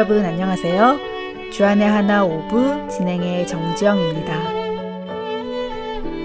여러분 0.00 0.24
안녕하세요. 0.24 0.98
주안의 1.52 1.86
하나 1.86 2.24
오브 2.24 2.88
진행의 2.90 3.46
정지영입니다. 3.46 4.32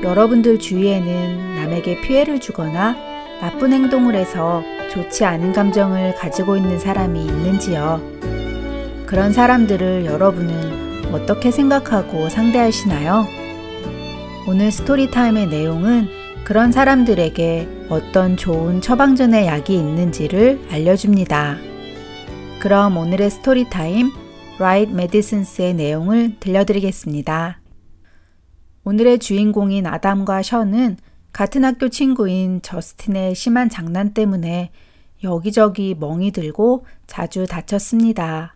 여러분들 0.01 0.59
주위에는 0.59 1.55
남에게 1.57 2.00
피해를 2.00 2.39
주거나 2.39 2.96
나쁜 3.41 3.73
행동을 3.73 4.15
해서 4.15 4.64
좋지 4.93 5.25
않은 5.25 5.51
감정을 5.51 6.15
가지고 6.15 6.55
있는 6.55 6.79
사람이 6.79 7.19
있는지요? 7.19 8.00
그런 9.05 9.33
사람들을 9.33 10.05
여러분은 10.05 11.14
어떻게 11.14 11.51
생각하고 11.51 12.29
상대하시나요? 12.29 13.25
오늘 14.47 14.71
Story 14.71 15.06
Time의 15.06 15.47
내용은 15.47 16.07
그런 16.46 16.71
사람들에게 16.71 17.68
어떤 17.89 18.37
좋은 18.37 18.79
처방전의 18.79 19.47
약이 19.47 19.75
있는지를 19.75 20.61
알려줍니다. 20.71 21.75
그럼 22.65 22.97
오늘의 22.97 23.29
Story 23.29 23.69
Time 23.69 24.10
Right 24.55 24.92
Medicines의 24.92 25.75
내용을 25.75 26.39
들려드리겠습니다. 26.39 27.60
오늘의 28.83 29.19
주인공인 29.19 29.86
아담과 29.86 30.41
션은 30.41 30.97
같은 31.32 31.64
학교 31.64 31.89
친구인 31.89 32.64
저스틴의 32.64 33.36
심한 33.36 33.69
장난 33.69 34.16
때문에 34.16 34.72
여기저기 35.23 35.94
멍이 35.94 36.31
들고 36.31 36.88
자주 37.05 37.45
다쳤습니다. 37.45 38.55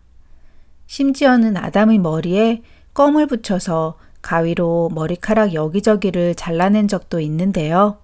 심지어는 0.88 1.56
아담의 1.56 1.98
머리에 1.98 2.62
껌을 2.94 3.28
붙여서 3.28 3.96
가위로 4.22 4.90
머리카락 4.92 5.54
여기저기를 5.54 6.34
잘라낸 6.34 6.88
적도 6.88 7.20
있는데요. 7.20 7.98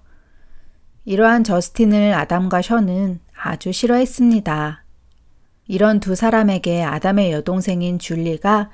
이러한 1.03 1.43
저스틴을 1.43 2.13
아담과 2.13 2.61
션은 2.61 3.19
아주 3.35 3.73
싫어했습니다. 3.73 4.86
이런 5.67 5.99
두 5.99 6.15
사람에게 6.15 6.83
아담의 6.83 7.31
여동생인 7.31 7.99
줄리가 7.99 8.69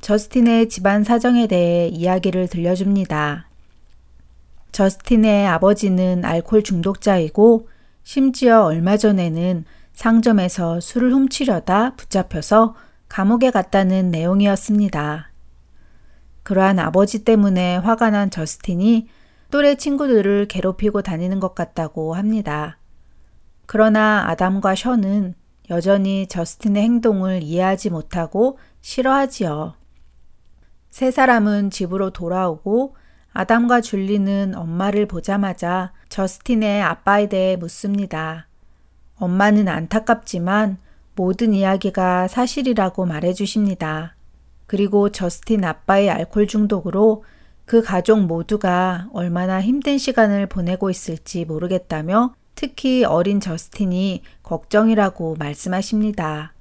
저스틴의 0.00 0.68
집안 0.68 1.04
사정에 1.04 1.46
대해 1.46 1.86
이야기를 1.88 2.48
들려줍니다. 2.48 3.48
저스틴의 4.72 5.46
아버지는 5.46 6.24
알코올 6.24 6.64
중독자이고 6.64 7.68
심지어 8.02 8.64
얼마 8.64 8.96
전에는 8.96 9.64
상점에서 9.92 10.80
술을 10.80 11.12
훔치려다 11.12 11.94
붙잡혀서 11.94 12.74
감옥에 13.08 13.50
갔다는 13.50 14.10
내용이었습니다. 14.10 15.30
그러한 16.42 16.78
아버지 16.80 17.24
때문에 17.24 17.76
화가 17.76 18.10
난 18.10 18.30
저스틴이 18.30 19.06
또래 19.50 19.76
친구들을 19.76 20.48
괴롭히고 20.48 21.02
다니는 21.02 21.38
것 21.38 21.54
같다고 21.54 22.14
합니다. 22.14 22.78
그러나 23.66 24.24
아담과 24.28 24.74
션은 24.74 25.34
여전히 25.70 26.26
저스틴의 26.26 26.82
행동을 26.82 27.42
이해하지 27.42 27.90
못하고 27.90 28.58
싫어하지요. 28.80 29.74
세 30.90 31.10
사람은 31.10 31.70
집으로 31.70 32.10
돌아오고 32.10 32.96
아담과 33.32 33.80
줄리는 33.80 34.54
엄마를 34.54 35.06
보자마자 35.06 35.92
저스틴의 36.08 36.82
아빠에 36.82 37.28
대해 37.28 37.56
묻습니다. 37.56 38.48
엄마는 39.16 39.68
안타깝지만 39.68 40.78
모든 41.14 41.54
이야기가 41.54 42.28
사실이라고 42.28 43.06
말해 43.06 43.32
주십니다. 43.32 44.16
그리고 44.66 45.10
저스틴 45.10 45.64
아빠의 45.64 46.10
알코올 46.10 46.46
중독으로 46.46 47.24
그 47.64 47.82
가족 47.82 48.20
모두가 48.20 49.08
얼마나 49.12 49.60
힘든 49.60 49.96
시간을 49.96 50.46
보내고 50.46 50.90
있을지 50.90 51.44
모르겠다며 51.44 52.34
특히 52.54 53.04
어린 53.04 53.40
저스틴이 53.40 54.22
걱정이라고 54.42 55.36
말씀하십니다. 55.38 56.52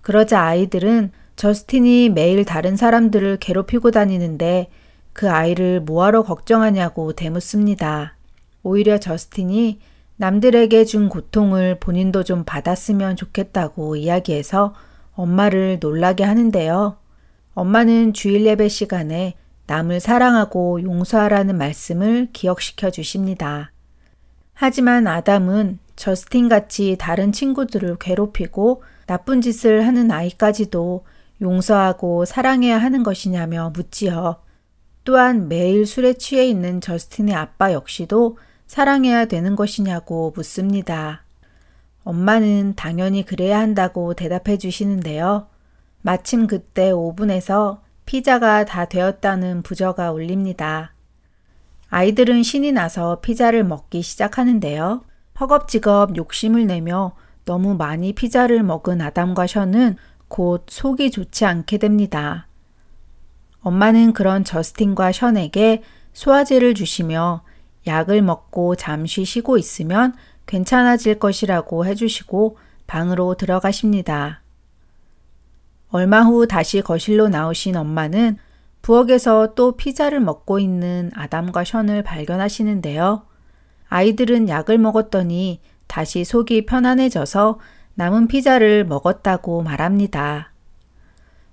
그러자 0.00 0.42
아이들은 0.42 1.12
저스틴이 1.36 2.10
매일 2.10 2.44
다른 2.44 2.76
사람들을 2.76 3.38
괴롭히고 3.38 3.90
다니는데 3.90 4.68
그 5.12 5.30
아이를 5.30 5.80
뭐하러 5.80 6.22
걱정하냐고 6.22 7.12
대묻습니다. 7.12 8.16
오히려 8.62 8.98
저스틴이 8.98 9.80
남들에게 10.16 10.84
준 10.84 11.08
고통을 11.08 11.80
본인도 11.80 12.22
좀 12.22 12.44
받았으면 12.44 13.16
좋겠다고 13.16 13.96
이야기해서 13.96 14.74
엄마를 15.14 15.78
놀라게 15.80 16.24
하는데요. 16.24 16.96
엄마는 17.54 18.12
주일 18.12 18.46
예배 18.46 18.68
시간에 18.68 19.34
남을 19.66 20.00
사랑하고 20.00 20.82
용서하라는 20.82 21.58
말씀을 21.58 22.28
기억시켜 22.32 22.90
주십니다. 22.90 23.71
하지만 24.64 25.08
아담은 25.08 25.80
저스틴 25.96 26.48
같이 26.48 26.94
다른 26.96 27.32
친구들을 27.32 27.96
괴롭히고 27.98 28.84
나쁜 29.08 29.40
짓을 29.40 29.84
하는 29.88 30.12
아이까지도 30.12 31.04
용서하고 31.40 32.24
사랑해야 32.24 32.78
하는 32.78 33.02
것이냐며 33.02 33.72
묻지요. 33.74 34.36
또한 35.02 35.48
매일 35.48 35.84
술에 35.84 36.12
취해 36.12 36.46
있는 36.46 36.80
저스틴의 36.80 37.34
아빠 37.34 37.72
역시도 37.72 38.38
사랑해야 38.68 39.24
되는 39.24 39.56
것이냐고 39.56 40.32
묻습니다. 40.36 41.24
엄마는 42.04 42.74
당연히 42.76 43.24
그래야 43.24 43.58
한다고 43.58 44.14
대답해 44.14 44.58
주시는데요. 44.58 45.48
마침 46.02 46.46
그때 46.46 46.92
오븐에서 46.92 47.82
피자가 48.06 48.64
다 48.64 48.84
되었다는 48.84 49.62
부저가 49.62 50.12
울립니다. 50.12 50.92
아이들은 51.94 52.42
신이 52.42 52.72
나서 52.72 53.20
피자를 53.20 53.64
먹기 53.64 54.00
시작하는데요. 54.00 55.02
허겁지겁 55.38 56.16
욕심을 56.16 56.66
내며 56.66 57.12
너무 57.44 57.74
많이 57.74 58.14
피자를 58.14 58.62
먹은 58.62 59.02
아담과 59.02 59.46
션은 59.46 59.96
곧 60.26 60.64
속이 60.70 61.10
좋지 61.10 61.44
않게 61.44 61.76
됩니다. 61.76 62.48
엄마는 63.60 64.14
그런 64.14 64.42
저스틴과 64.42 65.12
션에게 65.12 65.82
소화제를 66.14 66.72
주시며 66.72 67.42
약을 67.86 68.22
먹고 68.22 68.74
잠시 68.76 69.26
쉬고 69.26 69.58
있으면 69.58 70.14
괜찮아질 70.46 71.18
것이라고 71.18 71.84
해주시고 71.84 72.56
방으로 72.86 73.34
들어가십니다. 73.34 74.40
얼마 75.90 76.22
후 76.22 76.46
다시 76.46 76.80
거실로 76.80 77.28
나오신 77.28 77.76
엄마는 77.76 78.38
부엌에서 78.82 79.54
또 79.54 79.76
피자를 79.76 80.20
먹고 80.20 80.58
있는 80.58 81.10
아담과 81.14 81.64
션을 81.64 82.02
발견하시는데요. 82.02 83.24
아이들은 83.88 84.48
약을 84.48 84.78
먹었더니 84.78 85.60
다시 85.86 86.24
속이 86.24 86.66
편안해져서 86.66 87.58
남은 87.94 88.26
피자를 88.26 88.84
먹었다고 88.84 89.62
말합니다. 89.62 90.52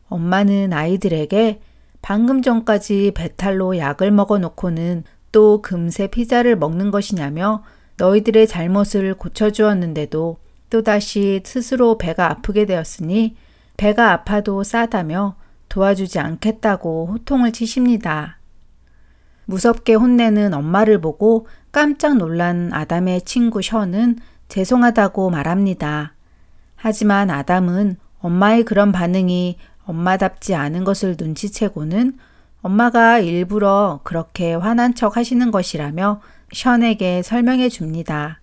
엄마는 0.08 0.74
아이들에게 0.74 1.62
방금 2.02 2.42
전까지 2.42 3.12
배탈로 3.14 3.78
약을 3.78 4.10
먹어 4.12 4.40
놓고는 4.40 5.04
또 5.32 5.62
금세 5.62 6.08
피자를 6.08 6.56
먹는 6.56 6.92
것이냐며 6.92 7.64
너희들의 7.98 8.48
잘못을 8.48 9.14
고쳐주었는데도 9.14 10.38
또다시 10.70 11.42
스스로 11.44 11.98
배가 11.98 12.32
아프게 12.32 12.66
되었으니 12.66 13.36
배가 13.78 14.12
아파도 14.14 14.64
싸다며 14.64 15.36
도와주지 15.70 16.20
않겠다고 16.20 17.08
호통을 17.08 17.52
치십니다. 17.52 18.40
무섭게 19.46 19.94
혼내는 19.94 20.54
엄마를 20.54 21.02
보고 21.02 21.48
깜짝 21.72 22.18
놀란 22.18 22.72
아담의 22.74 23.22
친구 23.22 23.62
션은 23.62 24.18
죄송하다고 24.48 25.30
말합니다. 25.30 26.14
하지만 26.76 27.30
아담은 27.30 27.98
엄마의 28.20 28.64
그런 28.64 28.92
반응이 28.92 29.58
엄마답지 29.86 30.56
않은 30.56 30.84
것을 30.84 31.16
눈치채고는 31.18 32.18
엄마가 32.62 33.20
일부러 33.20 34.02
그렇게 34.04 34.54
화난 34.54 34.94
척 34.94 35.18
하시는 35.18 35.50
것이라며 35.50 36.22
션에게 36.52 37.24
설명해 37.24 37.70
줍니다. 37.70 38.42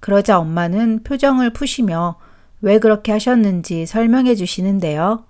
그러자 0.00 0.38
엄마는 0.38 1.02
표정을 1.02 1.52
푸시며 1.52 2.16
왜 2.62 2.78
그렇게 2.78 3.12
하셨는지 3.12 3.86
설명해 3.86 4.34
주시는데요. 4.34 5.24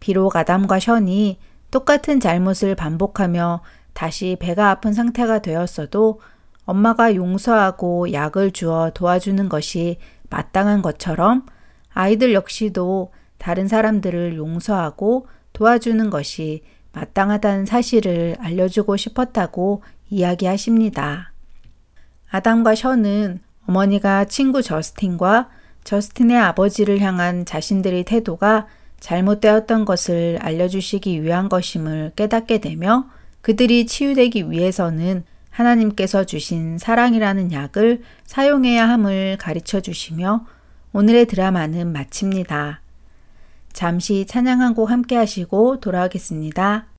비록 0.00 0.36
아담과 0.36 0.78
션이 0.80 1.38
똑같은 1.70 2.18
잘못을 2.18 2.74
반복하며 2.74 3.62
다시 3.92 4.36
배가 4.40 4.70
아픈 4.70 4.92
상태가 4.92 5.40
되었어도 5.40 6.20
엄마가 6.64 7.14
용서하고 7.14 8.12
약을 8.12 8.52
주어 8.52 8.90
도와주는 8.94 9.48
것이 9.48 9.98
마땅한 10.30 10.82
것처럼 10.82 11.46
아이들 11.92 12.34
역시도 12.34 13.12
다른 13.38 13.68
사람들을 13.68 14.36
용서하고 14.36 15.26
도와주는 15.52 16.10
것이 16.10 16.62
마땅하다는 16.92 17.66
사실을 17.66 18.36
알려주고 18.40 18.96
싶었다고 18.96 19.82
이야기하십니다. 20.08 21.32
아담과 22.30 22.74
션은 22.74 23.40
어머니가 23.66 24.24
친구 24.26 24.62
저스틴과 24.62 25.48
저스틴의 25.84 26.36
아버지를 26.36 27.00
향한 27.00 27.44
자신들의 27.44 28.04
태도가 28.04 28.66
잘못되었던 29.00 29.84
것을 29.84 30.38
알려주시기 30.40 31.22
위한 31.22 31.48
것임을 31.48 32.12
깨닫게 32.16 32.58
되며 32.58 33.06
그들이 33.40 33.86
치유되기 33.86 34.50
위해서는 34.50 35.24
하나님께서 35.50 36.24
주신 36.24 36.78
사랑이라는 36.78 37.52
약을 37.52 38.02
사용해야 38.24 38.88
함을 38.88 39.36
가르쳐 39.38 39.80
주시며 39.80 40.46
오늘의 40.92 41.26
드라마는 41.26 41.92
마칩니다. 41.92 42.80
잠시 43.72 44.26
찬양 44.26 44.60
한곡 44.60 44.90
함께 44.90 45.16
하시고 45.16 45.80
돌아오겠습니다. 45.80 46.89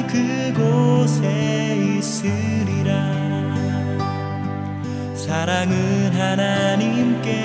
곳에 0.55 1.77
있으리라. 1.99 2.93
사랑은 5.15 6.13
하나님께 6.15 7.45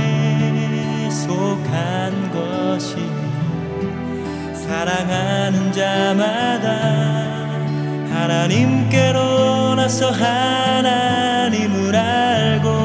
속한 1.09 2.31
것이 2.31 2.95
사랑하는 4.53 5.71
자마다 5.71 6.68
하나님께로 8.09 9.75
나서 9.75 10.09
하나님을 10.11 11.95
알고 11.95 12.84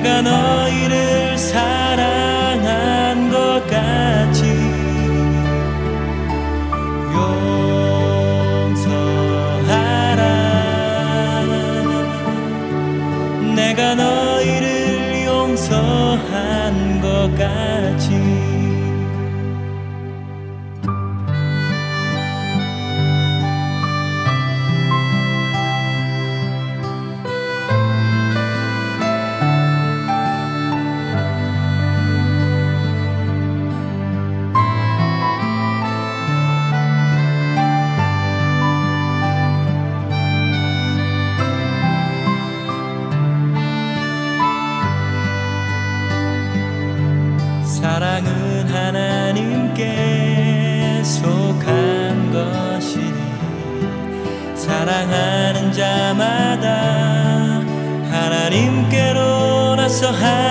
내가 0.00 0.22
너희를 0.22 1.36
사랑 1.36 2.27
하나 60.12 60.47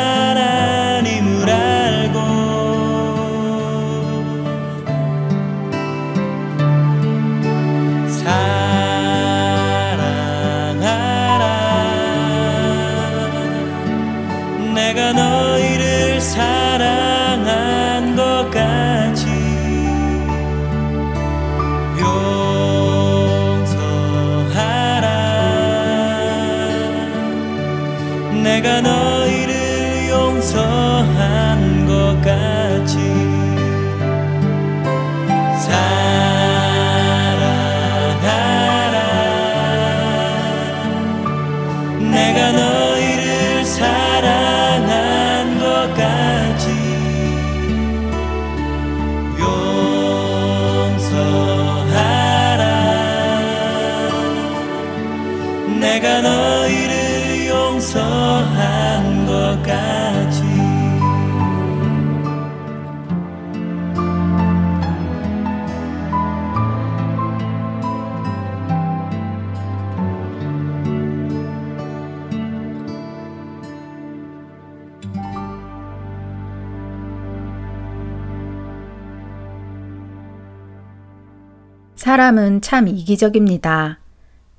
사람은 82.07 82.61
참 82.61 82.87
이기적입니다. 82.87 83.99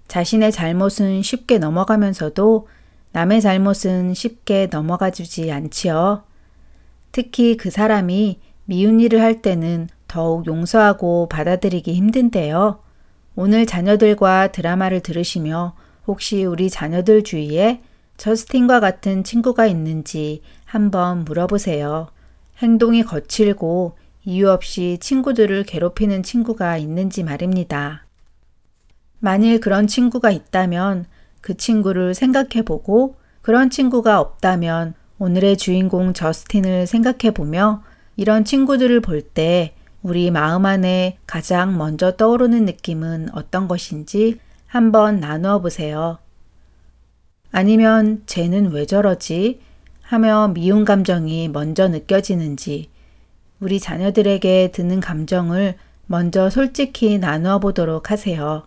자신의 0.07 0.53
잘못은 0.53 1.23
쉽게 1.23 1.57
넘어가면서도 1.57 2.69
남의 3.13 3.41
잘못은 3.41 4.13
쉽게 4.13 4.67
넘어가 4.71 5.09
주지 5.09 5.51
않지요. 5.51 6.25
특히 7.11 7.57
그 7.57 7.71
사람이 7.71 8.39
미운 8.67 9.01
일을 9.01 9.23
할 9.23 9.41
때는 9.41 9.89
더욱 10.09 10.47
용서하고 10.47 11.31
받아들이기 11.31 11.95
힘든데요. 11.95 12.81
오늘 13.35 13.65
자녀들과 13.65 14.53
드라마를 14.53 15.01
들으시며 15.01 15.75
혹시 16.07 16.45
우리 16.45 16.69
자녀들 16.69 17.25
주위에 17.25 17.81
저스틴과 18.19 18.81
같은 18.81 19.25
친구가 19.25 19.67
있는지 19.67 20.43
한번 20.67 21.25
물어보세요. 21.25 22.09
행동이 22.59 23.05
거칠고 23.05 23.97
이유 24.25 24.51
없이 24.51 24.99
친구들을 25.01 25.65
괴롭히는 25.65 26.23
친구가 26.23 26.77
있는지 26.77 27.23
말입니다. 27.23 28.07
만일 29.21 29.61
그런 29.61 29.87
친구가 29.87 30.31
있다면 30.31 31.07
그 31.41 31.57
친구를 31.57 32.15
생각해 32.15 32.63
보고 32.65 33.17
그런 33.43 33.71
친구가 33.71 34.21
없다면 34.21 34.95
오늘의 35.19 35.57
주인공 35.57 36.13
저스틴을 36.13 36.87
생각해 36.87 37.33
보며 37.33 37.83
이런 38.17 38.45
친구들을 38.45 39.01
볼 39.01 39.23
때 39.23 39.75
우리 40.03 40.31
마음 40.31 40.65
안에 40.65 41.19
가장 41.27 41.77
먼저 41.77 42.17
떠오르는 42.17 42.65
느낌은 42.65 43.31
어떤 43.33 43.67
것인지 43.67 44.39
한번 44.67 45.19
나누어 45.19 45.61
보세요. 45.61 46.19
아니면 47.51 48.23
쟤는 48.27 48.71
왜 48.73 48.87
저러지? 48.87 49.61
하며 50.03 50.53
미운 50.55 50.85
감정이 50.85 51.49
먼저 51.49 51.89
느껴지는지, 51.89 52.91
우리 53.61 53.81
자녀들에게 53.81 54.71
드는 54.73 55.01
감정을 55.01 55.75
먼저 56.07 56.49
솔직히 56.49 57.19
나누어 57.19 57.59
보도록 57.59 58.11
하세요. 58.11 58.67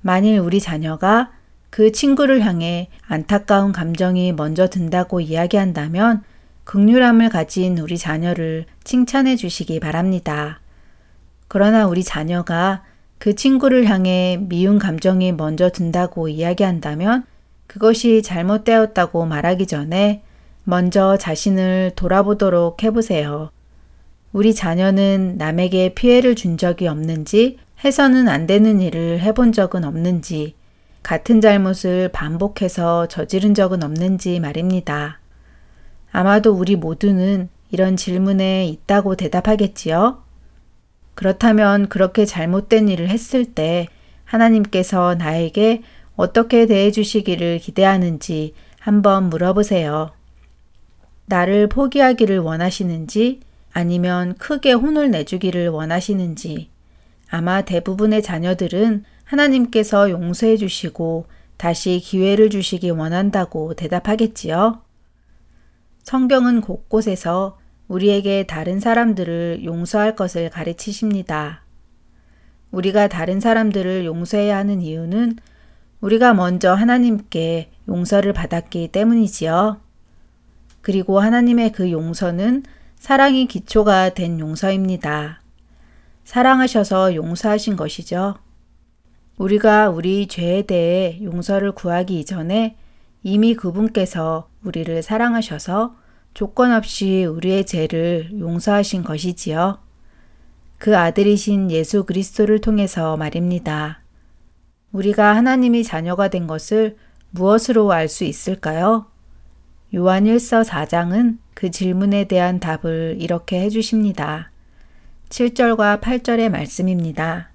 만일 0.00 0.38
우리 0.38 0.60
자녀가 0.60 1.30
그 1.70 1.92
친구를 1.92 2.40
향해 2.40 2.88
안타까운 3.06 3.72
감정이 3.72 4.32
먼저 4.32 4.68
든다고 4.68 5.20
이야기한다면 5.20 6.22
극률함을 6.64 7.28
가진 7.28 7.78
우리 7.78 7.98
자녀를 7.98 8.64
칭찬해 8.84 9.36
주시기 9.36 9.80
바랍니다. 9.80 10.60
그러나 11.46 11.86
우리 11.86 12.02
자녀가 12.02 12.84
그 13.18 13.34
친구를 13.34 13.86
향해 13.86 14.38
미운 14.40 14.78
감정이 14.78 15.32
먼저 15.32 15.70
든다고 15.70 16.28
이야기한다면 16.28 17.24
그것이 17.66 18.22
잘못되었다고 18.22 19.26
말하기 19.26 19.66
전에 19.66 20.22
먼저 20.64 21.16
자신을 21.18 21.92
돌아보도록 21.96 22.82
해보세요. 22.82 23.50
우리 24.32 24.54
자녀는 24.54 25.36
남에게 25.38 25.94
피해를 25.94 26.34
준 26.34 26.58
적이 26.58 26.88
없는지 26.88 27.58
해서는 27.84 28.28
안 28.28 28.46
되는 28.46 28.80
일을 28.80 29.20
해본 29.20 29.52
적은 29.52 29.84
없는지 29.84 30.54
같은 31.02 31.40
잘못을 31.40 32.10
반복해서 32.12 33.06
저지른 33.06 33.54
적은 33.54 33.82
없는지 33.82 34.40
말입니다. 34.40 35.20
아마도 36.10 36.52
우리 36.52 36.76
모두는 36.76 37.48
이런 37.70 37.96
질문에 37.96 38.66
있다고 38.66 39.14
대답하겠지요? 39.14 40.22
그렇다면 41.14 41.88
그렇게 41.88 42.24
잘못된 42.24 42.88
일을 42.88 43.08
했을 43.08 43.44
때 43.44 43.88
하나님께서 44.24 45.14
나에게 45.14 45.82
어떻게 46.16 46.66
대해 46.66 46.90
주시기를 46.90 47.58
기대하는지 47.58 48.54
한번 48.78 49.30
물어보세요. 49.30 50.12
나를 51.26 51.68
포기하기를 51.68 52.38
원하시는지 52.38 53.40
아니면 53.78 54.34
크게 54.38 54.72
혼을 54.72 55.12
내주기를 55.12 55.68
원하시는지 55.68 56.68
아마 57.30 57.62
대부분의 57.62 58.24
자녀들은 58.24 59.04
하나님께서 59.22 60.10
용서해 60.10 60.56
주시고 60.56 61.26
다시 61.56 62.00
기회를 62.00 62.50
주시기 62.50 62.90
원한다고 62.90 63.74
대답하겠지요. 63.74 64.82
성경은 66.02 66.60
곳곳에서 66.60 67.58
우리에게 67.86 68.46
다른 68.48 68.80
사람들을 68.80 69.64
용서할 69.64 70.16
것을 70.16 70.50
가르치십니다. 70.50 71.62
우리가 72.72 73.06
다른 73.06 73.38
사람들을 73.38 74.04
용서해야 74.06 74.56
하는 74.56 74.82
이유는 74.82 75.36
우리가 76.00 76.34
먼저 76.34 76.74
하나님께 76.74 77.70
용서를 77.86 78.32
받았기 78.32 78.88
때문이지요. 78.88 79.80
그리고 80.80 81.20
하나님의 81.20 81.70
그 81.70 81.92
용서는 81.92 82.64
사랑이 82.98 83.46
기초가 83.46 84.10
된 84.10 84.38
용서입니다. 84.40 85.40
사랑하셔서 86.24 87.14
용서하신 87.14 87.76
것이죠. 87.76 88.34
우리가 89.38 89.88
우리 89.88 90.26
죄에 90.26 90.62
대해 90.62 91.18
용서를 91.22 91.72
구하기 91.72 92.18
이전에 92.18 92.76
이미 93.22 93.54
그분께서 93.54 94.48
우리를 94.64 95.02
사랑하셔서 95.02 95.96
조건 96.34 96.72
없이 96.72 97.24
우리의 97.24 97.66
죄를 97.66 98.30
용서하신 98.38 99.04
것이지요. 99.04 99.78
그 100.76 100.98
아들이신 100.98 101.70
예수 101.70 102.04
그리스도를 102.04 102.60
통해서 102.60 103.16
말입니다. 103.16 104.02
우리가 104.92 105.34
하나님이 105.34 105.84
자녀가 105.84 106.28
된 106.28 106.46
것을 106.46 106.96
무엇으로 107.30 107.90
알 107.92 108.08
수 108.08 108.24
있을까요? 108.24 109.06
요한 109.94 110.24
1서 110.24 110.64
4장은 110.64 111.38
그 111.58 111.72
질문에 111.72 112.26
대한 112.26 112.60
답을 112.60 113.16
이렇게 113.18 113.60
해주십니다. 113.62 114.52
7절과 115.28 116.00
8절의 116.00 116.50
말씀입니다. 116.50 117.50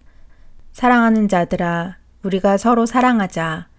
사랑하는 0.74 1.29
자들아, 1.29 1.95
우리가 2.24 2.57
서로 2.57 2.86
사랑하자. 2.86 3.69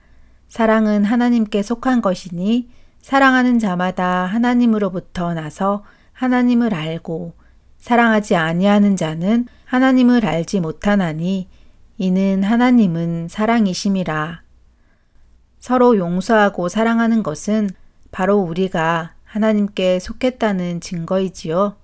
사랑은 0.49 1.05
하나님께 1.05 1.63
속한 1.63 2.01
것이니 2.01 2.71
사랑하는 3.03 3.59
자마다 3.59 4.25
하나님으로부터 4.25 5.35
나서 5.35 5.85
하나님을 6.15 6.73
알고 6.73 7.35
사랑하지 7.77 8.35
아니하는 8.35 8.97
자는 8.97 9.47
하나님을 9.67 10.25
알지 10.25 10.61
못하나니 10.61 11.51
이는 11.99 12.43
하나님은 12.43 13.29
사랑이심이라. 13.29 14.41
서로 15.59 15.99
용서하고 15.99 16.71
사랑하는 16.71 17.23
것은 17.23 17.69
바로 18.11 18.39
우리가 18.39 19.14
하나님께 19.35 19.99
속했다는 19.99 20.81
증거이지요. 20.81 21.75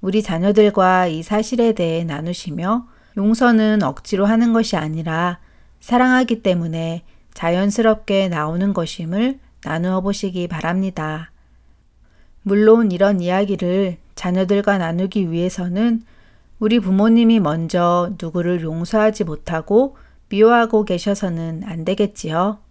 우리 0.00 0.22
자녀들과 0.24 1.06
이 1.06 1.22
사실에 1.22 1.72
대해 1.72 2.02
나누시며 2.02 2.88
용서는 3.16 3.84
억지로 3.84 4.26
하는 4.26 4.52
것이 4.52 4.74
아니라 4.74 5.38
사랑하기 5.78 6.42
때문에 6.42 7.04
자연스럽게 7.32 8.28
나오는 8.28 8.74
것임을 8.74 9.38
나누어 9.62 10.00
보시기 10.00 10.48
바랍니다. 10.48 11.30
물론 12.42 12.90
이런 12.90 13.20
이야기를 13.20 13.98
자녀들과 14.16 14.78
나누기 14.78 15.30
위해서는 15.30 16.02
우리 16.58 16.80
부모님이 16.80 17.38
먼저 17.38 18.10
누구를 18.20 18.62
용서하지 18.62 19.22
못하고 19.22 19.96
미워하고 20.28 20.84
계셔서는 20.84 21.62
안 21.66 21.84
되겠지요. 21.84 22.63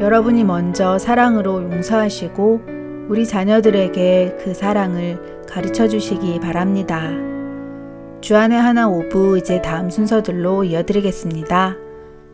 여러분이 0.00 0.44
먼저 0.44 0.98
사랑으로 0.98 1.62
용서하시고 1.62 2.60
우리 3.08 3.26
자녀들에게 3.26 4.38
그 4.42 4.54
사랑을 4.54 5.44
가르쳐 5.48 5.88
주시기 5.88 6.40
바랍니다. 6.40 7.10
주안의 8.20 8.58
하나 8.58 8.88
오부 8.88 9.38
이제 9.38 9.60
다음 9.60 9.90
순서들로 9.90 10.64
이어드리겠습니다. 10.64 11.76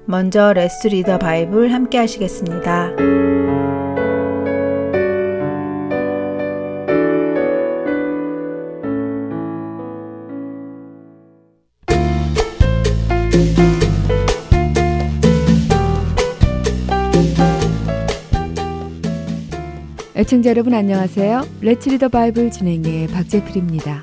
먼저 0.04 0.52
Let's 0.52 0.88
Read 0.88 1.05
the 1.05 1.18
Bible 1.18 1.72
함께 1.72 1.98
하시겠습니다. 1.98 3.37
애청자 20.18 20.50
여러분 20.50 20.74
안녕하세요. 20.74 21.46
레츠 21.60 21.90
리더 21.90 22.08
바이블 22.08 22.50
진행의 22.50 23.06
박재필입니다. 23.06 24.02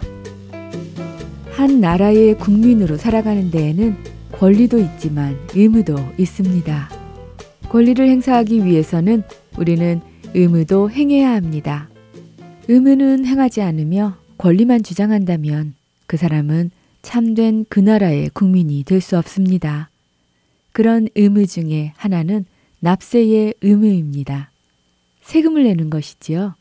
한 1.52 1.82
나라의 1.82 2.38
국민으로 2.38 2.96
살아가는 2.96 3.52
데에는 3.52 3.98
권리도 4.32 4.80
있지만 4.80 5.38
의무도 5.54 5.98
있습니다. 6.18 6.90
권리를 7.68 8.08
행사하기 8.08 8.64
위해서는 8.64 9.24
우리는 9.58 10.00
의무도 10.34 10.90
행해야 10.90 11.34
합니다. 11.34 11.90
의무는 12.70 13.26
행하지 13.26 13.62
않으며 13.62 14.16
권리만 14.38 14.84
주장한다면 14.84 15.76
그 16.08 16.16
사람은 16.16 16.72
참된 17.02 17.66
그 17.68 17.82
나라의 17.82 18.30
국민이 18.34 18.86
될 18.86 19.02
수 19.02 19.18
없습니다. 19.18 19.90
그런 20.72 21.10
의무 21.16 21.46
중에 21.46 21.92
하나는 21.98 22.46
납세의 22.80 23.56
의무입니다. 23.62 24.52
세금을 25.26 25.64
내는 25.64 25.90
것이지요. 25.90 26.54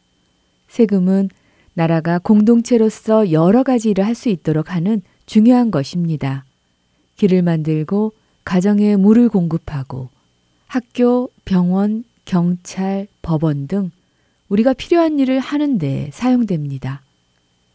세금은 0.69 1.29
나라가 1.75 2.19
공동체로서 2.19 3.31
여러 3.31 3.63
가지 3.63 3.91
일을 3.91 4.07
할 4.07 4.15
수 4.15 4.31
있도록 4.31 4.75
하는 4.75 5.03
중요한 5.27 5.71
것입니다. 5.71 6.45
길을 7.17 7.43
만들고 7.43 8.13
가정에 8.45 8.97
물을 8.97 9.29
공급하고 9.29 10.09
학교, 10.67 11.31
병원, 11.45 12.05
경찰, 12.25 13.07
법원 13.23 13.69
등 13.69 13.91
우리가 14.49 14.73
필요한 14.73 15.19
일을 15.19 15.41
하는데 15.41 16.11
사용됩니다. 16.13 17.03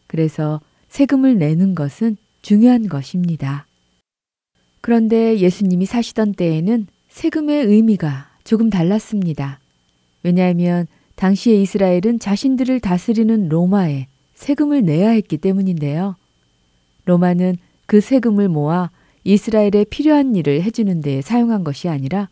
그래서 0.07 0.59
세금을 0.89 1.37
내는 1.37 1.75
것은 1.75 2.17
중요한 2.41 2.87
것입니다. 2.87 3.67
그런데 4.81 5.37
예수님이 5.37 5.85
사시던 5.85 6.33
때에는 6.33 6.87
세금의 7.09 7.65
의미가 7.65 8.31
조금 8.43 8.69
달랐습니다. 8.69 9.58
왜냐하면 10.23 10.87
당시의 11.15 11.61
이스라엘은 11.61 12.19
자신들을 12.19 12.79
다스리는 12.79 13.49
로마에 13.49 14.07
세금을 14.35 14.83
내야 14.83 15.09
했기 15.09 15.37
때문인데요. 15.37 16.15
로마는 17.05 17.57
그 17.85 18.01
세금을 18.01 18.47
모아 18.47 18.89
이스라엘에 19.23 19.85
필요한 19.89 20.35
일을 20.35 20.61
해주는 20.61 21.01
데 21.01 21.21
사용한 21.21 21.63
것이 21.63 21.89
아니라 21.89 22.29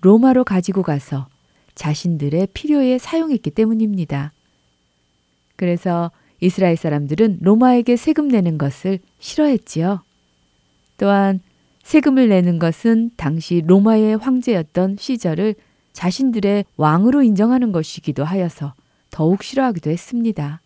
로마로 0.00 0.44
가지고 0.44 0.82
가서 0.82 1.28
자신들의 1.74 2.48
필요에 2.54 2.98
사용했기 2.98 3.50
때문입니다. 3.50 4.32
그래서 5.56 6.10
이스라엘 6.40 6.76
사람들은 6.76 7.38
로마에게 7.40 7.96
세금 7.96 8.28
내는 8.28 8.58
것을 8.58 8.98
싫어했지요. 9.18 10.02
또한 10.96 11.40
세금을 11.82 12.28
내는 12.28 12.58
것은 12.58 13.10
당시 13.16 13.62
로마의 13.64 14.18
황제였던 14.18 14.96
시절을 14.98 15.54
자신들의 15.98 16.64
왕으로 16.76 17.24
인정하는 17.24 17.72
것이기도 17.72 18.22
하여서 18.22 18.72
더욱 19.10 19.42
싫어하기도 19.42 19.90
했습니다. 19.90 20.60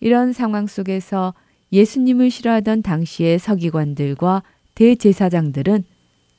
이런 0.00 0.34
상황 0.34 0.66
속에서 0.66 1.32
예수님을 1.72 2.30
싫어하던 2.30 2.82
당시의 2.82 3.38
서기관들과 3.38 4.42
대제사장들은 4.74 5.84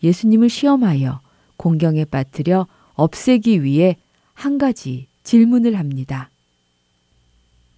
예수님을 0.03 0.50
시험하여 0.50 1.22
공경에 1.58 2.06
빠뜨려 2.06 2.68
없애기 2.94 3.63
위해 3.63 3.98
한 4.34 4.60
가지 4.60 5.08
질문을 5.24 5.80
합니다. 5.80 6.30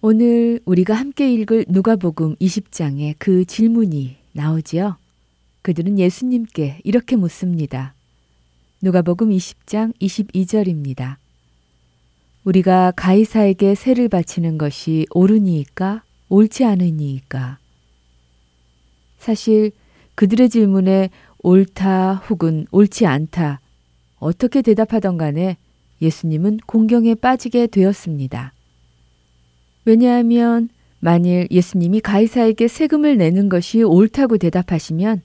오늘 0.02 0.60
우리가 0.66 0.92
함께 0.92 1.32
읽을 1.32 1.64
누가복음 1.68 2.36
20장에 2.36 3.14
그 3.18 3.46
질문이 3.46 4.16
나오지요. 4.32 4.98
그들은 5.62 5.98
예수님께 5.98 6.80
이렇게 6.84 7.16
묻습니다. 7.16 7.95
누가복음 8.86 9.30
20장 9.30 9.92
22절입니다. 9.98 11.16
우리가 12.44 12.92
가이사에게 12.94 13.74
세를 13.74 14.08
바치는 14.08 14.58
것이 14.58 15.06
옳으니까 15.10 16.04
옳지 16.28 16.64
않으니까. 16.64 17.58
사실 19.18 19.72
그들의 20.14 20.50
질문에 20.50 21.10
옳다 21.42 22.14
혹은 22.30 22.68
옳지 22.70 23.06
않다 23.06 23.60
어떻게 24.20 24.62
대답하던 24.62 25.16
간에 25.16 25.56
예수님은 26.00 26.58
공경에 26.64 27.16
빠지게 27.16 27.66
되었습니다. 27.66 28.52
왜냐하면 29.84 30.68
만일 31.00 31.48
예수님이 31.50 31.98
가이사에게 31.98 32.68
세금을 32.68 33.16
내는 33.16 33.48
것이 33.48 33.82
옳다고 33.82 34.38
대답하시면 34.38 35.22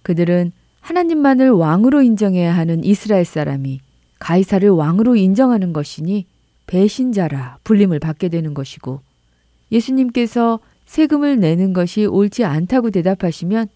그들은 0.00 0.52
하나님만을 0.82 1.50
왕으로 1.50 2.02
인정해야 2.02 2.54
하는 2.54 2.84
이스라엘 2.84 3.24
사람이 3.24 3.80
가이사를 4.18 4.68
왕으로 4.68 5.16
인정하는 5.16 5.72
것이니 5.72 6.26
배신자라 6.66 7.58
불림을 7.64 7.98
받게 7.98 8.28
되는 8.28 8.52
것이고 8.54 9.00
예수님께서 9.70 10.60
세금을 10.84 11.40
내는 11.40 11.72
것이 11.72 12.04
옳지 12.04 12.44
않다고 12.44 12.90
대답하시면 12.90 13.68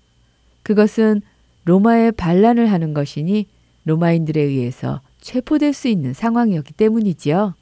그것은 0.62 1.22
로마에 1.64 2.10
반란을 2.10 2.70
하는 2.70 2.92
것이니 2.92 3.46
로마인들에 3.84 4.40
의해서 4.40 5.00
체포될 5.20 5.72
수 5.72 5.88
있는 5.88 6.12
상황이었기 6.12 6.74
때문이지요. 6.74 7.54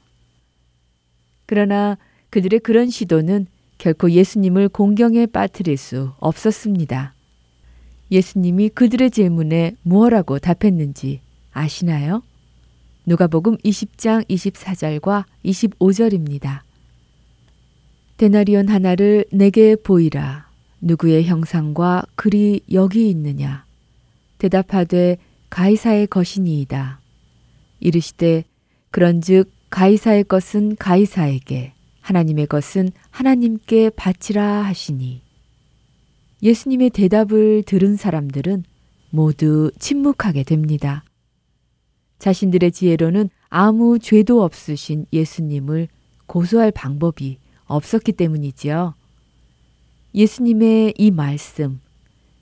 그러나 1.45 1.97
그들의 2.29 2.59
그런 2.59 2.89
시도는 2.89 3.47
결코 3.77 4.11
예수님을 4.11 4.69
공경에 4.69 5.25
빠뜨릴 5.25 5.77
수 5.77 6.11
없었습니다. 6.19 7.14
예수님이 8.11 8.69
그들의 8.69 9.11
질문에 9.11 9.75
무엇라고 9.81 10.39
답했는지 10.39 11.21
아시나요? 11.51 12.21
누가복음 13.05 13.57
20장 13.57 14.27
24절과 14.27 15.25
25절입니다. 15.45 16.61
데나리온 18.17 18.69
하나를 18.69 19.25
내게 19.31 19.75
보이라. 19.75 20.47
누구의 20.81 21.25
형상과 21.25 22.03
글이 22.15 22.61
여기 22.71 23.09
있느냐? 23.09 23.65
대답하되 24.37 25.17
가이사의 25.49 26.07
것이니이다. 26.07 26.99
이르시되 27.79 28.43
그런즉 28.91 29.51
가이사의 29.69 30.23
것은 30.25 30.75
가이사에게 30.77 31.73
하나님의 32.01 32.47
것은 32.47 32.91
하나님께 33.09 33.89
바치라 33.91 34.63
하시니 34.63 35.24
예수님의 36.45 36.91
대답을 36.91 37.63
들은 37.63 37.95
사람들은 37.95 38.65
모두 39.09 39.71
침묵하게 39.79 40.43
됩니다. 40.43 41.03
자신들의 42.19 42.71
지혜로는 42.71 43.31
아무 43.49 43.97
죄도 43.97 44.43
없으신 44.43 45.07
예수님을 45.11 45.87
고소할 46.27 46.69
방법이 46.69 47.39
없었기 47.65 48.11
때문이지요. 48.11 48.93
예수님의 50.13 50.93
이 50.99 51.09
말씀, 51.09 51.79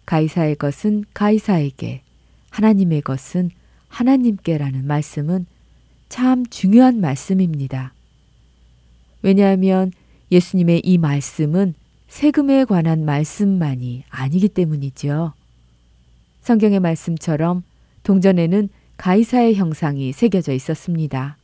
가이사의 0.05 0.57
것은 0.57 1.05
가이사에게, 1.13 2.01
하나님의 2.49 3.03
것은 3.03 3.51
하나님께라는 3.87 4.85
말씀은 4.85 5.45
참 6.09 6.45
중요한 6.47 6.99
말씀입니다. 6.99 7.93
왜냐하면 9.21 9.93
예수님의 10.29 10.81
이 10.83 10.97
말씀은 10.97 11.73
세금에 12.13 12.65
관한 12.65 13.05
말씀만이 13.05 14.03
아니기 14.07 14.47
때문이지요. 14.47 15.33
성경의 16.41 16.79
말씀처럼 16.79 17.63
동전에는 18.03 18.69
가이사의 18.97 19.55
형상이 19.55 20.13
새겨져 20.13 20.53
있었습니다. 20.53 21.37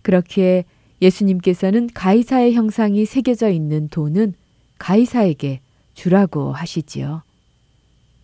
그렇기에 0.00 0.64
예수님께서는 1.02 1.90
가이사의 1.92 2.54
형상이 2.54 3.04
새겨져 3.04 3.50
있는 3.50 3.88
돈은 3.88 4.32
가이사에게 4.78 5.60
주라고 5.92 6.54
하시지요. 6.54 7.22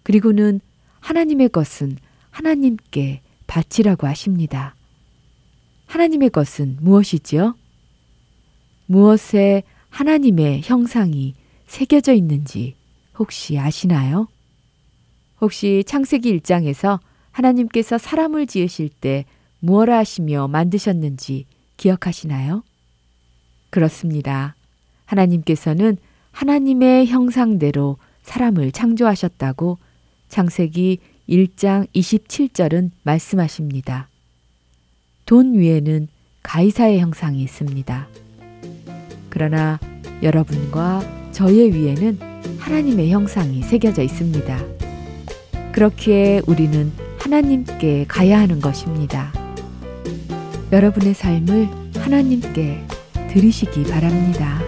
그리고는 0.05 0.61
하나님의 1.01 1.51
것은 1.51 1.99
하나님께 2.31 3.21
바치라고 3.47 4.07
하십니다. 4.07 4.75
하나님의 5.85 6.31
것은 6.31 6.79
무엇이지요? 6.81 7.55
무엇에 8.87 9.65
하나님의 9.97 10.61
형상이 10.63 11.35
새겨져 11.67 12.13
있는지 12.13 12.75
혹시 13.19 13.59
아시나요? 13.59 14.29
혹시 15.41 15.85
창세기 15.87 16.39
1장에서 16.39 17.01
하나님께서 17.31 17.97
사람을 17.97 18.47
지으실 18.47 18.91
때 18.91 19.25
무엇라 19.59 19.97
하시며 19.97 20.49
만드셨는지 20.49 21.47
기억하시나요? 21.79 22.63
그렇습니다. 23.71 24.55
하나님께서는 25.07 25.97
하나님의 26.31 27.07
형상대로 27.07 27.97
사람을 28.23 28.73
창조하셨다고 28.73 29.79
창세기 30.29 30.99
1장 31.27 31.89
27절은 31.95 32.91
말씀하십니다. 33.03 34.11
돈 35.25 35.55
위에는 35.55 36.09
가이사의 36.43 37.01
형상이 37.01 37.43
있습니다. 37.43 38.26
그러나 39.37 39.79
여러분과 40.23 41.03
저의 41.31 41.75
위에는 41.75 42.19
하나님의 42.59 43.11
형상이 43.11 43.63
새겨져 43.63 44.01
있습니다. 44.01 44.59
그렇기에 45.73 46.41
우리는 46.47 46.91
하나님께 47.19 48.07
가야 48.09 48.41
하는 48.41 48.63
것입니다. 48.63 49.35
여러분의 50.73 51.13
삶을 51.13 51.69
하나님께 51.97 52.83
들으시기 53.29 53.83
바랍니다. 53.83 54.66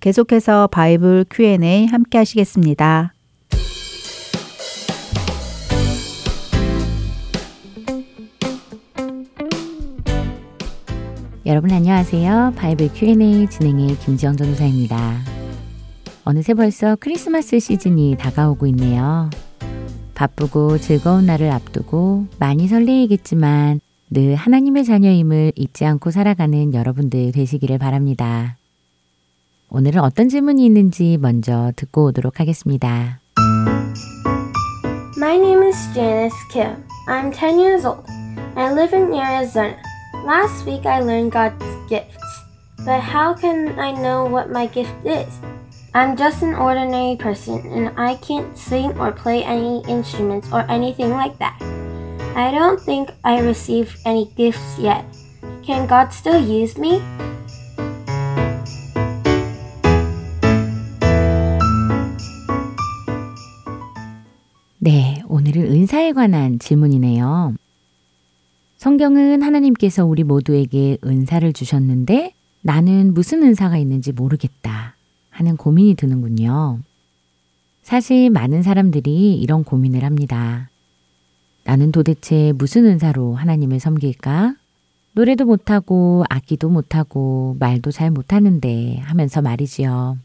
계속해서 0.00 0.66
바이블 0.68 1.26
Q&A 1.30 1.86
함께 1.86 2.16
하시겠습니다. 2.16 3.12
여러분 11.44 11.70
안녕하세요. 11.70 12.54
바이블 12.56 12.92
Q&A 12.94 13.46
진행의 13.48 13.98
김지영 13.98 14.36
전도사입니다. 14.36 15.18
어느새 16.24 16.54
벌써 16.54 16.96
크리스마스 16.96 17.58
시즌이 17.58 18.16
다가오고 18.18 18.66
있네요. 18.68 19.28
바쁘고 20.14 20.78
즐거운 20.78 21.26
날을 21.26 21.50
앞두고 21.50 22.26
많이 22.38 22.68
설레이겠지만 22.68 23.80
늘 24.10 24.34
하나님의 24.34 24.84
자녀임을 24.84 25.52
잊지 25.56 25.84
않고 25.84 26.10
살아가는 26.10 26.72
여러분들 26.72 27.32
되시기를 27.32 27.78
바랍니다. 27.78 28.56
오늘은 29.69 30.01
어떤 30.01 30.29
질문이 30.29 30.65
있는지 30.65 31.17
먼저 31.19 31.71
듣고 31.75 32.05
오도록 32.05 32.39
하겠습니다. 32.39 33.19
My 35.17 35.37
name 35.37 35.63
is 35.63 35.77
Janice 35.93 36.35
Kim. 36.51 36.83
I'm 37.07 37.31
10 37.31 37.59
years 37.59 37.85
old. 37.85 38.05
I 38.55 38.71
live 38.73 38.93
in 38.93 39.13
Arizona. 39.13 39.77
Last 40.25 40.65
week 40.65 40.85
I 40.85 41.01
learned 41.01 41.31
God's 41.31 41.63
gifts. 41.89 42.17
But 42.85 43.01
how 43.01 43.33
can 43.33 43.79
I 43.79 43.91
know 43.91 44.25
what 44.25 44.49
my 44.49 44.67
gift 44.67 44.93
is? 45.03 45.27
I'm 45.93 46.17
just 46.17 46.43
an 46.43 46.53
ordinary 46.53 47.15
person 47.15 47.63
and 47.71 47.91
I 47.97 48.15
can't 48.15 48.57
sing 48.57 48.91
or 48.99 49.11
play 49.11 49.43
any 49.43 49.81
instruments 49.87 50.47
or 50.51 50.65
anything 50.69 51.11
like 51.11 51.37
that. 51.39 51.57
I 52.35 52.51
don't 52.51 52.79
think 52.79 53.09
I 53.23 53.39
received 53.39 53.97
any 54.05 54.31
gifts 54.35 54.77
yet. 54.77 55.05
Can 55.63 55.87
God 55.87 56.11
still 56.11 56.39
use 56.39 56.77
me? 56.77 57.01
네, 64.82 65.20
오늘은 65.28 65.70
은사에 65.70 66.12
관한 66.12 66.58
질문이네요. 66.58 67.54
성경은 68.78 69.42
하나님께서 69.42 70.06
우리 70.06 70.24
모두에게 70.24 70.96
은사를 71.04 71.52
주셨는데 71.52 72.32
나는 72.62 73.12
무슨 73.12 73.42
은사가 73.42 73.76
있는지 73.76 74.12
모르겠다 74.12 74.96
하는 75.28 75.58
고민이 75.58 75.96
드는군요. 75.96 76.78
사실 77.82 78.30
많은 78.30 78.62
사람들이 78.62 79.34
이런 79.34 79.64
고민을 79.64 80.02
합니다. 80.02 80.70
나는 81.64 81.92
도대체 81.92 82.52
무슨 82.56 82.86
은사로 82.86 83.34
하나님을 83.34 83.80
섬길까? 83.80 84.54
노래도 85.12 85.44
못하고 85.44 86.24
악기도 86.30 86.70
못하고 86.70 87.54
말도 87.60 87.90
잘 87.90 88.10
못하는데 88.10 89.00
하면서 89.00 89.42
말이지요. 89.42 90.16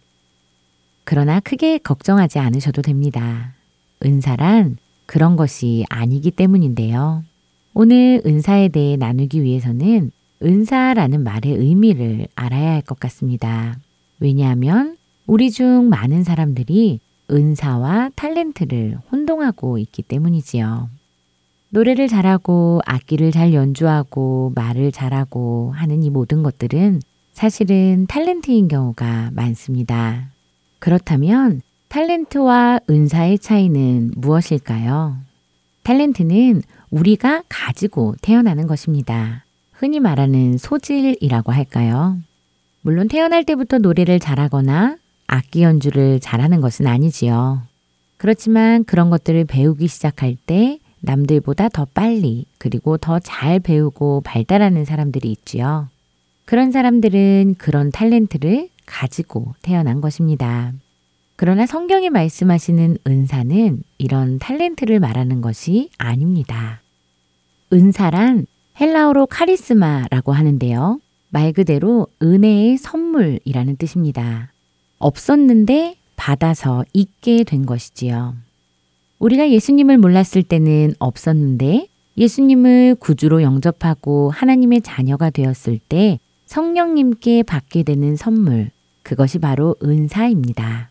그러나 1.03 1.41
크게 1.41 1.77
걱정하지 1.79 2.39
않으셔도 2.39 2.81
됩니다. 2.81 3.54
은사란 4.03 4.77
그런 5.05 5.35
것이 5.35 5.85
아니기 5.89 6.31
때문인데요. 6.31 7.23
오늘 7.73 8.21
은사에 8.25 8.69
대해 8.69 8.95
나누기 8.97 9.43
위해서는 9.43 10.11
은사라는 10.41 11.23
말의 11.23 11.53
의미를 11.53 12.27
알아야 12.35 12.71
할 12.73 12.81
것 12.81 12.99
같습니다. 12.99 13.77
왜냐하면 14.19 14.97
우리 15.27 15.51
중 15.51 15.89
많은 15.89 16.23
사람들이 16.23 16.99
은사와 17.31 18.11
탤런트를 18.15 18.99
혼동하고 19.11 19.77
있기 19.79 20.03
때문이지요. 20.03 20.89
노래를 21.69 22.07
잘하고 22.07 22.81
악기를 22.85 23.31
잘 23.31 23.53
연주하고 23.53 24.53
말을 24.55 24.91
잘하고 24.91 25.71
하는 25.75 26.03
이 26.03 26.09
모든 26.09 26.43
것들은 26.43 27.01
사실은 27.33 28.05
탤런트인 28.07 28.69
경우가 28.69 29.31
많습니다. 29.33 30.29
그렇다면 30.79 31.61
탤런트와 31.95 32.81
은사의 32.89 33.39
차이는 33.39 34.11
무엇일까요? 34.17 35.15
탤런트는 35.85 36.61
우리가 36.91 37.43
가지고 37.47 38.15
태어나는 38.21 38.67
것입니다. 38.67 39.45
흔히 39.71 40.01
말하는 40.01 40.57
소질이라고 40.57 41.53
할까요? 41.53 42.17
물론 42.81 43.07
태어날 43.07 43.45
때부터 43.45 43.77
노래를 43.77 44.19
잘하거나 44.19 44.97
악기 45.27 45.63
연주를 45.63 46.19
잘하는 46.19 46.59
것은 46.59 46.85
아니지요. 46.85 47.61
그렇지만 48.17 48.83
그런 48.83 49.09
것들을 49.09 49.45
배우기 49.45 49.87
시작할 49.87 50.35
때 50.45 50.79
남들보다 50.99 51.69
더 51.69 51.85
빨리 51.93 52.45
그리고 52.57 52.97
더 52.97 53.19
잘 53.19 53.61
배우고 53.61 54.21
발달하는 54.25 54.83
사람들이 54.83 55.31
있지요. 55.31 55.87
그런 56.43 56.73
사람들은 56.73 57.55
그런 57.57 57.89
탤런트를 57.91 58.67
가지고 58.85 59.55
태어난 59.61 60.01
것입니다. 60.01 60.73
그러나 61.37 61.65
성경이 61.65 62.09
말씀하시는 62.09 62.97
은사는 63.05 63.83
이런 63.97 64.39
탤런트를 64.39 64.99
말하는 64.99 65.41
것이 65.41 65.89
아닙니다. 65.97 66.81
은사란 67.73 68.45
헬라어로 68.79 69.27
카리스마라고 69.27 70.31
하는데요. 70.31 70.99
말 71.29 71.51
그대로 71.51 72.07
은혜의 72.21 72.77
선물이라는 72.77 73.75
뜻입니다. 73.75 74.51
없었는데 74.97 75.97
받아서 76.15 76.85
있게 76.93 77.43
된 77.43 77.65
것이지요. 77.65 78.35
우리가 79.19 79.49
예수님을 79.49 79.97
몰랐을 79.97 80.43
때는 80.47 80.93
없었는데 80.99 81.87
예수님을 82.17 82.95
구주로 82.99 83.41
영접하고 83.41 84.29
하나님의 84.29 84.81
자녀가 84.81 85.29
되었을 85.29 85.79
때 85.89 86.19
성령님께 86.45 87.43
받게 87.43 87.83
되는 87.83 88.15
선물, 88.15 88.71
그것이 89.03 89.39
바로 89.39 89.75
은사입니다. 89.83 90.89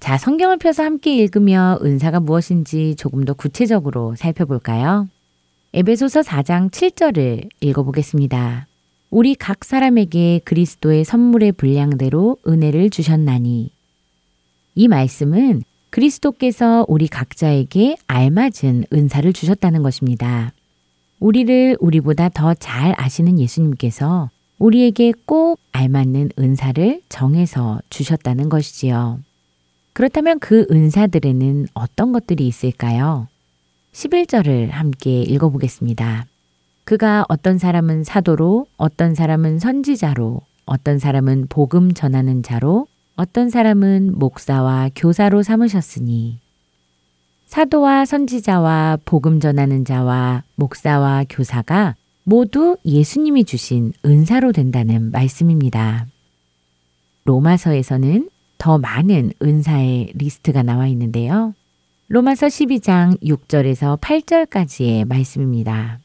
자, 0.00 0.16
성경을 0.16 0.56
펴서 0.56 0.82
함께 0.82 1.14
읽으며 1.14 1.78
은사가 1.82 2.20
무엇인지 2.20 2.96
조금 2.96 3.24
더 3.26 3.34
구체적으로 3.34 4.14
살펴볼까요? 4.16 5.08
에베소서 5.74 6.22
4장 6.22 6.70
7절을 6.70 7.48
읽어보겠습니다. 7.60 8.66
우리 9.10 9.34
각 9.34 9.62
사람에게 9.62 10.40
그리스도의 10.44 11.04
선물의 11.04 11.52
분량대로 11.52 12.38
은혜를 12.48 12.88
주셨나니. 12.90 13.70
이 14.74 14.88
말씀은 14.88 15.62
그리스도께서 15.90 16.86
우리 16.88 17.06
각자에게 17.06 17.96
알맞은 18.06 18.86
은사를 18.92 19.32
주셨다는 19.32 19.82
것입니다. 19.82 20.52
우리를 21.18 21.76
우리보다 21.78 22.30
더 22.30 22.54
잘 22.54 22.94
아시는 22.96 23.38
예수님께서 23.38 24.30
우리에게 24.58 25.12
꼭 25.26 25.60
알맞는 25.72 26.30
은사를 26.38 27.02
정해서 27.08 27.80
주셨다는 27.90 28.48
것이지요. 28.48 29.20
그렇다면 29.92 30.38
그 30.38 30.66
은사들에는 30.70 31.66
어떤 31.74 32.12
것들이 32.12 32.46
있을까요? 32.46 33.28
11절을 33.92 34.70
함께 34.70 35.22
읽어보겠습니다. 35.22 36.26
그가 36.84 37.24
어떤 37.28 37.58
사람은 37.58 38.04
사도로, 38.04 38.66
어떤 38.76 39.14
사람은 39.14 39.58
선지자로, 39.58 40.40
어떤 40.64 40.98
사람은 40.98 41.46
복음 41.48 41.92
전하는 41.92 42.42
자로, 42.42 42.86
어떤 43.16 43.50
사람은 43.50 44.18
목사와 44.18 44.90
교사로 44.96 45.42
삼으셨으니 45.42 46.38
사도와 47.46 48.06
선지자와 48.06 48.98
복음 49.04 49.40
전하는 49.40 49.84
자와 49.84 50.44
목사와 50.54 51.24
교사가 51.28 51.96
모두 52.24 52.76
예수님이 52.84 53.44
주신 53.44 53.92
은사로 54.06 54.52
된다는 54.52 55.10
말씀입니다. 55.10 56.06
로마서에서는 57.24 58.30
더 58.60 58.76
많은 58.76 59.32
은사의 59.42 60.12
리스트가 60.14 60.62
나와 60.62 60.86
있는데요. 60.88 61.54
로마서 62.08 62.48
12장 62.48 63.18
6절에서 63.22 63.98
8절까지의 63.98 65.08
말씀입니다. 65.08 65.98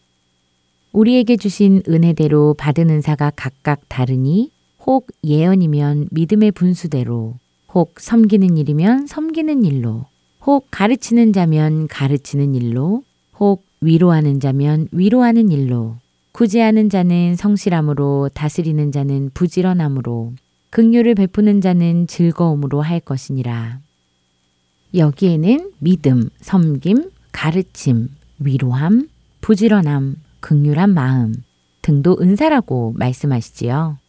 우리에게 0.94 1.36
주신 1.36 1.84
은혜대로 1.86 2.54
받은 2.54 2.90
은사가 2.90 3.34
각각 3.36 3.82
다르니 3.90 4.52
혹 4.86 5.08
예언이면 5.26 6.08
믿음의 6.12 6.54
분수대로, 6.54 7.34
혹 7.74 8.00
섬기는 8.00 8.56
일이면 8.56 9.08
섬기는 9.08 9.66
일로, 9.66 10.06
혹 10.46 10.68
가르치는 10.72 11.34
자면 11.34 11.88
가르치는 11.88 12.56
일로, 12.56 13.04
혹 13.38 13.66
위로하는 13.82 14.40
자면 14.40 14.88
위로하는 14.94 15.52
일로, 15.52 15.98
구제하는 16.32 16.90
자는 16.90 17.36
성실함으로, 17.36 18.30
다스리는 18.34 18.94
자는 18.94 19.32
부지런함으로, 19.34 20.32
긍휼을 20.76 21.16
베푸는 21.16 21.62
자는 21.62 22.06
즐거움으로 22.06 22.82
할 22.82 23.00
것이니라. 23.00 23.80
여기에는 24.94 25.72
믿음, 25.80 26.28
섬김, 26.42 27.12
가르침, 27.32 28.10
위로함, 28.40 29.08
부지런함, 29.40 30.18
극률한 30.42 30.90
마음 30.90 31.34
등도 31.82 32.18
은사라고 32.20 32.94
말씀하시지요. 32.98 34.00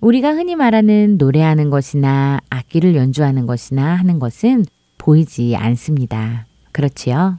우리가 0.00 0.34
흔히 0.34 0.56
말하는 0.56 1.18
노래하는 1.18 1.70
것이나 1.70 2.40
악기를 2.50 2.96
연주하는 2.96 3.46
것이나 3.46 3.94
하는 3.94 4.18
것은 4.18 4.64
보이지 4.98 5.54
않습니다. 5.54 6.46
그렇지요? 6.72 7.38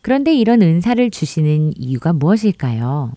그런데 0.00 0.34
이런 0.34 0.62
은사를 0.62 1.10
주시는 1.10 1.74
이유가 1.76 2.14
무엇일까요? 2.14 3.12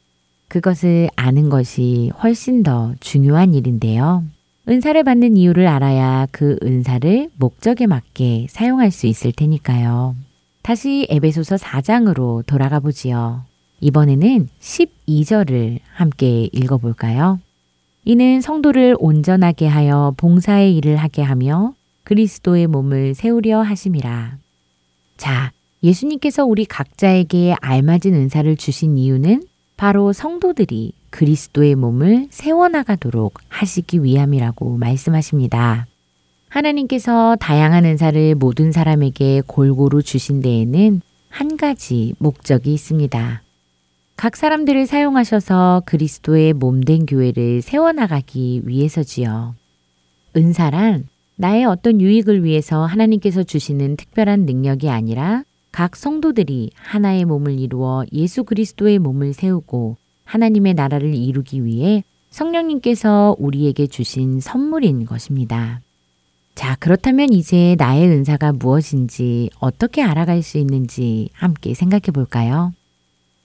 그것을 0.49 1.09
아는 1.15 1.47
것이 1.47 2.11
훨씬 2.21 2.61
더 2.61 2.93
중요한 2.99 3.53
일인데요. 3.53 4.25
은사를 4.67 5.03
받는 5.03 5.37
이유를 5.37 5.67
알아야 5.67 6.27
그 6.31 6.57
은사를 6.63 7.29
목적에 7.35 7.87
맞게 7.87 8.47
사용할 8.49 8.91
수 8.91 9.07
있을 9.07 9.31
테니까요. 9.31 10.15
다시 10.61 11.07
에베소서 11.09 11.55
4장으로 11.55 12.45
돌아가 12.45 12.79
보지요. 12.79 13.43
이번에는 13.79 14.47
12절을 14.59 15.79
함께 15.93 16.47
읽어볼까요? 16.53 17.39
이는 18.05 18.41
성도를 18.41 18.95
온전하게 18.99 19.67
하여 19.67 20.13
봉사의 20.17 20.75
일을 20.77 20.97
하게 20.97 21.23
하며 21.23 21.73
그리스도의 22.03 22.67
몸을 22.67 23.15
세우려 23.15 23.61
하심이라. 23.61 24.37
자, 25.17 25.51
예수님께서 25.83 26.45
우리 26.45 26.65
각자에게 26.65 27.55
알맞은 27.59 28.13
은사를 28.13 28.55
주신 28.57 28.97
이유는 28.97 29.43
바로 29.77 30.13
성도들이 30.13 30.93
그리스도의 31.11 31.75
몸을 31.75 32.27
세워나가도록 32.31 33.35
하시기 33.47 34.03
위함이라고 34.03 34.77
말씀하십니다. 34.77 35.85
하나님께서 36.49 37.37
다양한 37.39 37.85
은사를 37.85 38.35
모든 38.35 38.71
사람에게 38.71 39.41
골고루 39.45 40.01
주신 40.01 40.41
데에는 40.41 41.01
한 41.29 41.57
가지 41.57 42.13
목적이 42.17 42.73
있습니다. 42.73 43.43
각 44.17 44.35
사람들을 44.35 44.85
사용하셔서 44.85 45.83
그리스도의 45.85 46.53
몸된 46.53 47.05
교회를 47.05 47.61
세워나가기 47.61 48.63
위해서지요. 48.65 49.55
은사란 50.35 51.07
나의 51.37 51.65
어떤 51.65 52.01
유익을 52.01 52.43
위해서 52.43 52.85
하나님께서 52.85 53.43
주시는 53.43 53.95
특별한 53.95 54.41
능력이 54.45 54.89
아니라 54.89 55.43
각 55.71 55.95
성도들이 55.95 56.71
하나의 56.75 57.25
몸을 57.25 57.59
이루어 57.59 58.03
예수 58.11 58.43
그리스도의 58.43 58.99
몸을 58.99 59.33
세우고 59.33 59.97
하나님의 60.31 60.75
나라를 60.75 61.13
이루기 61.13 61.65
위해 61.65 62.05
성령님께서 62.29 63.35
우리에게 63.37 63.87
주신 63.87 64.39
선물인 64.39 65.05
것입니다. 65.05 65.81
자, 66.55 66.77
그렇다면 66.79 67.33
이제 67.33 67.75
나의 67.77 68.07
은사가 68.07 68.53
무엇인지 68.53 69.49
어떻게 69.59 70.01
알아갈 70.01 70.41
수 70.41 70.57
있는지 70.57 71.29
함께 71.33 71.73
생각해 71.73 72.11
볼까요? 72.13 72.73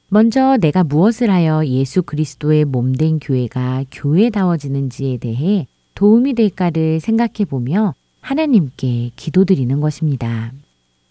먼저 0.09 0.57
내가 0.59 0.85
무엇을 0.85 1.29
하여 1.29 1.67
예수 1.67 2.05
그리스도의 2.05 2.65
몸된 2.65 3.19
교회가 3.19 3.87
교회다워지는지에 3.91 5.17
대해 5.17 5.67
도움이 5.97 6.35
될까를 6.35 7.01
생각해 7.01 7.47
보며 7.49 7.95
하나님께 8.21 9.11
기도드리는 9.17 9.81
것입니다. 9.81 10.53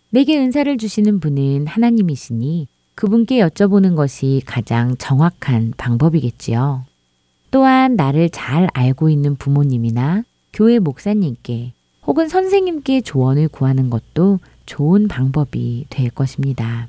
내게 0.10 0.38
은사를 0.38 0.78
주시는 0.78 1.20
분은 1.20 1.68
하나님이시니 1.68 2.68
그분께 2.96 3.40
여쭤보는 3.40 3.96
것이 3.96 4.42
가장 4.46 4.96
정확한 4.98 5.74
방법이겠지요. 5.78 6.86
또한 7.52 7.96
나를 7.96 8.30
잘 8.30 8.70
알고 8.74 9.10
있는 9.10 9.36
부모님이나 9.36 10.24
교회 10.54 10.80
목사님께 10.80 11.74
혹은 12.08 12.30
선생님께 12.30 13.02
조언을 13.02 13.50
구하는 13.50 13.90
것도 13.90 14.40
좋은 14.66 15.08
방법이 15.08 15.86
될 15.90 16.10
것입니다. 16.10 16.88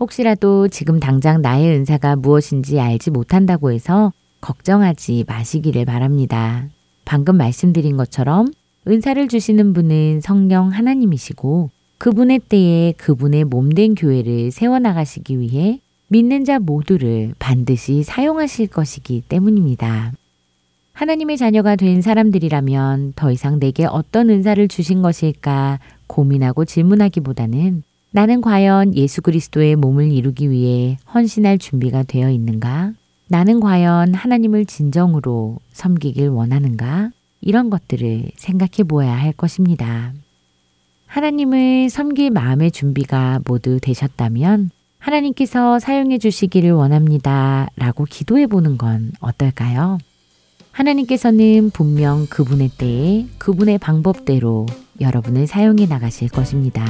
혹시라도 0.00 0.68
지금 0.68 0.98
당장 0.98 1.42
나의 1.42 1.74
은사가 1.76 2.16
무엇인지 2.16 2.80
알지 2.80 3.10
못한다고 3.10 3.70
해서 3.70 4.12
걱정하지 4.40 5.24
마시기를 5.26 5.84
바랍니다. 5.84 6.68
방금 7.04 7.36
말씀드린 7.36 7.96
것처럼 7.96 8.46
은사를 8.86 9.28
주시는 9.28 9.72
분은 9.72 10.20
성령 10.20 10.68
하나님이시고 10.68 11.70
그분의 11.98 12.40
때에 12.40 12.92
그분의 12.92 13.44
몸된 13.44 13.94
교회를 13.94 14.50
세워나가시기 14.50 15.38
위해 15.38 15.80
믿는 16.08 16.44
자 16.44 16.58
모두를 16.58 17.34
반드시 17.38 18.02
사용하실 18.02 18.68
것이기 18.68 19.22
때문입니다. 19.28 20.12
하나님의 20.92 21.36
자녀가 21.38 21.74
된 21.76 22.02
사람들이라면 22.02 23.14
더 23.16 23.32
이상 23.32 23.58
내게 23.58 23.84
어떤 23.84 24.30
은사를 24.30 24.68
주신 24.68 25.02
것일까 25.02 25.80
고민하고 26.06 26.64
질문하기보다는 26.64 27.82
나는 28.12 28.40
과연 28.40 28.94
예수 28.94 29.22
그리스도의 29.22 29.74
몸을 29.74 30.12
이루기 30.12 30.48
위해 30.48 30.98
헌신할 31.12 31.58
준비가 31.58 32.04
되어 32.04 32.30
있는가? 32.30 32.92
나는 33.28 33.58
과연 33.58 34.14
하나님을 34.14 34.66
진정으로 34.66 35.58
섬기길 35.72 36.28
원하는가? 36.28 37.10
이런 37.40 37.70
것들을 37.70 38.30
생각해 38.36 38.84
보아야 38.86 39.16
할 39.16 39.32
것입니다. 39.32 40.12
하나님을 41.14 41.90
섬길 41.90 42.32
마음의 42.32 42.72
준비가 42.72 43.38
모두 43.46 43.78
되셨다면 43.80 44.70
하나님께서 44.98 45.78
사용해 45.78 46.18
주시기를 46.18 46.72
원합니다. 46.72 47.68
라고 47.76 48.04
기도해 48.04 48.48
보는 48.48 48.78
건 48.78 49.12
어떨까요? 49.20 49.98
하나님께서는 50.72 51.70
분명 51.72 52.26
그분의 52.26 52.70
때에 52.76 53.26
그분의 53.38 53.78
방법대로 53.78 54.66
여러분을 55.00 55.46
사용해 55.46 55.86
나가실 55.86 56.30
것입니다. 56.30 56.84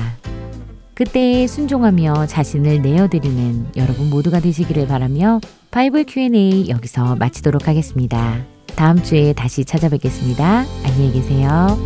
그때에 0.94 1.46
순종하며 1.46 2.26
자신을 2.26 2.80
내어드리는 2.80 3.72
여러분 3.76 4.08
모두가 4.08 4.40
되시기를 4.40 4.86
바라며 4.86 5.42
바이블 5.70 6.04
Q&A 6.04 6.70
여기서 6.70 7.16
마치도록 7.16 7.68
하겠습니다. 7.68 8.42
다음 8.74 9.02
주에 9.02 9.34
다시 9.34 9.66
찾아뵙겠습니다. 9.66 10.64
안녕히 10.82 11.12
계세요. 11.12 11.76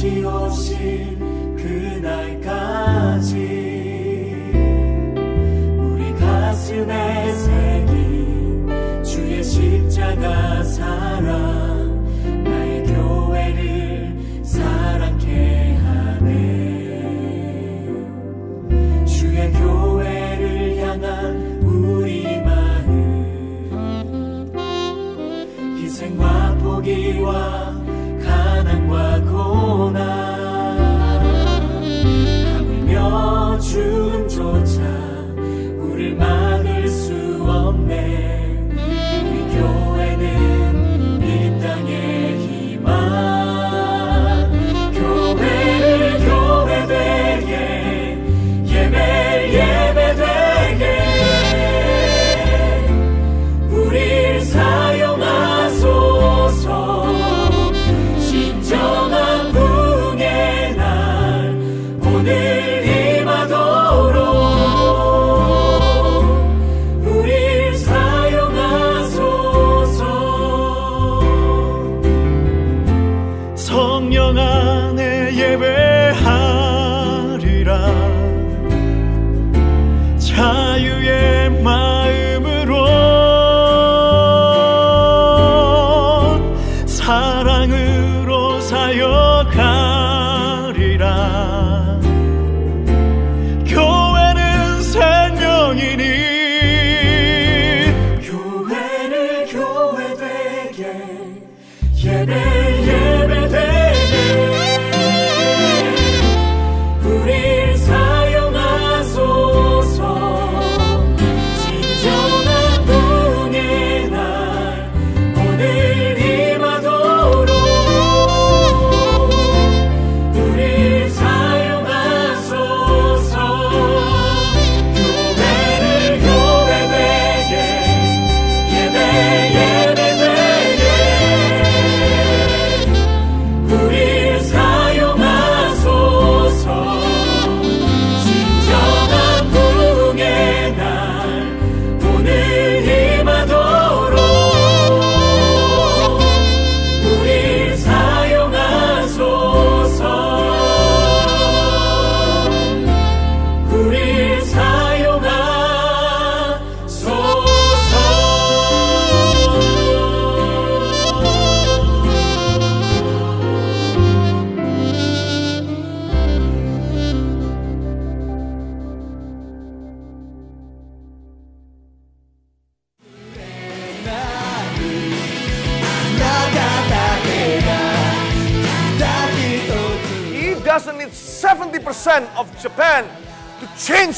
다시 0.00 0.24
오신 0.24 1.56
그날 1.56 2.39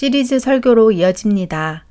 시리즈 0.00 0.38
설교로 0.38 0.92
이어집니다. 0.92 1.84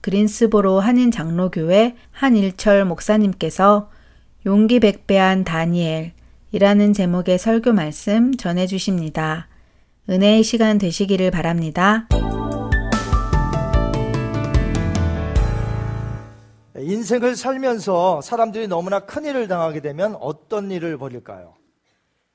그린스보로 0.00 0.78
한인 0.78 1.10
장로교회 1.10 1.96
한일철 2.12 2.84
목사님께서 2.84 3.90
용기 4.46 4.78
백배한 4.78 5.42
다니엘이라는 5.42 6.92
제목의 6.92 7.36
설교 7.36 7.72
말씀 7.72 8.36
전해 8.36 8.68
주십니다. 8.68 9.48
은혜의 10.08 10.44
시간 10.44 10.78
되시기를 10.78 11.32
바랍니다. 11.32 12.06
인생을 16.76 17.34
살면서 17.34 18.20
사람들이 18.20 18.68
너무나 18.68 19.00
큰 19.00 19.24
일을 19.24 19.48
당하게 19.48 19.80
되면 19.80 20.14
어떤 20.20 20.70
일을 20.70 20.96
벌일까요? 20.96 21.54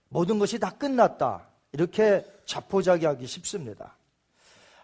모든 0.10 0.38
것이 0.38 0.60
다 0.60 0.72
끝났다. 0.72 1.48
이렇게 1.72 2.26
자포자기하기 2.46 3.26
쉽습니다. 3.26 3.96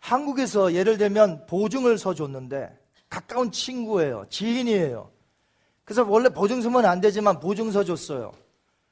한국에서 0.02 0.74
예를 0.74 0.98
들면 0.98 1.46
보증을 1.46 1.98
서줬는데 1.98 2.78
가까운 3.10 3.52
친구예요. 3.52 4.26
지인이에요. 4.30 5.12
그래서 5.84 6.06
원래 6.08 6.30
보증 6.30 6.62
서면 6.62 6.86
안 6.86 7.02
되지만 7.02 7.40
보증서 7.40 7.84
줬어요. 7.84 8.32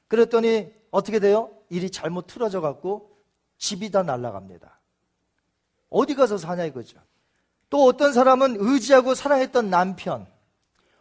그랬더니 0.08 0.72
어떻게 0.90 1.20
돼요? 1.20 1.50
일이 1.70 1.90
잘못 1.90 2.26
틀어져 2.26 2.60
갖고 2.60 3.16
집이 3.58 3.90
다 3.90 4.02
날아갑니다. 4.02 4.78
어디 5.90 6.14
가서 6.14 6.38
사냐 6.38 6.64
이거죠. 6.64 6.98
또 7.70 7.84
어떤 7.84 8.12
사람은 8.12 8.56
의지하고 8.58 9.14
사랑했던 9.14 9.70
남편 9.70 10.26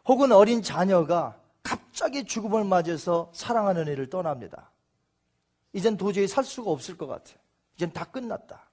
혹은 0.06 0.32
어린 0.32 0.62
자녀가 0.62 1.40
갑자기 1.64 2.26
죽음을 2.26 2.64
맞이해서 2.64 3.32
사랑하는 3.34 3.88
일을 3.88 4.10
떠납니다. 4.10 4.72
이젠 5.74 5.98
도저히 5.98 6.28
살 6.28 6.44
수가 6.44 6.72
없을 6.72 6.98
것 6.98 7.08
같아요. 7.08 7.38
이젠 7.76 7.92
다 7.92 8.06
끝났다. 8.06 8.67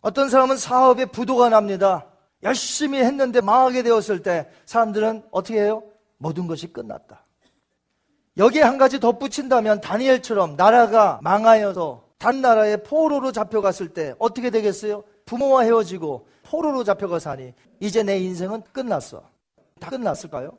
어떤 0.00 0.28
사람은 0.28 0.56
사업에 0.56 1.06
부도가 1.06 1.48
납니다. 1.48 2.06
열심히 2.42 2.98
했는데 2.98 3.40
망하게 3.40 3.82
되었을 3.82 4.22
때 4.22 4.48
사람들은 4.64 5.24
어떻게 5.30 5.60
해요? 5.60 5.82
모든 6.18 6.46
것이 6.46 6.72
끝났다. 6.72 7.24
여기에 8.36 8.62
한 8.62 8.78
가지 8.78 9.00
덧붙인다면 9.00 9.80
다니엘처럼 9.80 10.56
나라가 10.56 11.18
망하여서 11.22 12.04
단 12.18 12.40
나라에 12.40 12.78
포로로 12.78 13.32
잡혀갔을 13.32 13.88
때 13.88 14.14
어떻게 14.18 14.50
되겠어요? 14.50 15.02
부모와 15.26 15.62
헤어지고 15.62 16.28
포로로 16.44 16.84
잡혀가서 16.84 17.30
하니 17.30 17.54
이제 17.80 18.02
내 18.02 18.18
인생은 18.18 18.62
끝났어. 18.72 19.22
다 19.80 19.90
끝났을까요? 19.90 20.56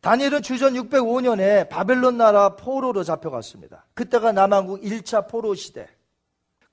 다니엘은 0.00 0.42
주전 0.42 0.74
605년에 0.74 1.68
바벨론 1.68 2.18
나라 2.18 2.56
포로로 2.56 3.04
잡혀갔습니다. 3.04 3.86
그때가 3.94 4.32
남한국 4.32 4.82
1차 4.82 5.28
포로 5.28 5.54
시대. 5.54 5.88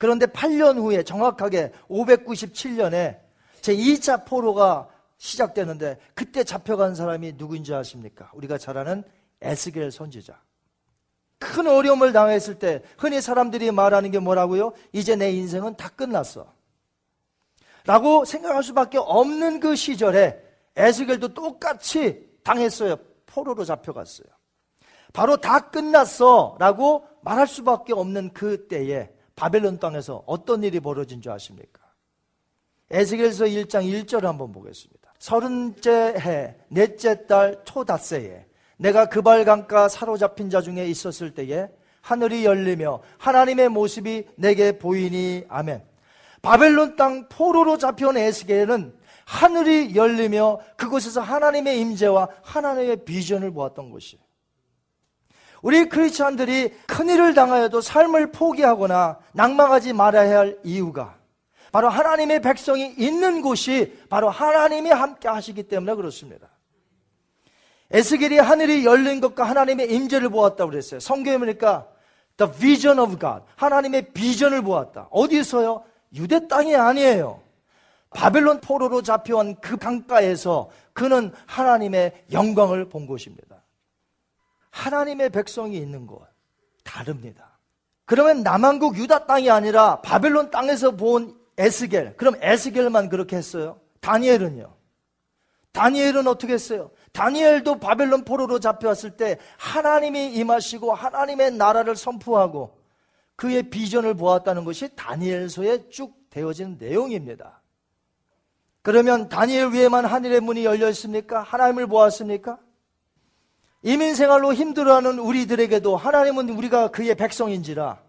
그런데 0.02 0.26
8년 0.26 0.78
후에 0.78 1.04
정확하게 1.04 1.72
597년에 1.88 3.20
제 3.62 3.76
2차 3.76 4.26
포로가 4.26 4.90
시작되는데 5.20 6.00
그때 6.16 6.44
잡혀간 6.44 6.96
사람이 6.96 7.34
누구인지 7.34 7.72
아십니까? 7.72 8.32
우리가 8.34 8.58
잘 8.58 8.80
아는 8.80 9.04
에스겔 9.42 9.92
선지자. 9.92 10.42
큰 11.38 11.68
어려움을 11.68 12.14
당했을 12.14 12.58
때 12.58 12.82
흔히 12.98 13.22
사람들이 13.22 13.70
말하는 13.70 14.10
게 14.10 14.18
뭐라고요? 14.18 14.74
이제 14.92 15.16
내 15.16 15.32
인생은 15.34 15.76
다 15.76 15.90
끝났어. 15.90 16.52
라고 17.86 18.26
생각할 18.26 18.64
수밖에 18.64 18.98
없는 18.98 19.60
그 19.60 19.76
시절에 19.76 20.42
에스겔도 20.78 21.36
똑같이 21.36 22.28
당했어요. 22.44 22.96
포로로 23.28 23.66
잡혀갔어요. 23.66 24.26
바로 25.14 25.38
다 25.38 25.70
끝났어 25.70 26.56
라고 26.58 27.06
말할 27.22 27.46
수밖에 27.46 27.94
없는 27.94 28.34
그 28.34 28.68
때에 28.68 29.12
바벨론 29.42 29.80
땅에서 29.80 30.22
어떤 30.28 30.64
일이 30.64 30.80
벌어진 30.80 31.20
줄 31.20 31.32
아십니까? 31.32 31.82
에스겔서 32.92 33.46
1장 33.46 33.92
1절 33.92 34.22
한번 34.22 34.52
보겠습니다. 34.52 35.16
서른째 35.18 36.14
해 36.20 36.58
넷째 36.68 37.26
달 37.26 37.60
초닷새에 37.66 38.46
내가 38.78 39.08
그발 39.08 39.44
강가 39.44 39.88
사로잡힌 39.88 40.52
자 40.52 40.62
중에 40.62 40.86
있었을 40.86 41.34
때에 41.34 41.70
하늘이 42.02 42.46
열리며 42.46 43.02
하나님의 43.18 43.70
모습이 43.70 44.28
내게 44.36 44.78
보이니 44.78 45.46
아멘. 45.50 45.84
바벨론 46.44 46.96
땅 46.96 47.28
포로로 47.28 47.80
잡혀온 47.80 48.18
에스겔은 48.18 48.96
하늘이 49.26 49.96
열리며 49.96 50.60
그곳에서 50.78 51.20
하나님의 51.20 51.80
임재와 51.80 52.30
하나님의 52.44 53.06
비전을 53.06 53.50
보았던 53.54 53.90
것이에요. 53.90 54.24
우리 55.62 55.88
크리스천들이 55.88 56.74
큰일을 56.88 57.34
당하여도 57.34 57.82
삶을 57.82 58.32
포기하거나 58.32 59.20
낭망하지 59.34 59.94
말아야 59.94 60.40
할 60.40 60.58
이유가 60.64 61.16
바로 61.72 61.90
하나님의 61.90 62.42
백성이 62.42 62.94
있는 62.98 63.42
곳이 63.42 63.98
바로 64.10 64.30
하나님이 64.30 64.90
함께 64.90 65.30
하시기 65.30 65.64
때문에 65.64 65.96
그렇습니다. 65.96 66.50
에스겔이 67.92 68.38
하늘이 68.38 68.86
열린 68.86 69.22
것과 69.22 69.44
하나님의 69.44 69.92
임재를 69.94 70.30
보았다고 70.30 70.72
그랬어요. 70.72 71.00
성경에 71.00 71.38
보니까 71.38 71.88
the 72.38 72.52
vision 72.52 73.00
of 73.00 73.20
God 73.20 73.44
하나님의 73.56 74.12
비전을 74.14 74.62
보았다. 74.62 75.08
어디서요? 75.12 75.84
유대 76.16 76.48
땅이 76.48 76.76
아니에요. 76.76 77.42
바벨론 78.10 78.60
포로로 78.60 79.02
잡혀온 79.02 79.56
그 79.62 79.78
강가에서 79.78 80.70
그는 80.94 81.32
하나님의 81.46 82.26
영광을 82.32 82.90
본 82.90 83.08
것입니다. 83.08 83.51
하나님의 84.72 85.30
백성이 85.30 85.78
있는 85.78 86.08
곳 86.08 86.28
다릅니다. 86.84 87.60
그러면 88.06 88.44
남한국 88.44 88.98
유다 88.98 89.26
땅이 89.26 89.50
아니라 89.50 90.02
바벨론 90.02 90.50
땅에서 90.50 90.92
본 90.92 91.40
에스겔. 91.58 92.18
그럼 92.18 92.36
에스겔만 92.42 93.10
그렇게 93.10 93.38
했어요? 93.38 93.80
다니엘은요? 94.00 94.74
다니엘은 95.72 96.28
어떻게 96.28 96.54
했어요? 96.54 96.92
다니엘도 97.14 97.80
바벨론 97.80 98.26
포로로 98.26 98.60
잡혀왔을 98.60 99.12
때 99.12 99.38
하나님이 99.58 100.34
임하시고 100.34 100.94
하나님의 100.94 101.52
나라를 101.52 101.96
선포하고 101.96 102.78
그의 103.36 103.70
비전을 103.70 104.16
보았다는 104.16 104.66
것이 104.66 104.94
다니엘서에 104.96 105.90
쭉 105.90 106.14
되어진 106.30 106.78
내용입니다. 106.80 107.62
그러면 108.82 109.30
다니엘 109.30 109.72
위에만 109.72 110.06
하늘의 110.06 110.42
문이 110.42 110.66
열려 110.66 110.90
있습니까? 110.90 111.42
하나님을 111.42 111.88
보았습니까? 111.88 112.60
이민 113.84 114.14
생활로 114.16 114.54
힘들어하는 114.54 115.20
우리들에게도 115.20 115.98
하나님은 115.98 116.50
우리가 116.50 116.90
그의 116.90 117.16
백성인지라 117.16 118.00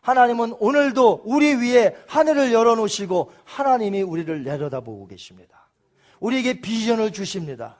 하나님은 0.00 0.54
오늘도 0.60 1.22
우리 1.24 1.54
위에 1.54 1.96
하늘을 2.06 2.52
열어놓으시고 2.52 3.32
하나님이 3.44 4.02
우리를 4.02 4.44
내려다보고 4.44 5.08
계십니다. 5.08 5.68
우리에게 6.20 6.60
비전을 6.60 7.12
주십니다. 7.12 7.78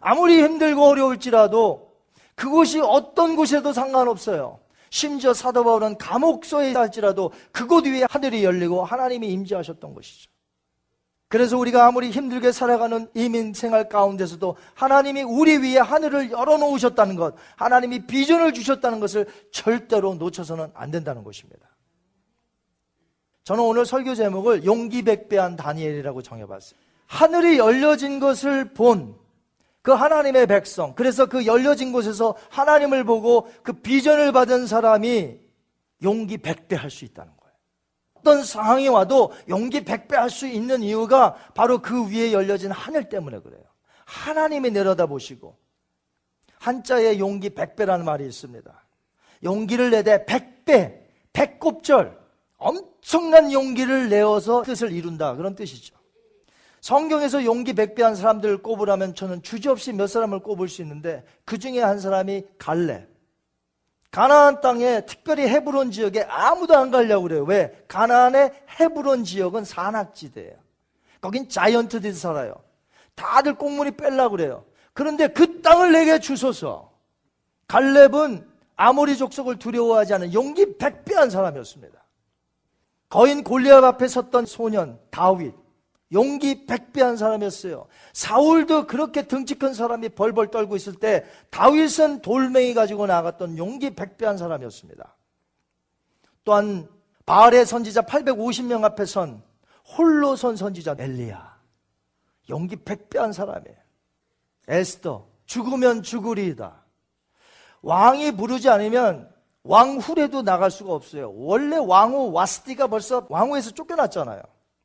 아무리 0.00 0.42
힘들고 0.42 0.82
어려울지라도 0.82 1.92
그곳이 2.34 2.80
어떤 2.80 3.36
곳에도 3.36 3.72
상관없어요. 3.72 4.58
심지어 4.90 5.32
사도 5.32 5.62
바울은 5.62 5.96
감옥소에 5.98 6.72
할지라도 6.72 7.30
그곳 7.52 7.86
위에 7.86 8.04
하늘이 8.10 8.42
열리고 8.42 8.84
하나님이 8.84 9.28
임재하셨던 9.28 9.94
것이죠. 9.94 10.28
그래서 11.30 11.56
우리가 11.56 11.86
아무리 11.86 12.10
힘들게 12.10 12.52
살아가는 12.52 13.08
이민 13.14 13.54
생활 13.54 13.88
가운데서도 13.88 14.56
하나님이 14.74 15.22
우리 15.22 15.56
위에 15.56 15.78
하늘을 15.78 16.30
열어놓으셨다는 16.30 17.16
것, 17.16 17.34
하나님이 17.56 18.06
비전을 18.06 18.52
주셨다는 18.52 19.00
것을 19.00 19.26
절대로 19.50 20.14
놓쳐서는 20.14 20.72
안 20.74 20.90
된다는 20.90 21.24
것입니다. 21.24 21.66
저는 23.44 23.62
오늘 23.62 23.86
설교 23.86 24.14
제목을 24.14 24.66
용기 24.66 25.02
백배한 25.02 25.56
다니엘이라고 25.56 26.20
정해봤어요. 26.20 26.78
하늘이 27.06 27.56
열려진 27.56 28.20
것을 28.20 28.74
본 28.74 29.20
그 29.82 29.92
하나님의 29.92 30.46
백성, 30.46 30.94
그래서 30.94 31.26
그 31.26 31.46
열려진 31.46 31.92
곳에서 31.92 32.36
하나님을 32.50 33.04
보고 33.04 33.48
그 33.62 33.72
비전을 33.72 34.32
받은 34.32 34.66
사람이 34.66 35.38
용기 36.02 36.38
백배 36.38 36.76
할 36.76 36.90
수 36.90 37.04
있다는 37.04 37.32
거예요. 37.36 37.39
어떤 38.20 38.44
상황이 38.44 38.88
와도 38.88 39.32
용기 39.48 39.84
백배 39.84 40.16
할 40.16 40.30
수 40.30 40.46
있는 40.46 40.82
이유가 40.82 41.34
바로 41.54 41.82
그 41.82 42.08
위에 42.08 42.32
열려진 42.32 42.70
하늘 42.70 43.08
때문에 43.08 43.40
그래요. 43.40 43.62
하나님이 44.04 44.70
내려다 44.70 45.06
보시고 45.06 45.56
한자에 46.58 47.18
용기 47.18 47.50
백배라는 47.50 48.04
말이 48.04 48.26
있습니다. 48.26 48.84
용기를 49.42 49.90
내되 49.90 50.26
백배, 50.26 51.06
백곱절 51.32 52.18
엄청난 52.58 53.50
용기를 53.50 54.08
내어서 54.08 54.62
뜻을 54.62 54.92
이룬다 54.92 55.34
그런 55.34 55.54
뜻이죠. 55.54 55.96
성경에서 56.80 57.44
용기 57.44 57.72
백배한 57.72 58.14
사람들을 58.14 58.58
꼽으라면 58.62 59.14
저는 59.14 59.42
주저없이 59.42 59.92
몇 59.92 60.06
사람을 60.06 60.40
꼽을 60.40 60.68
수 60.68 60.82
있는데 60.82 61.24
그 61.44 61.58
중에 61.58 61.80
한 61.80 61.98
사람이 61.98 62.44
갈렙. 62.58 63.09
가나안 64.10 64.60
땅에 64.60 65.06
특별히 65.06 65.46
헤브론 65.46 65.92
지역에 65.92 66.22
아무도 66.22 66.76
안 66.76 66.90
가려고 66.90 67.24
그래요. 67.24 67.44
왜? 67.44 67.84
가나안의 67.86 68.52
헤브론 68.80 69.24
지역은 69.24 69.64
산악지대예요. 69.64 70.56
거긴 71.20 71.48
자이언트들이 71.48 72.12
살아요. 72.14 72.54
다들 73.14 73.54
꽁무니 73.54 73.92
뺄라고 73.92 74.32
그래요. 74.32 74.64
그런데 74.92 75.28
그 75.28 75.62
땅을 75.62 75.92
내게 75.92 76.18
주소서. 76.18 76.90
갈렙은 77.68 78.48
아모리 78.76 79.16
족속을 79.16 79.58
두려워하지 79.58 80.14
않은 80.14 80.34
용기 80.34 80.76
백배한 80.76 81.30
사람이었습니다. 81.30 82.00
거인 83.08 83.44
골리앗 83.44 83.84
앞에 83.84 84.08
섰던 84.08 84.46
소년 84.46 84.98
다윗 85.10 85.54
용기 86.12 86.66
백배한 86.66 87.16
사람이었어요. 87.16 87.86
사울도 88.12 88.86
그렇게 88.86 89.28
등치 89.28 89.54
큰 89.54 89.74
사람이 89.74 90.10
벌벌 90.10 90.50
떨고 90.50 90.76
있을 90.76 90.94
때 90.94 91.24
다윗은 91.50 92.22
돌멩이 92.22 92.74
가지고 92.74 93.06
나갔던 93.06 93.58
용기 93.58 93.90
백배한 93.94 94.36
사람이었습니다. 94.36 95.16
또한 96.44 96.88
바알의 97.26 97.64
선지자 97.64 98.02
850명 98.02 98.82
앞에 98.84 99.04
선 99.04 99.42
홀로 99.96 100.36
선 100.36 100.56
선지자 100.56 100.96
엘리야. 100.98 101.58
용기 102.48 102.76
백배한 102.76 103.32
사람이에요. 103.32 103.76
에스더 104.66 105.28
죽으면 105.46 106.02
죽으리이다. 106.02 106.84
왕이 107.82 108.32
부르지 108.32 108.68
않으면 108.68 109.32
왕후에도 109.62 110.42
나갈 110.42 110.70
수가 110.70 110.92
없어요. 110.92 111.32
원래 111.34 111.76
왕후 111.76 112.32
와스티가 112.32 112.88
벌써 112.88 113.26
왕후에서 113.28 113.70
쫓겨났잖아요. 113.72 114.42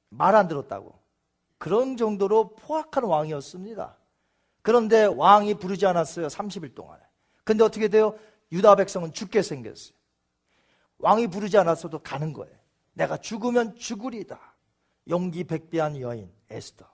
말 0.10 0.36
안 0.36 0.48
들었다고. 0.48 1.05
그런 1.58 1.98
정도로 1.98 2.56
포악한 2.56 3.04
왕이었습니다. 3.04 3.98
그런데 4.62 5.06
왕이 5.06 5.56
부르지 5.56 5.86
않았어요. 5.86 6.28
30일 6.28 6.76
동안에. 6.76 7.02
근데 7.44 7.64
어떻게 7.64 7.88
돼요? 7.88 8.18
유다 8.52 8.76
백성은 8.76 9.14
죽게 9.14 9.42
생겼어요. 9.42 9.96
왕이 10.98 11.28
부르지 11.28 11.58
않았어도 11.58 12.00
가는 12.00 12.34
거예요. 12.34 12.56
내가 12.94 13.18
죽으면 13.18 13.76
죽으리다. 13.76 14.40
용기 15.10 15.44
백배한 15.44 16.00
여인 16.00 16.32
에스더. 16.50 16.86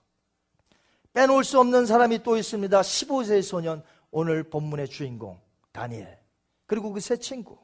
빼놓을 1.13 1.43
수 1.43 1.59
없는 1.59 1.85
사람이 1.85 2.23
또 2.23 2.37
있습니다. 2.37 2.81
15세의 2.81 3.41
소년 3.43 3.83
오늘 4.11 4.43
본문의 4.43 4.87
주인공 4.89 5.39
다니엘. 5.71 6.19
그리고 6.65 6.91
그 6.91 6.99
세 6.99 7.17
친구. 7.17 7.57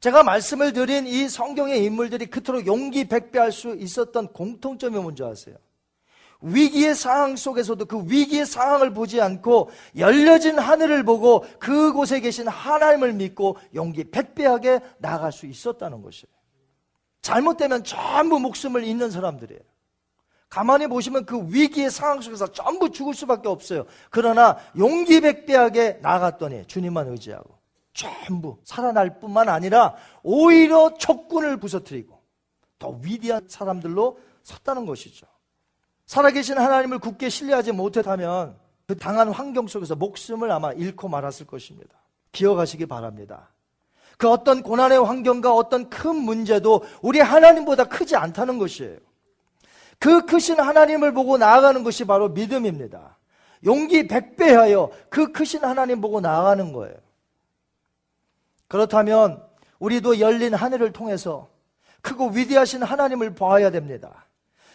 제가 0.00 0.22
말씀을 0.22 0.72
드린 0.72 1.06
이 1.08 1.28
성경의 1.28 1.84
인물들이 1.84 2.26
그토록 2.26 2.66
용기 2.66 3.08
백배할 3.08 3.50
수 3.50 3.74
있었던 3.74 4.32
공통점이 4.32 4.96
뭔지 4.98 5.24
아세요? 5.24 5.56
위기의 6.40 6.94
상황 6.94 7.34
속에서도 7.34 7.84
그 7.86 8.04
위기의 8.06 8.46
상황을 8.46 8.94
보지 8.94 9.20
않고 9.20 9.70
열려진 9.96 10.58
하늘을 10.58 11.02
보고 11.02 11.44
그곳에 11.58 12.20
계신 12.20 12.46
하나님을 12.46 13.12
믿고 13.14 13.56
용기 13.74 14.04
백배하게 14.04 14.80
나아갈 14.98 15.32
수 15.32 15.46
있었다는 15.46 16.02
것이에요. 16.02 16.32
잘못되면 17.22 17.82
전부 17.84 18.38
목숨을 18.38 18.84
잃는 18.84 19.10
사람들이에요. 19.10 19.60
가만히 20.48 20.86
보시면 20.86 21.26
그 21.26 21.52
위기의 21.52 21.90
상황 21.90 22.20
속에서 22.20 22.52
전부 22.52 22.90
죽을 22.90 23.14
수밖에 23.14 23.48
없어요. 23.48 23.84
그러나 24.08 24.56
용기 24.78 25.20
백배하게 25.20 25.98
나갔더니 26.00 26.66
주님만 26.66 27.08
의지하고 27.08 27.58
전부 27.92 28.58
살아날 28.64 29.18
뿐만 29.18 29.48
아니라 29.48 29.96
오히려 30.22 30.94
촉군을 30.94 31.58
부서뜨리고 31.58 32.22
더 32.78 32.90
위대한 33.02 33.46
사람들로 33.48 34.18
섰다는 34.44 34.86
것이죠. 34.86 35.26
살아계신 36.08 36.56
하나님을 36.58 36.98
굳게 36.98 37.28
신뢰하지 37.28 37.72
못했다면 37.72 38.56
그 38.86 38.96
당한 38.96 39.28
환경 39.28 39.66
속에서 39.68 39.94
목숨을 39.94 40.50
아마 40.50 40.72
잃고 40.72 41.06
말았을 41.06 41.46
것입니다. 41.46 41.94
기억하시기 42.32 42.86
바랍니다. 42.86 43.50
그 44.16 44.30
어떤 44.30 44.62
고난의 44.62 45.04
환경과 45.04 45.54
어떤 45.54 45.90
큰 45.90 46.16
문제도 46.16 46.82
우리 47.02 47.20
하나님보다 47.20 47.84
크지 47.84 48.16
않다는 48.16 48.58
것이에요. 48.58 48.96
그 49.98 50.24
크신 50.24 50.58
하나님을 50.58 51.12
보고 51.12 51.36
나아가는 51.36 51.84
것이 51.84 52.06
바로 52.06 52.30
믿음입니다. 52.30 53.18
용기 53.66 54.08
백배하여 54.08 54.90
그 55.10 55.30
크신 55.30 55.62
하나님 55.62 56.00
보고 56.00 56.22
나아가는 56.22 56.72
거예요. 56.72 56.96
그렇다면 58.66 59.42
우리도 59.78 60.20
열린 60.20 60.54
하늘을 60.54 60.92
통해서 60.92 61.48
크고 62.00 62.30
위대하신 62.30 62.82
하나님을 62.82 63.34
봐야 63.34 63.70
됩니다. 63.70 64.27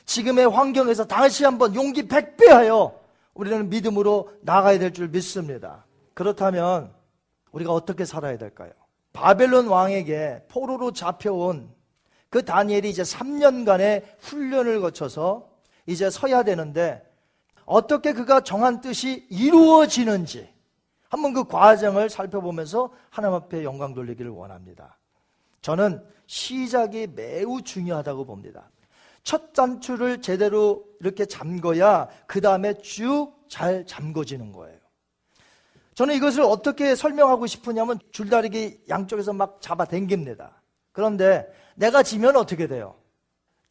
지금의 0.06 0.50
환경에서 0.50 1.06
다시 1.06 1.46
한번 1.46 1.76
용기 1.76 2.08
백배하여 2.08 3.00
우리는 3.34 3.70
믿음으로 3.70 4.32
나가야 4.42 4.80
될 4.80 4.94
줄 4.94 5.08
믿습니다. 5.10 5.86
그렇다면 6.14 6.94
우리가 7.52 7.72
어떻게 7.74 8.06
살아야 8.06 8.38
될까요? 8.38 8.72
바벨론 9.12 9.68
왕에게 9.68 10.46
포로로 10.50 10.92
잡혀온 10.92 11.70
그 12.30 12.44
다니엘이 12.44 12.90
이제 12.90 13.04
3년간의 13.04 14.04
훈련을 14.20 14.82
거쳐서 14.82 15.50
이제 15.86 16.10
서야 16.10 16.44
되는데 16.44 17.04
어떻게 17.66 18.14
그가 18.14 18.42
정한 18.42 18.82
뜻이 18.82 19.26
이루어지는지 19.30 20.52
한번 21.10 21.34
그 21.34 21.44
과정을 21.44 22.10
살펴보면서 22.10 22.92
하나님 23.10 23.36
앞에 23.36 23.64
영광 23.64 23.94
돌리기를 23.94 24.32
원합니다. 24.32 24.98
저는 25.62 26.04
시작이 26.26 27.08
매우 27.14 27.62
중요하다고 27.62 28.26
봅니다. 28.26 28.70
첫 29.24 29.54
단추를 29.54 30.22
제대로 30.22 30.86
이렇게 31.00 31.26
잠궈야 31.26 32.10
그 32.28 32.42
다음에 32.42 32.74
쭉 32.76 33.44
잘 33.54 33.86
잠궈지는 33.86 34.52
거예요. 34.52 34.80
저는 35.94 36.16
이것을 36.16 36.42
어떻게 36.42 36.96
설명하고 36.96 37.46
싶으냐면 37.46 38.00
줄다리기 38.12 38.86
양쪽에서 38.90 39.32
막 39.32 39.62
잡아 39.62 39.86
당깁니다. 39.86 40.60
그런데 40.92 41.48
내가 41.76 42.02
지면 42.02 42.36
어떻게 42.36 42.66
돼요? 42.66 42.96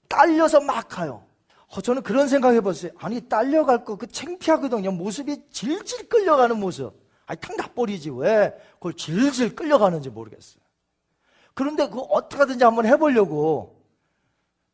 딸려서 0.09 0.61
막 0.61 0.89
가요. 0.89 1.25
어, 1.67 1.81
저는 1.81 2.05
그런 2.05 2.29
생각 2.29 2.53
해봤어요. 2.55 2.93
아니, 2.99 3.29
딸려갈 3.29 3.85
거, 3.85 3.97
그 3.97 4.07
창피하거든요. 4.07 4.93
모습이 4.93 5.51
질질 5.51 6.09
끌려가는 6.09 6.61
모습. 6.61 6.93
아니, 7.27 7.41
탁 7.41 7.57
나버리지. 7.57 8.11
왜 8.11 8.55
그걸 8.75 8.93
질질 8.93 9.57
끌려가는지 9.57 10.11
모르겠어요. 10.11 10.63
그런데 11.55 11.89
그거 11.89 12.03
어떻게 12.03 12.37
하든지 12.37 12.63
한번 12.63 12.87
해보려고 12.87 13.82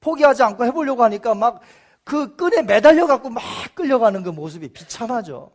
포기하지 0.00 0.42
않고 0.42 0.64
해보려고 0.64 1.02
하니까 1.04 1.34
막 1.34 1.60
그 2.08 2.36
끈에 2.36 2.62
매달려갖고 2.62 3.28
막 3.28 3.42
끌려가는 3.74 4.22
그 4.22 4.30
모습이 4.30 4.70
비참하죠. 4.72 5.52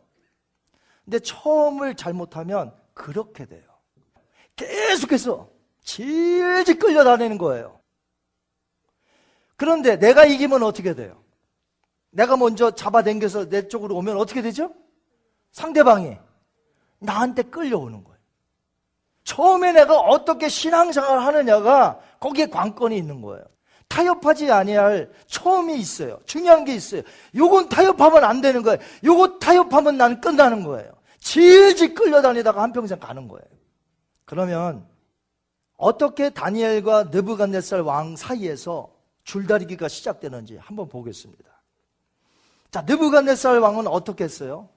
근데 1.04 1.18
처음을 1.18 1.96
잘못하면 1.96 2.72
그렇게 2.94 3.44
돼요. 3.44 3.64
계속해서 4.54 5.50
질질 5.82 6.78
끌려다니는 6.78 7.38
거예요. 7.38 7.80
그런데 9.56 9.98
내가 9.98 10.24
이기면 10.24 10.62
어떻게 10.62 10.94
돼요? 10.94 11.24
내가 12.10 12.36
먼저 12.36 12.70
잡아당겨서 12.70 13.48
내 13.48 13.66
쪽으로 13.66 13.96
오면 13.96 14.16
어떻게 14.16 14.40
되죠? 14.40 14.72
상대방이 15.50 16.16
나한테 17.00 17.42
끌려오는 17.42 18.04
거예요. 18.04 18.18
처음에 19.24 19.72
내가 19.72 19.98
어떻게 19.98 20.48
신앙생활을 20.48 21.26
하느냐가 21.26 21.98
거기에 22.20 22.46
관건이 22.46 22.96
있는 22.96 23.20
거예요. 23.22 23.44
타협하지 23.94 24.50
아니할 24.50 25.08
처음이 25.26 25.76
있어요. 25.78 26.18
중요한 26.26 26.64
게 26.64 26.74
있어요. 26.74 27.02
요건 27.36 27.68
타협하면 27.68 28.24
안 28.24 28.40
되는 28.40 28.64
거예요. 28.64 28.78
요거 29.04 29.38
타협하면 29.38 29.96
난 29.96 30.20
끝나는 30.20 30.64
거예요. 30.64 30.92
질질 31.20 31.94
끌려다니다가 31.94 32.60
한평생 32.60 32.98
가는 32.98 33.28
거예요. 33.28 33.44
그러면 34.24 34.84
어떻게 35.76 36.30
다니엘과 36.30 37.04
느부갓네살 37.04 37.82
왕 37.82 38.16
사이에서 38.16 38.92
줄다리기가 39.22 39.86
시작되는지 39.86 40.56
한번 40.56 40.88
보겠습니다. 40.88 41.44
자, 42.72 42.82
느부갓네살 42.82 43.60
왕은 43.60 43.86
어떻게 43.86 44.24
했어요? 44.24 44.68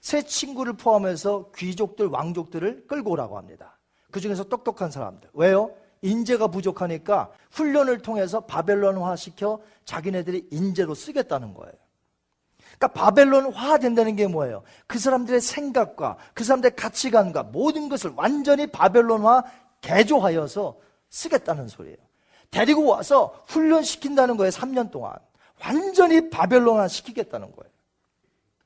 세 0.00 0.22
친구를 0.22 0.72
포함해서 0.72 1.52
귀족들, 1.54 2.06
왕족들을 2.06 2.88
끌고 2.88 3.12
오라고 3.12 3.38
합니다. 3.38 3.78
그 4.10 4.18
중에서 4.18 4.44
똑똑한 4.44 4.90
사람들. 4.90 5.30
왜요? 5.32 5.70
인재가 6.02 6.48
부족하니까 6.48 7.30
훈련을 7.50 7.98
통해서 7.98 8.40
바벨론화 8.40 9.16
시켜 9.16 9.60
자기네들이 9.84 10.48
인재로 10.50 10.94
쓰겠다는 10.94 11.54
거예요. 11.54 11.72
그러니까 12.78 12.88
바벨론화 12.88 13.78
된다는 13.78 14.14
게 14.16 14.26
뭐예요? 14.26 14.62
그 14.86 14.98
사람들의 14.98 15.40
생각과 15.40 16.16
그 16.34 16.44
사람들의 16.44 16.76
가치관과 16.76 17.44
모든 17.44 17.88
것을 17.88 18.12
완전히 18.16 18.66
바벨론화 18.66 19.42
개조하여서 19.80 20.76
쓰겠다는 21.10 21.68
소리예요. 21.68 21.96
데리고 22.50 22.86
와서 22.86 23.42
훈련시킨다는 23.46 24.36
거예요. 24.36 24.50
3년 24.50 24.90
동안. 24.90 25.14
완전히 25.64 26.30
바벨론화 26.30 26.86
시키겠다는 26.88 27.50
거예요. 27.52 27.70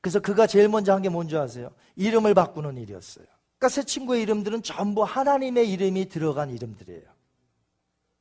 그래서 0.01 0.19
그가 0.19 0.47
제일 0.47 0.67
먼저 0.69 0.93
한 0.93 1.01
게 1.01 1.09
뭔지 1.09 1.35
아세요? 1.37 1.71
이름을 1.95 2.33
바꾸는 2.33 2.77
일이었어요. 2.77 3.25
그러니까 3.57 3.69
새 3.69 3.83
친구의 3.83 4.21
이름들은 4.23 4.61
전부 4.63 5.03
하나님의 5.03 5.71
이름이 5.71 6.09
들어간 6.09 6.49
이름들이에요. 6.49 7.12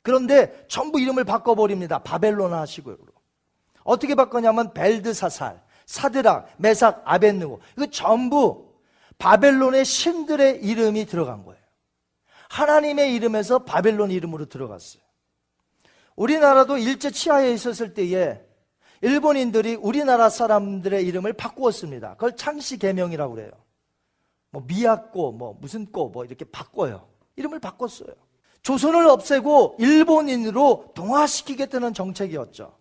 그런데 0.03 0.65
전부 0.69 1.01
이름을 1.01 1.25
바꿔버립니다. 1.25 2.01
바벨론화 2.01 2.67
식으로. 2.67 2.99
어떻게 3.85 4.15
바꿨냐면 4.15 4.75
벨드사살, 4.75 5.63
사드락, 5.87 6.55
메삭, 6.59 7.03
아벤누고 7.05 7.61
이거 7.77 7.87
전부 7.87 8.73
바벨론의 9.19 9.85
신들의 9.85 10.65
이름이 10.65 11.07
들어간 11.07 11.45
거예요. 11.45 11.63
하나님의 12.49 13.15
이름에서 13.15 13.61
바벨론 13.61 14.11
이름으로 14.11 14.47
들어갔어요. 14.47 15.03
우리나라도 16.17 16.77
일제 16.77 17.11
치하에 17.11 17.53
있었을 17.53 17.95
때에 17.95 18.41
일본인들이 19.01 19.75
우리나라 19.77 20.29
사람들의 20.29 21.05
이름을 21.07 21.33
바꾸었습니다. 21.33 22.15
그걸 22.15 22.37
창씨 22.37 22.79
개명이라고 22.79 23.35
그래요. 23.35 23.51
뭐 24.51 24.63
미야꼬, 24.67 25.33
뭐 25.33 25.57
무슨 25.61 25.87
꼬, 25.87 26.09
뭐 26.09 26.25
이렇게 26.25 26.45
바꿔요. 26.45 27.09
이름을 27.37 27.59
바꿨어요. 27.59 28.15
조선을 28.63 29.09
없애고 29.09 29.77
일본인으로 29.79 30.93
동화시키겠다는 30.95 31.95
정책이었죠. 31.95 32.77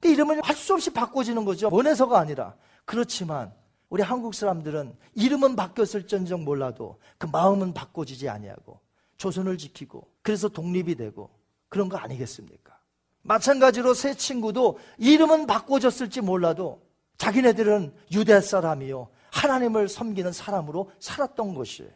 그 0.00 0.08
이름을 0.08 0.40
할수 0.42 0.74
없이 0.74 0.90
바꿔지는 0.90 1.44
거죠. 1.44 1.68
원해서가 1.70 2.18
아니라. 2.18 2.54
그렇지만 2.84 3.52
우리 3.88 4.02
한국 4.02 4.34
사람들은 4.34 4.96
이름은 5.14 5.56
바뀌었을전정 5.56 6.44
몰라도 6.44 7.00
그 7.16 7.26
마음은 7.26 7.74
바꿔지지 7.74 8.28
아니하고 8.28 8.80
조선을 9.16 9.58
지키고 9.58 10.08
그래서 10.22 10.48
독립이 10.48 10.94
되고 10.94 11.30
그런 11.68 11.88
거 11.88 11.96
아니겠습니까? 11.96 12.78
마찬가지로 13.22 13.94
새 13.94 14.14
친구도 14.14 14.78
이름은 14.98 15.46
바꿔졌을지 15.46 16.20
몰라도 16.20 16.82
자기네들은 17.18 17.92
유대 18.12 18.40
사람이요. 18.40 19.08
하나님을 19.32 19.88
섬기는 19.88 20.32
사람으로 20.32 20.92
살았던 21.00 21.54
것이에요. 21.54 21.90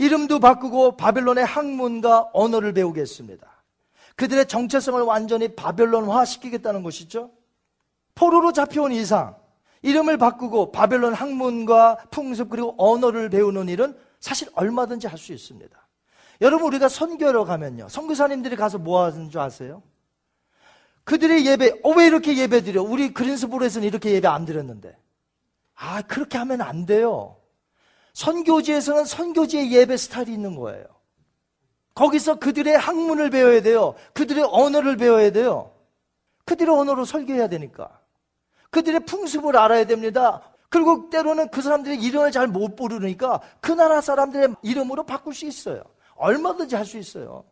이름도 0.00 0.40
바꾸고 0.40 0.96
바벨론의 0.96 1.44
학문과 1.44 2.30
언어를 2.32 2.72
배우겠습니다. 2.72 3.46
그들의 4.16 4.48
정체성을 4.48 5.02
완전히 5.02 5.54
바벨론화 5.54 6.24
시키겠다는 6.24 6.82
것이죠. 6.82 7.30
포로로 8.14 8.52
잡혀온 8.52 8.92
이상 8.92 9.36
이름을 9.82 10.16
바꾸고 10.16 10.72
바벨론 10.72 11.12
학문과 11.12 11.98
풍습 12.10 12.48
그리고 12.48 12.74
언어를 12.78 13.28
배우는 13.28 13.68
일은 13.68 13.94
사실 14.20 14.48
얼마든지 14.54 15.06
할 15.06 15.18
수 15.18 15.34
있습니다. 15.34 15.78
여러분 16.40 16.68
우리가 16.68 16.88
선교로 16.88 17.44
가면요. 17.44 17.90
선교사님들이 17.90 18.56
가서 18.56 18.78
뭐 18.78 19.04
하는 19.04 19.28
줄 19.28 19.38
아세요? 19.42 19.82
그들의 21.04 21.44
예배, 21.44 21.80
어, 21.82 21.90
왜 21.90 22.06
이렇게 22.06 22.38
예배 22.38 22.62
드려? 22.62 22.82
우리 22.82 23.12
그린스보르에서는 23.12 23.86
이렇게 23.86 24.12
예배 24.12 24.26
안 24.26 24.46
드렸는데. 24.46 24.96
아, 25.74 26.00
그렇게 26.02 26.38
하면 26.38 26.62
안 26.62 26.86
돼요. 26.86 27.36
선교지에서는 28.20 29.06
선교지의 29.06 29.72
예배 29.72 29.96
스타일이 29.96 30.34
있는 30.34 30.54
거예요. 30.54 30.84
거기서 31.94 32.38
그들의 32.38 32.76
학문을 32.76 33.30
배워야 33.30 33.62
돼요. 33.62 33.94
그들의 34.12 34.46
언어를 34.50 34.98
배워야 34.98 35.30
돼요. 35.32 35.72
그들의 36.44 36.74
언어로 36.74 37.06
설교해야 37.06 37.48
되니까. 37.48 37.98
그들의 38.70 39.00
풍습을 39.06 39.56
알아야 39.56 39.86
됩니다. 39.86 40.42
그리고 40.68 41.08
때로는 41.08 41.48
그 41.50 41.62
사람들의 41.62 41.98
이름을 42.02 42.30
잘 42.30 42.46
못 42.46 42.76
부르니까 42.76 43.40
그 43.60 43.72
나라 43.72 44.02
사람들의 44.02 44.56
이름으로 44.62 45.04
바꿀 45.04 45.34
수 45.34 45.46
있어요. 45.46 45.82
얼마든지 46.16 46.76
할 46.76 46.84
수 46.84 46.98
있어요. 46.98 47.44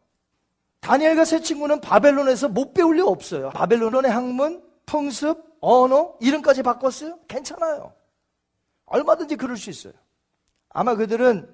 다니엘과 0.80 1.24
세 1.24 1.40
친구는 1.40 1.80
바벨론에서 1.80 2.48
못 2.48 2.74
배울 2.74 2.96
리 2.96 3.00
없어요. 3.00 3.50
바벨론의 3.50 4.10
학문, 4.10 4.62
풍습, 4.84 5.56
언어, 5.60 6.14
이름까지 6.20 6.62
바꿨어요? 6.62 7.18
괜찮아요. 7.26 7.94
얼마든지 8.84 9.36
그럴 9.36 9.56
수 9.56 9.70
있어요. 9.70 9.94
아마 10.70 10.94
그들은 10.94 11.48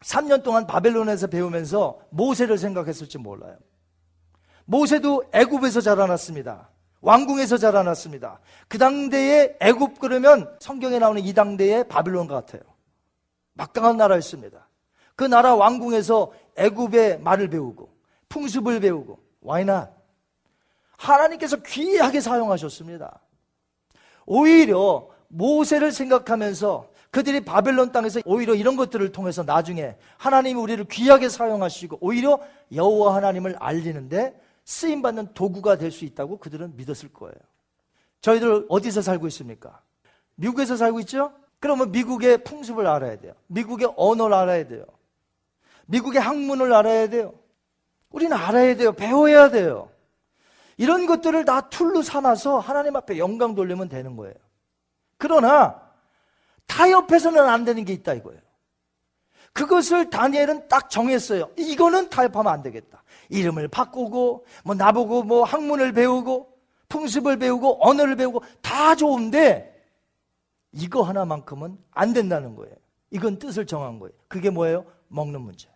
3년 0.00 0.42
동안 0.42 0.66
바벨론에서 0.66 1.26
배우면서 1.26 2.00
모세를 2.10 2.58
생각했을지 2.58 3.18
몰라요. 3.18 3.56
모세도 4.64 5.24
애굽에서 5.32 5.80
자라났습니다. 5.80 6.70
왕궁에서 7.00 7.58
자라났습니다. 7.58 8.40
그 8.68 8.78
당대에 8.78 9.56
애굽 9.60 9.98
그러면 10.00 10.54
성경에 10.60 10.98
나오는 10.98 11.22
이 11.22 11.32
당대의 11.32 11.88
바벨론 11.88 12.26
같아요. 12.26 12.62
막강한 13.54 13.96
나라였습니다. 13.96 14.68
그 15.16 15.24
나라 15.24 15.54
왕궁에서 15.54 16.32
애굽의 16.56 17.20
말을 17.20 17.48
배우고 17.48 17.92
풍습을 18.28 18.80
배우고 18.80 19.18
와이나 19.40 19.90
하나님께서 20.96 21.56
귀하게 21.62 22.20
사용하셨습니다. 22.20 23.20
오히려 24.26 25.08
모세를 25.28 25.92
생각하면서 25.92 26.90
그들이 27.10 27.40
바벨론 27.40 27.90
땅에서 27.90 28.20
오히려 28.26 28.54
이런 28.54 28.76
것들을 28.76 29.12
통해서 29.12 29.42
나중에 29.42 29.96
하나님이 30.18 30.60
우리를 30.60 30.84
귀하게 30.84 31.28
사용하시고 31.28 31.98
오히려 32.00 32.38
여호와 32.74 33.14
하나님을 33.16 33.56
알리는데 33.58 34.38
쓰임 34.64 35.00
받는 35.00 35.32
도구가 35.32 35.76
될 35.78 35.90
수 35.90 36.04
있다고 36.04 36.38
그들은 36.38 36.76
믿었을 36.76 37.10
거예요. 37.12 37.34
저희들 38.20 38.66
어디서 38.68 39.00
살고 39.00 39.26
있습니까? 39.28 39.80
미국에서 40.34 40.76
살고 40.76 41.00
있죠? 41.00 41.32
그러면 41.60 41.90
미국의 41.92 42.44
풍습을 42.44 42.86
알아야 42.86 43.16
돼요. 43.16 43.32
미국의 43.46 43.92
언어를 43.96 44.34
알아야 44.34 44.66
돼요. 44.68 44.84
미국의 45.86 46.20
학문을 46.20 46.72
알아야 46.74 47.08
돼요. 47.08 47.32
우리는 48.10 48.36
알아야 48.36 48.76
돼요. 48.76 48.92
배워야 48.92 49.50
돼요. 49.50 49.88
이런 50.76 51.06
것들을 51.06 51.44
다 51.46 51.68
tool로 51.70 52.02
삼아서 52.02 52.58
하나님 52.58 52.94
앞에 52.96 53.18
영광 53.18 53.54
돌리면 53.54 53.88
되는 53.88 54.14
거예요. 54.16 54.34
그러나 55.16 55.87
타협해서는 56.68 57.44
안 57.48 57.64
되는 57.64 57.84
게 57.84 57.92
있다 57.92 58.14
이거예요. 58.14 58.40
그것을 59.52 60.08
다니엘은 60.08 60.68
딱 60.68 60.88
정했어요. 60.88 61.50
이거는 61.56 62.10
타협하면 62.10 62.52
안 62.52 62.62
되겠다. 62.62 63.02
이름을 63.28 63.66
바꾸고 63.66 64.46
뭐 64.62 64.74
나보고 64.76 65.24
뭐 65.24 65.42
학문을 65.42 65.92
배우고 65.92 66.56
풍습을 66.88 67.38
배우고 67.38 67.84
언어를 67.84 68.14
배우고 68.14 68.42
다 68.62 68.94
좋은데 68.94 69.74
이거 70.72 71.02
하나만큼은 71.02 71.76
안 71.90 72.12
된다는 72.12 72.54
거예요. 72.54 72.74
이건 73.10 73.38
뜻을 73.38 73.66
정한 73.66 73.98
거예요. 73.98 74.12
그게 74.28 74.50
뭐예요? 74.50 74.84
먹는 75.08 75.40
문제. 75.40 75.68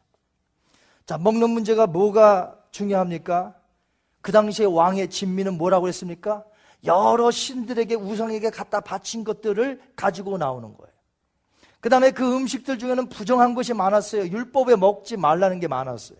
자, 1.06 1.18
먹는 1.18 1.50
문제가 1.50 1.86
뭐가 1.86 2.56
중요합니까? 2.70 3.54
그 4.20 4.30
당시에 4.30 4.66
왕의 4.66 5.10
진미는 5.10 5.58
뭐라고 5.58 5.88
했습니까? 5.88 6.44
여러 6.84 7.30
신들에게 7.30 7.94
우상에게 7.94 8.50
갖다 8.50 8.80
바친 8.80 9.24
것들을 9.24 9.80
가지고 9.94 10.38
나오는 10.38 10.76
거예요. 10.76 10.92
그 11.80 11.88
다음에 11.88 12.10
그 12.10 12.36
음식들 12.36 12.78
중에는 12.78 13.08
부정한 13.08 13.54
것이 13.54 13.74
많았어요. 13.74 14.26
율법에 14.26 14.76
먹지 14.76 15.16
말라는 15.16 15.60
게 15.60 15.68
많았어요. 15.68 16.18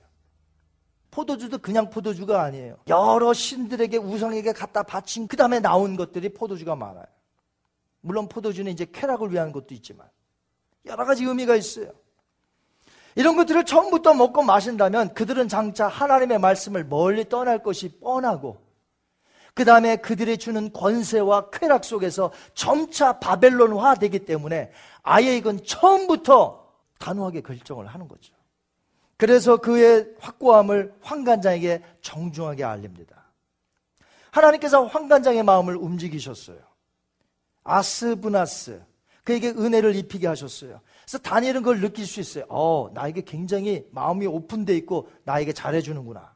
포도주도 1.10 1.58
그냥 1.58 1.90
포도주가 1.90 2.42
아니에요. 2.42 2.78
여러 2.88 3.32
신들에게 3.32 3.98
우상에게 3.98 4.52
갖다 4.52 4.82
바친 4.82 5.28
그 5.28 5.36
다음에 5.36 5.60
나온 5.60 5.96
것들이 5.96 6.30
포도주가 6.30 6.74
많아요. 6.74 7.04
물론 8.00 8.28
포도주는 8.28 8.70
이제 8.72 8.86
쾌락을 8.90 9.30
위한 9.30 9.52
것도 9.52 9.74
있지만 9.74 10.08
여러 10.86 11.04
가지 11.04 11.24
의미가 11.24 11.54
있어요. 11.54 11.92
이런 13.14 13.36
것들을 13.36 13.64
처음부터 13.64 14.14
먹고 14.14 14.42
마신다면 14.42 15.12
그들은 15.14 15.48
장차 15.48 15.86
하나님의 15.86 16.38
말씀을 16.38 16.84
멀리 16.84 17.28
떠날 17.28 17.62
것이 17.62 18.00
뻔하고 18.00 18.58
그 19.54 19.64
다음에 19.64 19.96
그들이 19.96 20.38
주는 20.38 20.72
권세와 20.72 21.50
쾌락 21.50 21.84
속에서 21.84 22.32
점차 22.54 23.18
바벨론화 23.18 23.96
되기 23.96 24.20
때문에 24.20 24.72
아예 25.02 25.36
이건 25.36 25.62
처음부터 25.64 26.66
단호하게 26.98 27.42
결정을 27.42 27.86
하는 27.86 28.08
거죠. 28.08 28.32
그래서 29.16 29.58
그의 29.58 30.08
확고함을 30.18 30.94
황관장에게 31.00 31.82
정중하게 32.00 32.64
알립니다. 32.64 33.30
하나님께서 34.30 34.86
황관장의 34.86 35.42
마음을 35.42 35.76
움직이셨어요. 35.76 36.58
아스브나스 37.64 38.82
그에게 39.24 39.50
은혜를 39.50 39.94
입히게 39.94 40.26
하셨어요. 40.26 40.80
그래서 41.02 41.18
다니엘은 41.18 41.62
그걸 41.62 41.80
느낄 41.80 42.06
수 42.06 42.20
있어요. 42.20 42.44
어, 42.48 42.90
나에게 42.94 43.22
굉장히 43.22 43.86
마음이 43.92 44.26
오픈돼 44.26 44.76
있고 44.78 45.08
나에게 45.24 45.52
잘해주는구나. 45.52 46.31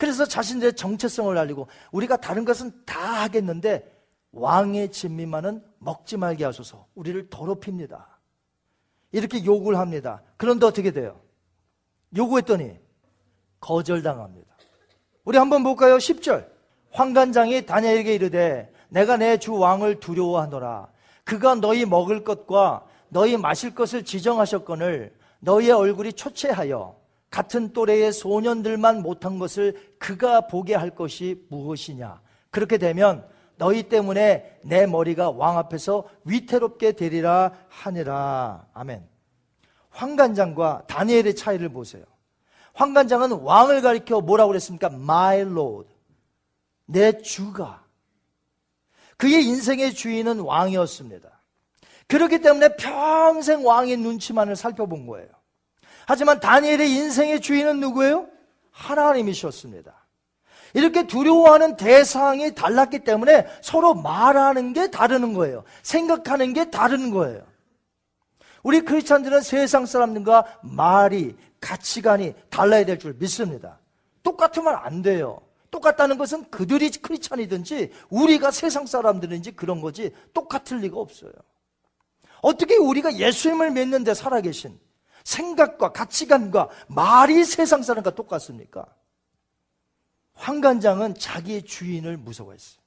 그래서 0.00 0.24
자신들의 0.24 0.76
정체성을 0.76 1.36
알리고 1.36 1.68
우리가 1.92 2.16
다른 2.16 2.46
것은 2.46 2.72
다 2.86 3.22
하겠는데 3.22 4.00
왕의 4.32 4.92
진미만은 4.92 5.62
먹지 5.78 6.16
말게 6.16 6.42
하소서. 6.42 6.86
우리를 6.94 7.28
더럽힙니다. 7.28 8.08
이렇게 9.12 9.44
욕을 9.44 9.76
합니다. 9.76 10.22
그런데 10.38 10.64
어떻게 10.64 10.90
돼요? 10.90 11.20
요구했더니 12.16 12.78
거절당합니다. 13.60 14.48
우리 15.24 15.36
한번 15.36 15.62
볼까요? 15.62 15.98
10절. 15.98 16.48
황관장이 16.92 17.66
다니엘에게 17.66 18.14
이르되 18.14 18.72
내가 18.88 19.18
내 19.18 19.36
주 19.36 19.52
왕을 19.54 20.00
두려워하노라. 20.00 20.88
그가 21.24 21.56
너희 21.56 21.84
먹을 21.84 22.24
것과 22.24 22.86
너희 23.10 23.36
마실 23.36 23.74
것을 23.74 24.04
지정하셨거늘 24.04 25.12
너희의 25.40 25.72
얼굴이 25.72 26.14
초췌하여 26.14 26.99
같은 27.30 27.72
또래의 27.72 28.12
소년들만 28.12 29.02
못한 29.02 29.38
것을 29.38 29.94
그가 29.98 30.48
보게 30.48 30.74
할 30.74 30.90
것이 30.90 31.46
무엇이냐. 31.48 32.20
그렇게 32.50 32.76
되면 32.76 33.26
너희 33.56 33.84
때문에 33.84 34.58
내 34.62 34.86
머리가 34.86 35.30
왕 35.30 35.58
앞에서 35.58 36.08
위태롭게 36.24 36.92
되리라 36.92 37.52
하니라. 37.68 38.66
아멘. 38.72 39.06
황관장과 39.90 40.84
다니엘의 40.88 41.36
차이를 41.36 41.68
보세요. 41.68 42.04
황관장은 42.74 43.32
왕을 43.32 43.82
가리켜 43.82 44.20
뭐라고 44.20 44.48
그랬습니까? 44.48 44.88
My 44.88 45.40
Lord. 45.40 45.88
내 46.86 47.20
주가. 47.20 47.84
그의 49.16 49.44
인생의 49.44 49.92
주인은 49.92 50.40
왕이었습니다. 50.40 51.28
그렇기 52.06 52.40
때문에 52.40 52.76
평생 52.76 53.64
왕의 53.64 53.98
눈치만을 53.98 54.56
살펴본 54.56 55.06
거예요. 55.06 55.28
하지만 56.06 56.40
다니엘의 56.40 56.90
인생의 56.90 57.40
주인은 57.40 57.80
누구예요? 57.80 58.28
하나님이셨습니다. 58.70 59.94
이렇게 60.74 61.06
두려워하는 61.06 61.76
대상이 61.76 62.54
달랐기 62.54 63.00
때문에 63.00 63.46
서로 63.60 63.94
말하는 63.94 64.72
게 64.72 64.90
다르는 64.90 65.34
거예요. 65.34 65.64
생각하는 65.82 66.52
게 66.52 66.70
다른 66.70 67.10
거예요. 67.10 67.42
우리 68.62 68.80
크리스찬들은 68.80 69.40
세상 69.40 69.86
사람들과 69.86 70.44
말이, 70.62 71.34
가치관이 71.60 72.34
달라야 72.50 72.84
될 72.84 72.98
줄 72.98 73.14
믿습니다. 73.14 73.78
똑같으면 74.22 74.74
안 74.74 75.02
돼요. 75.02 75.40
똑같다는 75.70 76.18
것은 76.18 76.50
그들이 76.50 76.90
크리스찬이든지 76.90 77.92
우리가 78.10 78.50
세상 78.50 78.86
사람들인지 78.86 79.52
그런 79.52 79.80
거지 79.80 80.12
똑같을 80.34 80.78
리가 80.80 80.98
없어요. 80.98 81.32
어떻게 82.42 82.76
우리가 82.76 83.16
예수님을 83.16 83.70
믿는데 83.70 84.14
살아계신 84.14 84.78
생각과 85.24 85.92
가치관과 85.92 86.68
말이 86.88 87.44
세상 87.44 87.82
사람과 87.82 88.14
똑같습니까? 88.14 88.86
황관장은 90.34 91.14
자기의 91.16 91.64
주인을 91.64 92.16
무서워했어요. 92.16 92.80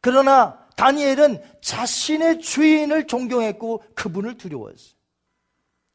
그러나 0.00 0.58
다니엘은 0.76 1.42
자신의 1.62 2.40
주인을 2.40 3.06
존경했고 3.06 3.82
그분을 3.94 4.36
두려워했어요. 4.36 4.94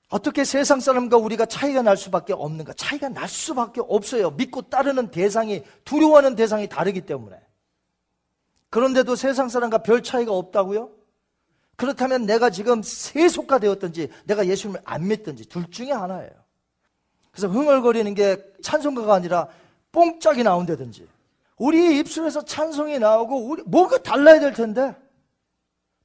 어떻게 0.10 0.44
세상 0.44 0.80
사람과 0.80 1.18
우리가 1.18 1.46
차이가 1.46 1.84
날 1.84 1.96
수밖에 1.96 2.34
없는가? 2.34 2.74
차이가 2.74 3.10
날 3.10 3.30
수밖에 3.30 3.82
없어요. 3.88 4.32
믿고 4.32 4.64
따르는 4.64 5.12
대상이, 5.12 5.64
두려워하는 5.86 6.36
대상이 6.36 6.68
다르기 6.68 7.02
때문에. 7.02 7.40
그런데도 8.72 9.16
세상 9.16 9.50
사람과 9.50 9.80
별 9.80 10.02
차이가 10.02 10.32
없다고요? 10.32 10.90
그렇다면 11.80 12.26
내가 12.26 12.50
지금 12.50 12.84
세속화 12.84 13.58
되었든지 13.60 14.10
내가 14.26 14.46
예수님을 14.46 14.82
안 14.84 15.08
믿든지 15.08 15.46
둘 15.48 15.72
중에 15.72 15.92
하나예요. 15.94 16.30
그래서 17.32 17.48
흥얼거리는 17.48 18.14
게 18.16 18.38
찬송가가 18.62 19.14
아니라 19.14 19.48
뽕짝이 19.94 20.44
나온다든지 20.44 21.08
우리 21.56 21.98
입술에서 22.00 22.44
찬송이 22.44 23.00
나오고 23.00 23.48
우리 23.48 23.64
뭐가 23.64 24.00
달라야 24.00 24.42
될 24.42 24.52
텐데 24.52 24.94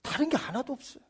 다른 0.01 0.29
게 0.29 0.37
하나도 0.37 0.73
없어요. 0.73 1.03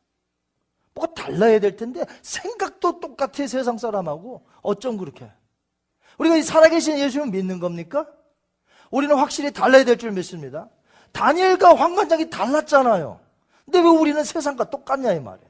뭐가 0.95 1.13
달라야 1.13 1.59
될 1.59 1.75
텐데 1.75 2.03
생각도 2.23 2.99
똑같아 2.99 3.45
세상 3.45 3.77
사람하고 3.77 4.47
어쩜 4.63 4.97
그렇게 4.97 5.29
우리가 6.17 6.37
이 6.37 6.41
살아계신 6.41 6.97
예수님 6.97 7.29
믿는 7.29 7.59
겁니까? 7.59 8.07
우리는 8.89 9.15
확실히 9.15 9.51
달라야 9.51 9.83
될 9.85 9.97
줄 9.97 10.11
믿습니다. 10.11 10.69
다니엘과 11.11 11.75
황관장이 11.75 12.31
달랐잖아요. 12.31 13.24
근데 13.65 13.79
왜 13.79 13.87
우리는 13.87 14.23
세상과 14.23 14.69
똑같냐 14.69 15.13
이 15.13 15.19
말이에요. 15.19 15.49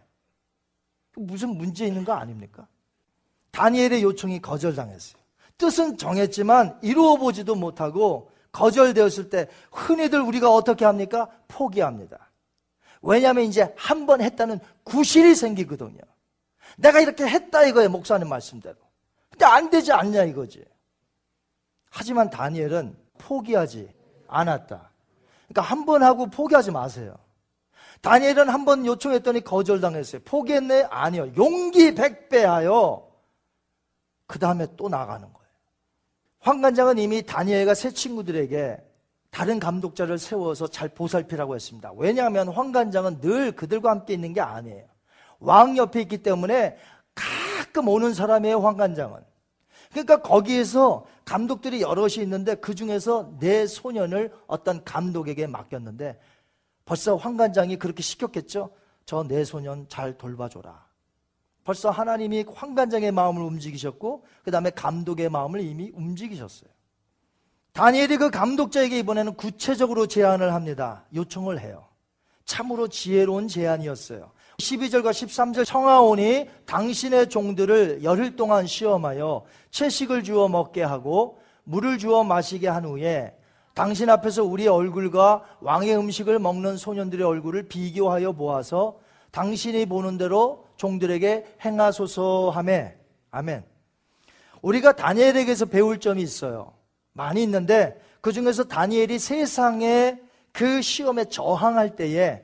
무슨 1.17 1.49
문제 1.57 1.85
있는 1.85 2.03
거 2.03 2.13
아닙니까? 2.13 2.67
다니엘의 3.51 4.03
요청이 4.03 4.41
거절당했어요. 4.41 5.21
뜻은 5.57 5.97
정했지만 5.97 6.79
이루어 6.81 7.15
보지도 7.17 7.55
못하고 7.55 8.31
거절되었을 8.51 9.29
때 9.29 9.47
흔히들 9.71 10.21
우리가 10.21 10.51
어떻게 10.53 10.83
합니까? 10.85 11.29
포기합니다. 11.47 12.29
왜냐하면 13.01 13.45
이제 13.45 13.73
한 13.77 14.05
번 14.05 14.21
했다는 14.21 14.59
구실이 14.83 15.35
생기거든요. 15.35 15.99
내가 16.77 16.99
이렇게 16.99 17.25
했다 17.27 17.63
이거예요, 17.65 17.89
목사님 17.89 18.27
말씀대로. 18.27 18.75
근데 19.29 19.45
안 19.45 19.69
되지 19.69 19.91
않냐 19.93 20.23
이거지. 20.23 20.63
하지만 21.89 22.29
다니엘은 22.29 22.97
포기하지 23.17 23.89
않았다. 24.27 24.89
그러니까 25.47 25.61
한 25.61 25.85
번 25.85 26.03
하고 26.03 26.25
포기하지 26.27 26.71
마세요. 26.71 27.15
다니엘은 28.01 28.49
한 28.49 28.65
번 28.65 28.85
요청했더니 28.85 29.41
거절당했어요. 29.41 30.21
포기했네? 30.25 30.87
아니요. 30.89 31.31
용기 31.37 31.95
백배하여 31.95 33.07
그 34.27 34.39
다음에 34.39 34.67
또 34.75 34.89
나가는 34.89 35.21
거예요. 35.21 35.45
황관장은 36.39 36.97
이미 36.99 37.23
다니엘과 37.23 37.73
새 37.73 37.91
친구들에게 37.91 38.77
다른 39.31 39.59
감독자를 39.59 40.17
세워서 40.17 40.67
잘 40.67 40.89
보살피라고 40.89 41.55
했습니다. 41.55 41.91
왜냐하면 41.97 42.47
황관장은 42.49 43.19
늘 43.21 43.51
그들과 43.51 43.89
함께 43.91 44.13
있는 44.13 44.33
게 44.33 44.41
아니에요. 44.41 44.85
왕 45.39 45.75
옆에 45.77 46.01
있기 46.01 46.19
때문에 46.19 46.77
가끔 47.13 47.87
오는 47.89 48.13
사람이에요, 48.13 48.59
황관장은. 48.59 49.19
그러니까 49.91 50.21
거기에서 50.21 51.05
감독들이 51.25 51.81
여럿이 51.81 52.15
있는데 52.23 52.55
그 52.55 52.75
중에서 52.75 53.33
내 53.39 53.67
소년을 53.67 54.31
어떤 54.47 54.83
감독에게 54.83 55.47
맡겼는데 55.47 56.19
벌써 56.85 57.15
황관장이 57.15 57.77
그렇게 57.77 58.01
시켰겠죠? 58.01 58.71
저 59.05 59.23
내 59.23 59.43
소년 59.43 59.87
잘 59.89 60.17
돌봐줘라. 60.17 60.85
벌써 61.63 61.89
하나님이 61.89 62.45
황관장의 62.47 63.11
마음을 63.11 63.41
움직이셨고, 63.41 64.23
그 64.43 64.51
다음에 64.51 64.69
감독의 64.69 65.29
마음을 65.29 65.61
이미 65.61 65.91
움직이셨어요. 65.93 66.69
다니엘이 67.73 68.17
그 68.17 68.29
감독자에게 68.29 68.99
이번에는 68.99 69.35
구체적으로 69.35 70.07
제안을 70.07 70.53
합니다. 70.53 71.05
요청을 71.13 71.59
해요. 71.59 71.85
참으로 72.45 72.87
지혜로운 72.87 73.47
제안이었어요. 73.47 74.31
12절과 74.59 75.09
13절 75.09 75.65
청하오니 75.65 76.49
당신의 76.65 77.29
종들을 77.29 78.03
열흘 78.03 78.35
동안 78.35 78.65
시험하여 78.65 79.43
채식을 79.71 80.23
주어 80.23 80.47
먹게 80.47 80.83
하고 80.83 81.39
물을 81.63 81.97
주어 81.97 82.23
마시게 82.23 82.67
한 82.69 82.85
후에 82.85 83.35
당신 83.75 84.09
앞에서 84.09 84.45
우리의 84.45 84.69
얼굴과 84.69 85.43
왕의 85.59 85.97
음식을 85.97 86.39
먹는 86.39 86.77
소년들의 86.77 87.27
얼굴을 87.27 87.63
비교하여 87.67 88.31
보아서 88.31 88.97
당신이 89.31 89.85
보는 89.87 90.17
대로 90.17 90.65
종들에게 90.77 91.57
행하소서 91.63 92.51
하매 92.51 92.95
아멘. 93.31 93.65
우리가 94.61 94.93
다니엘에게서 94.93 95.65
배울 95.65 95.99
점이 95.99 96.21
있어요. 96.21 96.73
많이 97.11 97.43
있는데 97.43 97.99
그 98.21 98.31
중에서 98.31 98.63
다니엘이 98.63 99.19
세상에 99.19 100.19
그 100.53 100.81
시험에 100.81 101.25
저항할 101.25 101.97
때에 101.97 102.43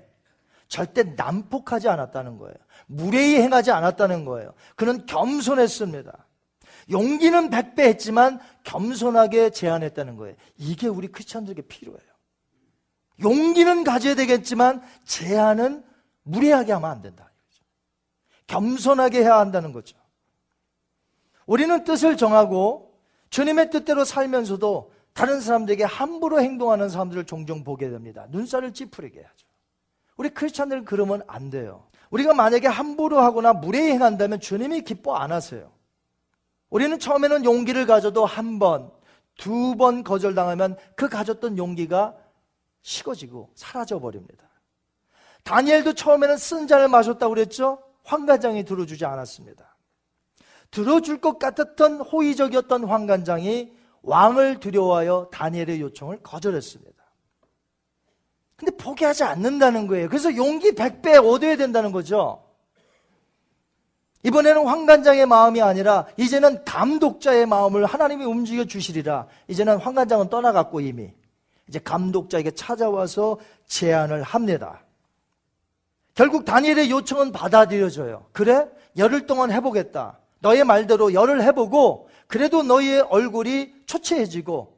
절대 0.68 1.04
난폭하지 1.04 1.88
않았다는 1.88 2.40
거예요. 2.40 2.56
무례히 2.88 3.36
행하지 3.42 3.72
않았다는 3.72 4.26
거예요. 4.26 4.54
그는 4.76 5.06
겸손했습니다. 5.06 6.26
용기는 6.92 7.50
백배 7.50 7.84
했지만 7.84 8.40
겸손하게 8.64 9.52
제안했다는 9.52 10.18
거예요. 10.18 10.36
이게 10.58 10.88
우리 10.88 11.08
크리스천들에게 11.08 11.64
필요해요. 11.64 12.12
용기는 13.24 13.84
가져야 13.84 14.16
되겠지만 14.16 14.82
제안은 15.06 15.84
무례하게 16.24 16.74
하면 16.74 16.90
안 16.90 17.02
된다. 17.02 17.32
겸손하게 18.48 19.22
해야 19.22 19.40
한다는 19.40 19.72
거죠. 19.72 19.98
우리는 21.46 21.84
뜻을 21.84 22.18
정하고 22.18 22.94
주님의 23.30 23.70
뜻대로 23.70 24.04
살면서도 24.04 24.92
다른 25.14 25.42
사람들에게 25.42 25.84
함부로 25.84 26.42
행동하는 26.42 26.90
사람들을 26.90 27.26
종종 27.26 27.64
보게 27.64 27.90
됩니다. 27.90 28.28
눈살을 28.30 28.74
찌푸리게 28.74 29.20
하죠. 29.20 29.48
우리 30.18 30.30
크리스찬들은 30.30 30.86
그러면 30.86 31.22
안 31.28 31.50
돼요. 31.50 31.88
우리가 32.10 32.34
만약에 32.34 32.68
함부로 32.68 33.20
하거나 33.20 33.54
무례히 33.54 33.92
행한다면 33.92 34.40
주님이 34.40 34.82
기뻐 34.82 35.16
안 35.16 35.32
하세요. 35.32 35.72
우리는 36.72 36.98
처음에는 36.98 37.46
용기를 37.46 37.86
가져도 37.86 38.26
한 38.26 38.58
번, 38.58 38.92
두 39.38 39.76
번 39.76 40.04
거절당하면 40.04 40.78
그 40.96 41.08
가졌던 41.08 41.58
용기가 41.58 42.16
식어지고 42.82 43.52
사라져 43.56 44.00
버립니다. 44.00 44.50
다니엘도 45.44 45.94
처음에는 45.94 46.38
쓴 46.38 46.68
잔을 46.68 46.88
마셨다고 46.88 47.34
그랬죠? 47.34 47.82
황관장이 48.04 48.66
들어주지 48.66 49.06
않았습니다. 49.06 49.78
들어줄 50.72 51.20
것 51.20 51.38
같았던 51.40 52.02
호의적이었던 52.02 52.86
황관장이 52.86 53.74
왕을 54.04 54.60
두려워하여 54.60 55.30
다니엘의 55.32 55.82
요청을 55.82 56.24
거절했습니다. 56.24 56.92
근데 58.56 58.78
포기하지 58.78 59.24
않는다는 59.24 59.88
거예요. 59.88 60.08
그래서 60.08 60.36
용기 60.36 60.72
100배 60.72 61.24
얻어야 61.26 61.58
된다는 61.58 61.92
거죠. 61.92 62.44
이번에는 64.24 64.68
황관장의 64.68 65.26
마음이 65.26 65.62
아니라 65.62 66.06
이제는 66.18 66.64
감독자의 66.64 67.46
마음을 67.46 67.86
하나님이 67.86 68.24
움직여 68.26 68.66
주시리라. 68.66 69.28
이제는 69.48 69.78
황관장은 69.78 70.30
떠나갔고 70.30 70.82
이미 70.82 71.12
이제 71.68 71.80
감독자에게 71.80 72.52
찾아와서 72.52 73.38
제안을 73.66 74.22
합니다. 74.24 74.84
결국 76.14 76.46
다니엘의 76.46 76.92
요청은 76.92 77.32
받아들여져요. 77.32 78.26
그래? 78.32 78.68
열흘 78.98 79.26
동안 79.26 79.52
해보겠다. 79.52 80.20
너의 80.40 80.66
말대로 80.66 81.14
열을 81.14 81.42
해보고 81.44 82.10
그래도 82.28 82.64
너의 82.64 83.02
얼굴이 83.02 83.74
초췌해지고 83.86 84.78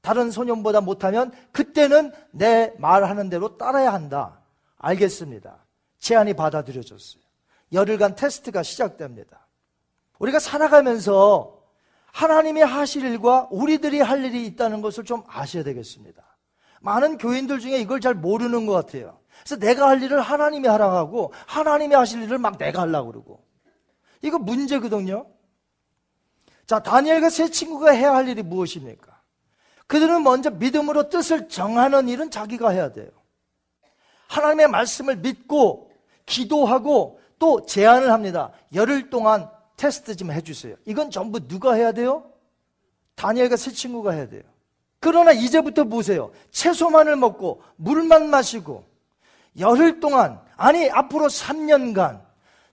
다른 0.00 0.30
소년보다 0.30 0.80
못하면 0.80 1.30
그때는 1.52 2.12
내 2.30 2.72
말하는 2.78 3.28
대로 3.28 3.56
따라야 3.58 3.92
한다. 3.92 4.40
알겠습니다. 4.78 5.58
제안이 5.98 6.34
받아들여졌어요. 6.34 7.19
열흘간 7.72 8.14
테스트가 8.16 8.62
시작됩니다. 8.62 9.46
우리가 10.18 10.38
살아가면서 10.38 11.60
하나님이 12.12 12.62
하실 12.62 13.04
일과 13.04 13.48
우리들이 13.50 14.00
할 14.00 14.24
일이 14.24 14.46
있다는 14.46 14.80
것을 14.80 15.04
좀 15.04 15.22
아셔야 15.26 15.62
되겠습니다. 15.62 16.22
많은 16.80 17.18
교인들 17.18 17.60
중에 17.60 17.78
이걸 17.78 18.00
잘 18.00 18.14
모르는 18.14 18.66
것 18.66 18.72
같아요. 18.72 19.20
그래서 19.42 19.56
내가 19.56 19.88
할 19.88 20.02
일을 20.02 20.20
하나님이 20.20 20.66
하라고 20.68 20.96
하고 20.96 21.32
하나님이 21.46 21.94
하실 21.94 22.22
일을 22.22 22.38
막 22.38 22.58
내가 22.58 22.82
하려고 22.82 23.12
그러고 23.12 23.44
이거 24.22 24.38
문제거든요. 24.38 25.26
자, 26.66 26.80
다니엘과 26.80 27.30
세 27.30 27.50
친구가 27.50 27.90
해야 27.90 28.14
할 28.14 28.28
일이 28.28 28.42
무엇입니까? 28.42 29.20
그들은 29.86 30.22
먼저 30.22 30.50
믿음으로 30.50 31.08
뜻을 31.08 31.48
정하는 31.48 32.08
일은 32.08 32.30
자기가 32.30 32.70
해야 32.70 32.92
돼요. 32.92 33.10
하나님의 34.28 34.68
말씀을 34.68 35.16
믿고 35.16 35.90
기도하고 36.26 37.19
또 37.40 37.64
제안을 37.66 38.12
합니다. 38.12 38.52
열흘 38.74 39.10
동안 39.10 39.50
테스트 39.76 40.14
좀 40.14 40.30
해주세요. 40.30 40.76
이건 40.84 41.10
전부 41.10 41.40
누가 41.48 41.72
해야 41.72 41.90
돼요? 41.90 42.30
다니엘과 43.16 43.56
세 43.56 43.72
친구가 43.72 44.12
해야 44.12 44.28
돼요. 44.28 44.42
그러나 45.00 45.32
이제부터 45.32 45.84
보세요. 45.84 46.30
채소만을 46.50 47.16
먹고 47.16 47.62
물만 47.76 48.28
마시고 48.28 48.84
열흘 49.58 49.98
동안 50.00 50.38
아니 50.56 50.90
앞으로 50.90 51.26
3년간 51.26 52.20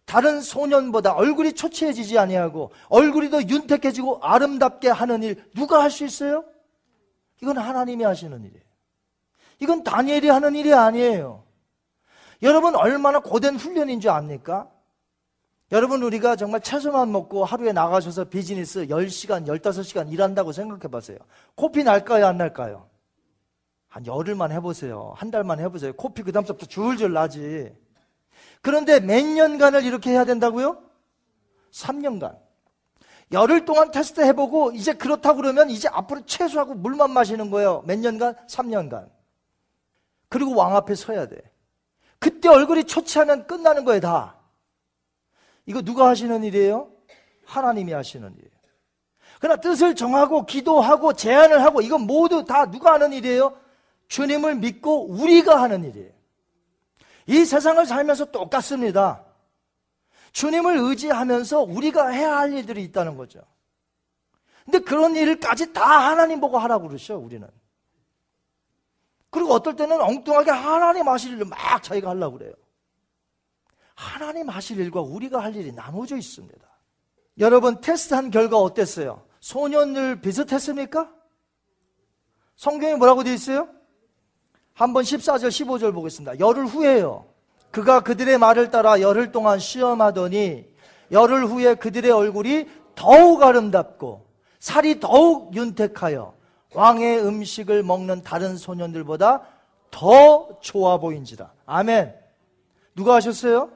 다른 0.04 0.42
소년보다 0.42 1.14
얼굴이 1.14 1.54
초췌해지지 1.54 2.20
아니하고 2.20 2.72
얼굴이 2.90 3.30
더 3.30 3.42
윤택해지고 3.42 4.20
아름답게 4.22 4.90
하는 4.90 5.24
일 5.24 5.44
누가 5.56 5.82
할 5.82 5.90
수 5.90 6.04
있어요? 6.06 6.44
이건 7.42 7.58
하나님이 7.58 8.04
하시는 8.04 8.38
일이에요. 8.44 8.64
이건 9.60 9.84
다니엘이 9.84 10.28
하는 10.28 10.56
일이 10.56 10.74
아니에요. 10.74 11.44
여러분 12.42 12.76
얼마나 12.76 13.20
고된 13.20 13.56
훈련인 13.56 14.00
줄 14.00 14.12
압니까? 14.12 14.70
여러분 15.72 16.02
우리가 16.04 16.36
정말 16.36 16.62
채소만 16.62 17.12
먹고 17.12 17.44
하루에 17.44 17.74
나가셔서 17.74 18.26
비즈니스 18.26 18.88
10시간, 18.88 19.46
15시간 19.48 20.12
일한다고 20.12 20.52
생각해 20.52 20.88
보세요. 20.88 21.18
코피 21.56 21.84
날까요, 21.84 22.26
안 22.26 22.38
날까요? 22.38 22.88
한 23.90 24.06
열흘만 24.06 24.52
해보세요. 24.52 25.14
한 25.16 25.32
달만 25.32 25.60
해보세요. 25.60 25.94
코피 25.94 26.24
그 26.24 26.32
다음부터 26.32 26.66
줄줄 26.68 27.14
나지. 27.14 27.76
그런데 28.62 29.00
몇 29.00 29.26
년간을 29.26 29.84
이렇게 29.84 30.12
해야 30.12 30.24
된다고요? 30.24 30.82
3년간. 31.72 32.38
열흘 33.34 33.66
동안 33.66 33.92
테스트 33.92 34.22
해보고 34.22 34.72
이제 34.72 34.94
그렇다고 34.94 35.38
그러면 35.38 35.70
이제 35.70 35.90
앞으로 35.90 36.26
채소하고 36.26 36.76
물만 36.76 37.12
마시는 37.12 37.52
거예요. 37.52 37.84
몇 37.86 38.00
년간? 38.00 38.36
3년간. 38.48 39.10
그리고 40.30 40.56
왕 40.56 40.76
앞에 40.76 40.96
서야 40.96 41.28
돼. 41.28 41.42
그때 42.20 42.50
얼굴이 42.50 42.86
초췌하면 42.86 43.48
끝나는 43.48 43.86
거예요, 43.86 44.02
다. 44.02 44.36
이거 45.66 45.82
누가 45.82 46.08
하시는 46.08 46.44
일이에요? 46.44 46.92
하나님이 47.46 47.94
하시는 47.94 48.32
일이에요. 48.32 48.58
그러나 49.40 49.62
뜻을 49.62 49.96
정하고 49.96 50.46
기도하고 50.46 51.14
제안을 51.14 51.64
하고 51.64 51.82
이건 51.82 52.02
모두 52.02 52.44
다 52.46 52.70
누가 52.70 52.94
하는 52.94 53.14
일이에요? 53.14 53.58
주님을 54.08 54.56
믿고 54.56 55.08
우리가 55.10 55.62
하는 55.62 55.84
일이에요. 55.84 56.12
이 57.28 57.46
세상을 57.46 57.86
살면서 57.86 58.32
똑같습니다. 58.32 59.24
주님을 60.32 60.78
의지하면서 60.78 61.62
우리가 61.62 62.08
해야 62.10 62.38
할 62.38 62.54
일들이 62.54 62.84
있다는 62.84 63.18
거죠. 63.18 63.42
근데 64.66 64.80
그런 64.80 65.16
일까지 65.16 65.74
다 65.74 66.10
하나님 66.10 66.40
보고 66.40 66.58
하라고 66.58 66.88
그러셔, 66.88 67.18
우리는. 67.18 67.48
그리고 69.30 69.54
어떨 69.54 69.76
때는 69.76 70.02
엉뚱하게 70.02 70.52
하나님 70.52 71.08
하실 71.08 71.34
일을 71.34 71.46
막 71.46 71.82
자기가 71.84 72.10
하려고 72.10 72.38
그래요. 72.38 72.54
하나님 73.96 74.50
하실 74.50 74.80
일과 74.80 75.02
우리가 75.02 75.44
할 75.44 75.56
일이 75.56 75.72
나눠져 75.72 76.18
있습니다. 76.18 76.68
여러분, 77.40 77.82
테스트한 77.82 78.32
결과 78.32 78.58
어땠어요? 78.58 79.26
소년들 79.40 80.22
비슷했습니까? 80.22 81.12
성경에 82.56 82.96
뭐라고 82.96 83.24
되어 83.24 83.34
있어요? 83.34 83.70
한번 84.74 85.04
14절, 85.04 85.48
15절 85.48 85.94
보겠습니다. 85.94 86.40
열흘 86.40 86.66
후에요. 86.66 87.26
그가 87.72 88.02
그들의 88.02 88.38
말을 88.38 88.70
따라 88.72 89.02
열흘 89.02 89.32
동안 89.32 89.60
시험하더니 89.60 90.66
열흘 91.12 91.46
후에 91.46 91.76
그들의 91.76 92.12
얼굴이 92.12 92.68
더욱 92.96 93.44
아름답고 93.44 94.28
살이 94.60 95.00
더욱 95.00 95.56
윤택하여 95.56 96.37
왕의 96.78 97.26
음식을 97.26 97.82
먹는 97.82 98.22
다른 98.22 98.56
소년들보다 98.56 99.42
더 99.90 100.60
좋아 100.62 101.00
보인지라. 101.00 101.52
아멘. 101.66 102.14
누가 102.96 103.16
하셨어요? 103.16 103.72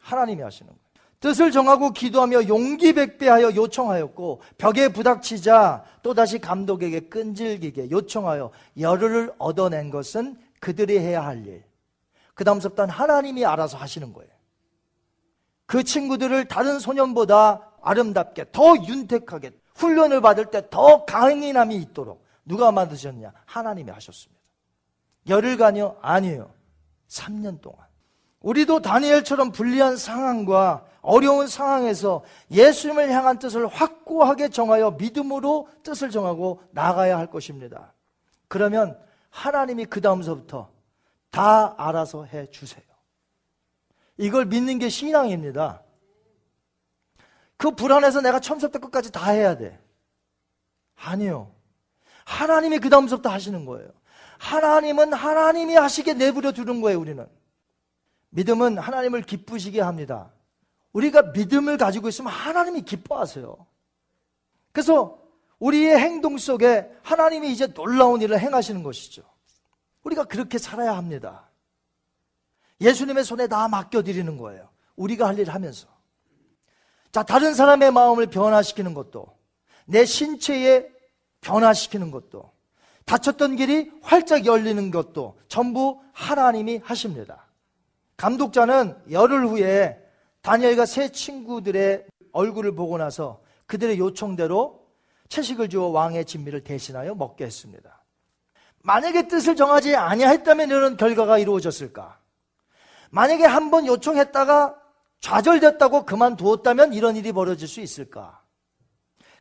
하나님이 0.00 0.42
하시는 0.42 0.68
거예요. 0.68 0.80
뜻을 1.18 1.50
정하고 1.50 1.92
기도하며 1.92 2.46
용기 2.48 2.92
백배하여 2.92 3.54
요청하였고 3.54 4.42
벽에 4.58 4.88
부닥치자 4.88 5.84
또다시 6.02 6.38
감독에게 6.38 7.08
끈질기게 7.08 7.90
요청하여 7.90 8.50
열흘을 8.78 9.32
얻어낸 9.38 9.90
것은 9.90 10.38
그들이 10.60 10.98
해야 10.98 11.24
할 11.24 11.46
일. 11.46 11.64
그 12.34 12.44
다음부터는 12.44 12.92
하나님이 12.92 13.46
알아서 13.46 13.78
하시는 13.78 14.12
거예요. 14.12 14.30
그 15.64 15.82
친구들을 15.82 16.48
다른 16.48 16.80
소년보다 16.80 17.62
아름답게 17.80 18.52
더 18.52 18.76
윤택하게 18.76 19.52
훈련을 19.76 20.20
받을 20.20 20.50
때 20.50 20.68
더 20.68 21.06
강인함이 21.06 21.74
있도록 21.76 22.25
누가 22.46 22.72
만드셨냐? 22.72 23.32
하나님이 23.44 23.90
하셨습니다. 23.90 24.40
열흘간요? 25.28 25.98
아니에요. 26.00 26.54
3년 27.08 27.60
동안. 27.60 27.84
우리도 28.40 28.80
다니엘처럼 28.80 29.50
불리한 29.50 29.96
상황과 29.96 30.86
어려운 31.02 31.48
상황에서 31.48 32.24
예수님을 32.50 33.10
향한 33.10 33.38
뜻을 33.38 33.66
확고하게 33.66 34.48
정하여 34.48 34.92
믿음으로 34.92 35.68
뜻을 35.82 36.10
정하고 36.10 36.62
나가야 36.70 37.18
할 37.18 37.26
것입니다. 37.28 37.92
그러면 38.48 38.98
하나님이 39.30 39.86
그 39.86 40.00
다음서부터 40.00 40.70
다 41.30 41.74
알아서 41.76 42.24
해 42.24 42.46
주세요. 42.46 42.84
이걸 44.16 44.46
믿는 44.46 44.78
게 44.78 44.88
신앙입니다. 44.88 45.82
그 47.56 47.70
불안해서 47.72 48.20
내가 48.20 48.38
처음부터 48.38 48.78
끝까지 48.78 49.10
다 49.10 49.30
해야 49.30 49.56
돼. 49.56 49.78
아니요. 50.94 51.55
하나님이 52.26 52.80
그 52.80 52.90
다음부터 52.90 53.30
하시는 53.30 53.64
거예요. 53.64 53.88
하나님은 54.38 55.14
하나님이 55.14 55.76
하시게 55.76 56.12
내버려 56.12 56.52
두는 56.52 56.82
거예요, 56.82 57.00
우리는. 57.00 57.26
믿음은 58.30 58.78
하나님을 58.78 59.22
기쁘시게 59.22 59.80
합니다. 59.80 60.30
우리가 60.92 61.22
믿음을 61.22 61.78
가지고 61.78 62.08
있으면 62.08 62.32
하나님이 62.32 62.82
기뻐하세요. 62.82 63.56
그래서 64.72 65.18
우리의 65.58 65.98
행동 65.98 66.36
속에 66.36 66.90
하나님이 67.02 67.50
이제 67.52 67.68
놀라운 67.68 68.20
일을 68.20 68.38
행하시는 68.40 68.82
것이죠. 68.82 69.22
우리가 70.02 70.24
그렇게 70.24 70.58
살아야 70.58 70.96
합니다. 70.96 71.48
예수님의 72.80 73.24
손에 73.24 73.46
다 73.46 73.68
맡겨드리는 73.68 74.36
거예요. 74.36 74.68
우리가 74.96 75.28
할일 75.28 75.48
하면서. 75.48 75.86
자, 77.12 77.22
다른 77.22 77.54
사람의 77.54 77.92
마음을 77.92 78.26
변화시키는 78.26 78.92
것도, 78.92 79.38
내 79.86 80.04
신체에 80.04 80.95
변화시키는 81.40 82.10
것도, 82.10 82.52
닫혔던 83.04 83.56
길이 83.56 83.90
활짝 84.02 84.46
열리는 84.46 84.90
것도 84.90 85.38
전부 85.48 86.00
하나님이 86.12 86.80
하십니다. 86.82 87.46
감독자는 88.16 88.96
열흘 89.10 89.46
후에 89.46 90.02
다니엘과 90.42 90.86
세 90.86 91.10
친구들의 91.10 92.06
얼굴을 92.32 92.74
보고 92.74 92.98
나서 92.98 93.40
그들의 93.66 93.98
요청대로 93.98 94.86
채식을 95.28 95.68
주어 95.68 95.88
왕의 95.88 96.24
진미를 96.24 96.62
대신하여 96.64 97.14
먹게 97.14 97.44
했습니다. 97.44 98.04
만약에 98.82 99.26
뜻을 99.28 99.56
정하지 99.56 99.96
아니했다면 99.96 100.68
이런 100.68 100.96
결과가 100.96 101.38
이루어졌을까? 101.38 102.18
만약에 103.10 103.44
한 103.44 103.70
번 103.70 103.86
요청했다가 103.86 104.80
좌절됐다고 105.20 106.04
그만두었다면 106.04 106.92
이런 106.92 107.16
일이 107.16 107.32
벌어질 107.32 107.66
수 107.66 107.80
있을까? 107.80 108.40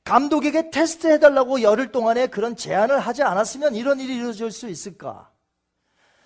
감독에게 0.05 0.69
테스트 0.69 1.07
해달라고 1.07 1.61
열흘 1.61 1.91
동안에 1.91 2.27
그런 2.27 2.55
제안을 2.55 2.99
하지 2.99 3.23
않았으면 3.23 3.75
이런 3.75 3.99
일이 3.99 4.15
이루어질 4.15 4.51
수 4.51 4.69
있을까? 4.69 5.31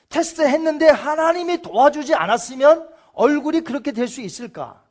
테스트 0.09 0.41
했는데 0.41 0.89
하나님이 0.89 1.61
도와주지 1.61 2.13
않았으면 2.13 2.89
얼굴이 3.13 3.61
그렇게 3.61 3.91
될 3.91 4.07
수 4.07 4.21
있을까? 4.21 4.83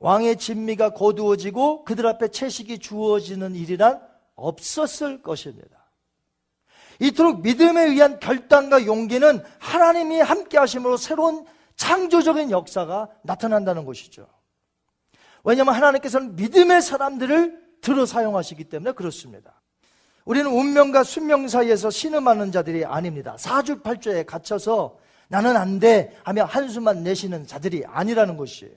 왕의 0.00 0.38
진미가 0.38 0.90
거두어지고 0.94 1.84
그들 1.84 2.06
앞에 2.06 2.28
채식이 2.28 2.80
주어지는 2.80 3.54
일이란 3.54 4.00
없었을 4.34 5.22
것입니다. 5.22 5.78
이토록 6.98 7.42
믿음에 7.42 7.84
의한 7.84 8.18
결단과 8.18 8.84
용기는 8.84 9.42
하나님이 9.60 10.20
함께 10.20 10.58
하심으로 10.58 10.96
새로운 10.96 11.46
창조적인 11.76 12.50
역사가 12.50 13.08
나타난다는 13.22 13.84
것이죠. 13.84 14.26
왜냐하면 15.44 15.74
하나님께서는 15.74 16.34
믿음의 16.34 16.82
사람들을 16.82 17.62
들어 17.82 18.06
사용하시기 18.06 18.64
때문에 18.64 18.92
그렇습니다. 18.92 19.60
우리는 20.24 20.50
운명과 20.50 21.02
순명 21.02 21.48
사이에서 21.48 21.90
신음하는 21.90 22.52
자들이 22.52 22.84
아닙니다. 22.84 23.36
사주팔조에 23.36 24.24
갇혀서 24.24 24.96
나는 25.28 25.56
안 25.56 25.80
돼 25.80 26.16
하며 26.24 26.44
한숨만 26.44 27.02
내쉬는 27.02 27.46
자들이 27.46 27.84
아니라는 27.86 28.36
것이에요. 28.36 28.74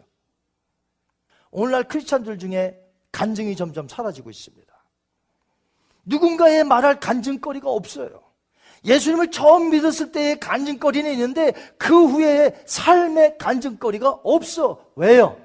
오늘날 1.51 1.83
크리스찬들 1.83 2.39
중에 2.39 2.81
간증이 3.11 3.55
점점 3.55 3.87
사라지고 3.87 4.29
있습니다. 4.29 4.73
누군가의 6.05 6.63
말할 6.63 6.99
간증거리가 6.99 7.69
없어요. 7.69 8.23
예수님을 8.83 9.31
처음 9.31 9.69
믿었을 9.71 10.11
때의 10.11 10.39
간증거리는 10.39 11.11
있는데 11.13 11.53
그 11.77 12.07
후에 12.07 12.61
삶의 12.65 13.37
간증거리가 13.37 14.09
없어. 14.23 14.83
왜요? 14.95 15.39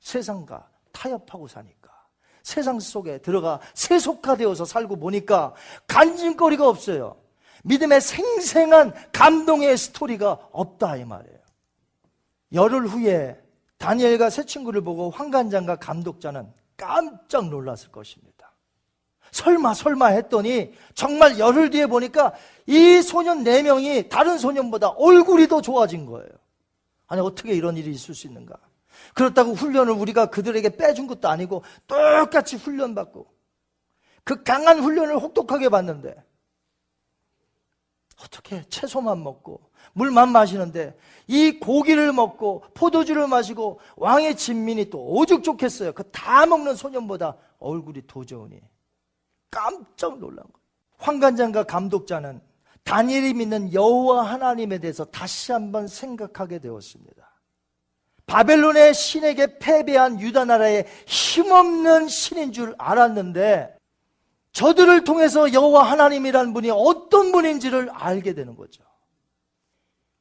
세상과 0.00 0.68
타협하고 0.92 1.48
사니까. 1.48 1.83
세상 2.44 2.78
속에 2.78 3.18
들어가 3.18 3.58
세속화되어서 3.72 4.66
살고 4.66 4.96
보니까 4.96 5.54
간증거리가 5.88 6.68
없어요. 6.68 7.16
믿음의 7.64 8.02
생생한 8.02 8.92
감동의 9.12 9.76
스토리가 9.78 10.38
없다 10.52 10.96
이 10.96 11.04
말이에요. 11.06 11.38
열흘 12.52 12.86
후에 12.86 13.40
다니엘과 13.78 14.28
새 14.28 14.44
친구를 14.44 14.82
보고 14.82 15.10
황관장과 15.10 15.76
감독자는 15.76 16.52
깜짝 16.76 17.48
놀랐을 17.48 17.90
것입니다. 17.90 18.52
설마 19.30 19.72
설마 19.72 20.08
했더니 20.08 20.74
정말 20.94 21.38
열흘 21.38 21.70
뒤에 21.70 21.86
보니까 21.86 22.34
이 22.66 23.00
소년 23.00 23.42
네 23.42 23.62
명이 23.62 24.10
다른 24.10 24.36
소년보다 24.36 24.90
얼굴이 24.90 25.48
더 25.48 25.62
좋아진 25.62 26.04
거예요. 26.04 26.28
아니 27.06 27.22
어떻게 27.22 27.54
이런 27.54 27.78
일이 27.78 27.90
있을 27.90 28.14
수 28.14 28.26
있는가? 28.26 28.54
그렇다고 29.14 29.52
훈련을 29.52 29.92
우리가 29.92 30.26
그들에게 30.26 30.76
빼준 30.76 31.06
것도 31.06 31.28
아니고 31.28 31.62
똑같이 31.86 32.56
훈련받고 32.56 33.26
그 34.24 34.42
강한 34.42 34.80
훈련을 34.80 35.16
혹독하게 35.18 35.68
받는데 35.68 36.14
어떻게 38.22 38.62
채소만 38.68 39.22
먹고 39.22 39.70
물만 39.92 40.30
마시는데 40.30 40.96
이 41.26 41.58
고기를 41.58 42.12
먹고 42.12 42.64
포도주를 42.74 43.28
마시고 43.28 43.80
왕의 43.96 44.36
진민이 44.36 44.90
또 44.90 45.04
오죽 45.06 45.42
좋겠어요. 45.44 45.92
그 45.92 46.04
다 46.10 46.46
먹는 46.46 46.74
소년보다 46.74 47.36
얼굴이 47.58 48.02
더 48.06 48.24
좋으니 48.24 48.60
깜짝 49.50 50.18
놀란 50.18 50.38
거예요. 50.38 50.64
황관장과 50.98 51.64
감독자는 51.64 52.40
다니엘이 52.82 53.34
믿는 53.34 53.72
여호와 53.72 54.30
하나님에 54.30 54.78
대해서 54.78 55.04
다시 55.04 55.52
한번 55.52 55.86
생각하게 55.86 56.58
되었습니다. 56.60 57.23
바벨론의 58.26 58.94
신에게 58.94 59.58
패배한 59.58 60.20
유다 60.20 60.46
나라의 60.46 60.86
힘없는 61.06 62.08
신인 62.08 62.52
줄 62.52 62.74
알았는데 62.78 63.76
저들을 64.52 65.04
통해서 65.04 65.52
여호와 65.52 65.90
하나님이란 65.90 66.52
분이 66.54 66.70
어떤 66.70 67.32
분인지를 67.32 67.90
알게 67.90 68.34
되는 68.34 68.56
거죠. 68.56 68.82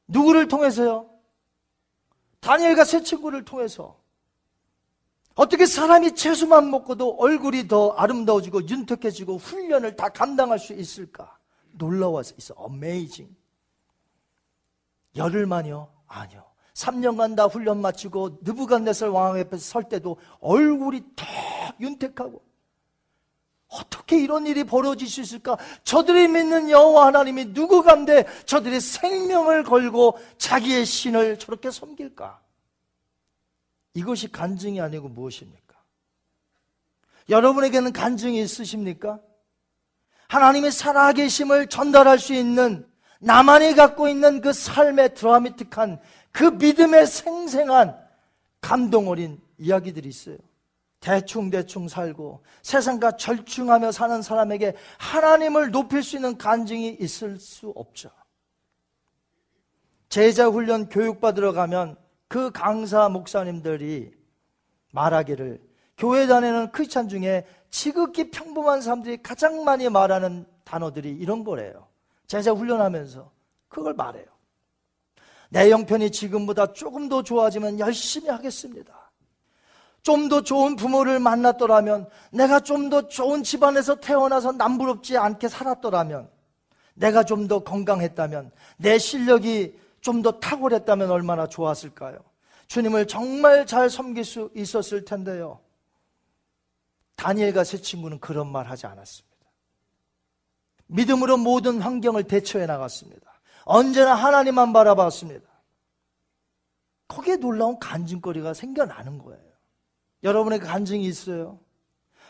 누구를 0.08 0.48
통해서요? 0.48 1.10
다니엘과 2.40 2.84
세 2.84 3.04
친구를 3.04 3.46
통해서 3.46 4.02
어떻게 5.36 5.66
사람이 5.66 6.16
채소만 6.16 6.70
먹고도 6.70 7.16
얼굴이 7.20 7.68
더 7.68 7.92
아름다워지고 7.92 8.68
윤택해지고 8.68 9.38
훈련을 9.38 9.96
다 9.96 10.10
감당할 10.10 10.60
수 10.60 10.74
있을까? 10.74 11.38
놀라워서 11.72 12.36
있어. 12.38 12.54
어메이징. 12.56 13.36
열흘만요? 15.16 15.90
아니요. 16.08 16.53
3년간 16.74 17.36
다 17.36 17.46
훈련 17.46 17.82
마치고 17.82 18.40
느부갓네살 18.42 19.10
왕 19.10 19.40
앞에서 19.40 19.58
설 19.58 19.84
때도 19.84 20.18
얼굴이 20.40 21.04
더 21.16 21.26
윤택하고 21.80 22.42
어떻게 23.68 24.20
이런 24.22 24.46
일이 24.46 24.64
벌어질 24.64 25.08
수 25.08 25.22
있을까? 25.22 25.58
저들이 25.84 26.28
믿는 26.28 26.70
여호와 26.70 27.08
하나님이 27.08 27.54
누구 27.54 27.82
간데 27.82 28.26
저들이 28.46 28.80
생명을 28.80 29.64
걸고 29.64 30.20
자기의 30.38 30.86
신을 30.86 31.40
저렇게 31.40 31.72
섬길까? 31.72 32.40
이것이 33.96 34.32
간증이 34.32 34.80
아니고 34.80 35.10
무엇입니까? 35.10 35.76
여러분에게는 37.30 37.94
간증이 37.94 38.40
있으십니까? 38.42 39.20
하나님의 40.28 40.72
살아계심을 40.72 41.68
전달할 41.68 42.20
수 42.20 42.34
있는 42.34 42.88
나만이 43.20 43.76
갖고 43.76 44.08
있는 44.08 44.42
그 44.42 44.52
삶의 44.52 45.16
드라마틱한 45.16 46.00
그 46.34 46.44
믿음의 46.46 47.08
생생한 47.08 47.98
감동 48.60 49.08
어린 49.08 49.40
이야기들이 49.58 50.10
있어요. 50.10 50.38
대충대충 51.00 51.88
살고 51.88 52.44
세상과 52.62 53.18
절충하며 53.18 53.92
사는 53.92 54.22
사람에게 54.22 54.74
하나님을 54.98 55.72
높일 55.72 56.02
수 56.02 56.16
있는 56.16 56.38
간증이 56.38 56.98
있을 57.00 57.40
수 57.40 57.70
없죠. 57.76 58.10
제자 60.10 60.48
훈련 60.48 60.90
교육받으러 60.90 61.54
가면 61.54 61.98
그 62.28 62.52
강사 62.52 63.10
목사님들이 63.10 64.12
말하기를 64.92 65.62
교회 65.98 66.26
다니는 66.26 66.72
크리스찬 66.72 67.10
중에 67.10 67.46
지극히 67.70 68.32
평범한 68.32 68.82
사람들이 68.82 69.22
가장 69.22 69.64
많이 69.64 69.90
말하는 69.90 70.46
단어들이 70.64 71.12
이런 71.12 71.44
거래요. 71.44 71.88
제자 72.28 72.52
훈련하면서 72.52 73.32
그걸 73.68 73.94
말해요. 73.94 74.33
내 75.54 75.72
형편이 75.72 76.10
지금보다 76.10 76.74
조금 76.74 77.08
더 77.10 77.22
좋아지면 77.22 77.80
열심히 77.80 78.28
하겠습니다. 78.30 79.12
좀 80.02 80.28
더 80.28 80.42
좋은 80.42 80.76
부모를 80.76 81.20
만났더라면, 81.20 82.10
내가 82.32 82.60
좀 82.60 82.90
더 82.90 83.08
좋은 83.08 83.44
집안에서 83.44 84.00
태어나서 84.00 84.54
남부럽지 84.54 85.16
않게 85.16 85.48
살았더라면, 85.48 86.28
내가 86.96 87.24
좀 87.24 87.48
더 87.48 87.64
건강했다면, 87.64 88.52
내 88.78 88.98
실력이 88.98 89.80
좀 90.02 90.24
더 90.24 90.40
탁월했다면 90.40 91.12
얼마나 91.12 91.46
좋았을까요? 91.48 92.18
주님을 92.66 93.06
정말 93.06 93.68
잘 93.68 93.92
섬길 93.92 94.26
수 94.26 94.50
있었을 94.56 95.06
텐데요. 95.06 95.60
다니엘과 97.16 97.64
세 97.64 97.78
친구는 97.78 98.20
그런 98.20 98.52
말 98.52 98.66
하지 98.66 98.88
않았습니다. 98.88 99.38
믿음으로 100.88 101.38
모든 101.38 101.80
환경을 101.80 102.24
대처해 102.24 102.66
나갔습니다. 102.66 103.33
언제나 103.66 104.16
하나님만 104.16 104.74
바라봤습니다. 104.74 105.48
거기에 107.08 107.38
놀라운 107.38 107.78
간증거리가 107.80 108.54
생겨나는 108.54 109.20
거예요. 109.20 109.42
여러분에게 110.24 110.66
간증이 110.66 111.06
있어요? 111.06 111.60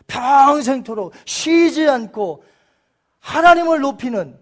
평생토록 0.08 1.14
쉬지 1.26 1.88
않고 1.88 2.44
하나님을 3.20 3.80
높이는 3.80 4.40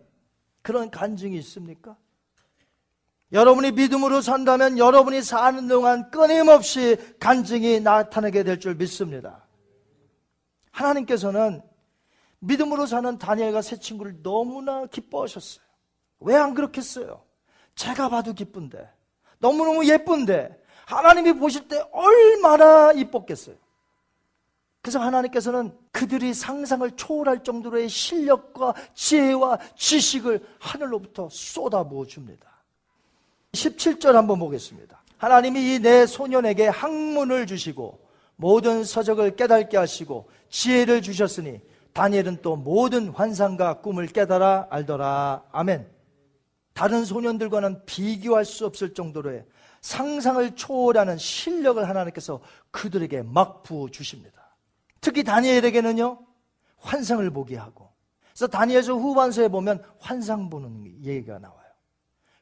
그런 0.62 0.90
간증이 0.90 1.38
있습니까? 1.40 1.96
여러분이 3.32 3.72
믿음으로 3.72 4.22
산다면 4.22 4.78
여러분이 4.78 5.22
사는 5.22 5.68
동안 5.68 6.10
끊임없이 6.12 6.98
간증이 7.20 7.80
나타나게 7.82 8.44
될 8.44 8.60
줄 8.60 8.76
믿습니다. 8.76 9.46
하나님께서는 10.72 11.62
믿음으로 12.40 12.86
사는 12.86 13.18
다니엘과 13.18 13.62
세 13.62 13.78
친구를 13.78 14.22
너무나 14.24 14.86
기뻐하셨어요. 14.88 15.64
왜 16.22 16.36
안 16.36 16.54
그렇겠어요? 16.54 17.22
제가 17.76 18.10
봐도 18.10 18.34
기쁜데, 18.34 18.90
너무너무 19.40 19.86
예쁜데, 19.88 20.62
하나님이 20.86 21.34
보실 21.34 21.68
때 21.68 21.84
얼마나 21.92 22.92
이뻤겠어요. 22.92 23.56
그래서 24.82 25.00
하나님께서는 25.00 25.78
그들이 25.92 26.34
상상을 26.34 26.90
초월할 26.96 27.44
정도로의 27.44 27.88
실력과 27.88 28.74
지혜와 28.96 29.60
지식을 29.76 30.44
하늘로부터 30.60 31.30
쏟아부어 31.32 32.06
줍니다. 32.06 32.50
17절 33.52 34.14
한번 34.14 34.40
보겠습니다. 34.40 35.00
하나님이 35.18 35.76
이 35.76 35.80
내 35.80 36.06
소년에게 36.08 36.68
학문을 36.68 37.46
주시고 37.46 38.00
모든 38.38 38.84
서적을 38.84 39.36
깨닫게 39.36 39.78
하시고 39.78 40.30
지혜를 40.50 41.04
주셨으니 41.04 41.62
다니엘은 41.94 42.42
또 42.42 42.56
모든 42.56 43.10
환상과 43.10 43.82
꿈을 43.82 44.08
깨달아 44.08 44.68
알더라. 44.72 45.44
아멘. 45.52 45.88
다른 46.74 47.06
소년들과는 47.06 47.86
비교할 47.86 48.46
수 48.46 48.66
없을 48.66 48.94
정도로의 48.94 49.46
상상을 49.82 50.56
초월하는 50.56 51.18
실력을 51.18 51.88
하나님께서 51.88 52.40
그들에게 52.72 53.24
막 53.24 53.64
부어 53.64 53.90
주십니다. 53.90 54.56
특히 55.02 55.24
다니엘에게는요, 55.24 56.20
환상을 56.78 57.30
보게 57.32 57.58
하고. 57.58 57.92
그래서 58.30 58.48
다니엘서 58.48 58.94
후반서에 58.94 59.48
보면 59.50 59.84
환상 60.00 60.50
보는 60.50 61.04
얘기가 61.04 61.40
나와요. 61.40 61.60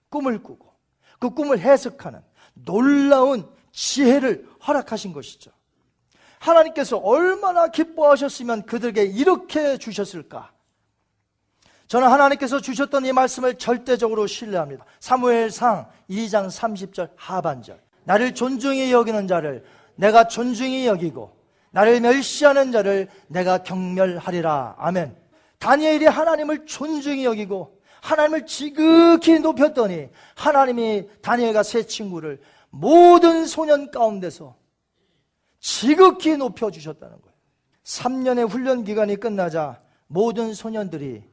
꿈을 0.09 0.43
꾸고 0.43 0.73
그 1.19 1.31
꿈을 1.31 1.59
해석하는 1.59 2.21
놀라운 2.53 3.49
지혜를 3.71 4.47
허락하신 4.67 5.13
것이죠. 5.13 5.51
하나님께서 6.39 6.97
얼마나 6.97 7.67
기뻐하셨으면 7.67 8.65
그들에게 8.65 9.03
이렇게 9.03 9.77
주셨을까? 9.77 10.53
저는 11.89 12.07
하나님께서 12.07 12.61
주셨던 12.61 13.07
이 13.07 13.11
말씀을 13.11 13.55
절대적으로 13.55 14.27
신뢰합니다. 14.27 14.85
사무엘상 14.99 15.89
2장 16.07 16.47
30절 16.47 17.09
하반절. 17.15 17.81
나를 18.03 18.35
존중히 18.35 18.91
여기는 18.91 19.27
자를 19.27 19.65
내가 19.95 20.27
존중히 20.27 20.85
여기고 20.85 21.35
나를 21.71 21.99
멸시하는 21.99 22.71
자를 22.71 23.07
내가 23.27 23.63
경멸하리라. 23.63 24.75
아멘. 24.77 25.17
다니엘이 25.57 26.05
하나님을 26.05 26.67
존중히 26.67 27.25
여기고 27.25 27.81
하나님을 28.01 28.45
지극히 28.45 29.39
높였더니 29.39 30.09
하나님이 30.35 31.07
다니엘과 31.23 31.63
세 31.63 31.87
친구를 31.87 32.39
모든 32.69 33.47
소년 33.47 33.89
가운데서 33.89 34.55
지극히 35.59 36.37
높여 36.37 36.69
주셨다는 36.69 37.19
거예요. 37.19 37.35
3년의 37.83 38.47
훈련 38.47 38.83
기간이 38.83 39.15
끝나자 39.15 39.81
모든 40.05 40.53
소년들이 40.53 41.28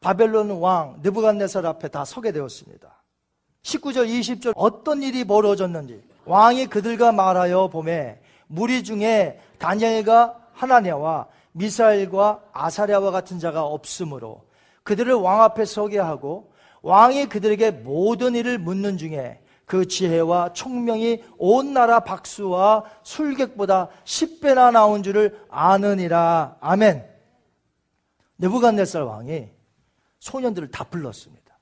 바벨론 0.00 0.50
왕 0.50 0.98
느부갓네살 1.02 1.66
앞에 1.66 1.88
다 1.88 2.04
서게 2.04 2.32
되었습니다. 2.32 2.90
19절 3.62 4.08
20절 4.08 4.52
어떤 4.56 5.02
일이 5.02 5.24
벌어졌는지 5.24 6.02
왕이 6.24 6.66
그들과 6.66 7.12
말하여 7.12 7.68
봄에 7.68 8.20
무리 8.46 8.82
중에 8.82 9.38
다니엘과 9.58 10.36
하나냐와 10.54 11.26
미사엘과 11.52 12.40
아사랴와 12.52 13.10
같은 13.10 13.38
자가 13.38 13.64
없으므로 13.64 14.44
그들을 14.82 15.12
왕 15.14 15.42
앞에 15.42 15.66
서게 15.66 15.98
하고 15.98 16.52
왕이 16.82 17.26
그들에게 17.26 17.70
모든 17.70 18.34
일을 18.34 18.58
묻는 18.58 18.96
중에 18.96 19.42
그 19.66 19.86
지혜와 19.86 20.54
총명이 20.54 21.22
온 21.38 21.74
나라 21.74 22.00
박수와 22.00 22.84
술객보다 23.02 23.88
10배나 24.04 24.72
나온 24.72 25.02
줄을 25.02 25.38
아느니라. 25.48 26.56
아멘. 26.60 27.06
느부갓네살 28.38 29.02
왕이 29.02 29.59
소년들을 30.20 30.70
다 30.70 30.84
불렀습니다. 30.84 31.58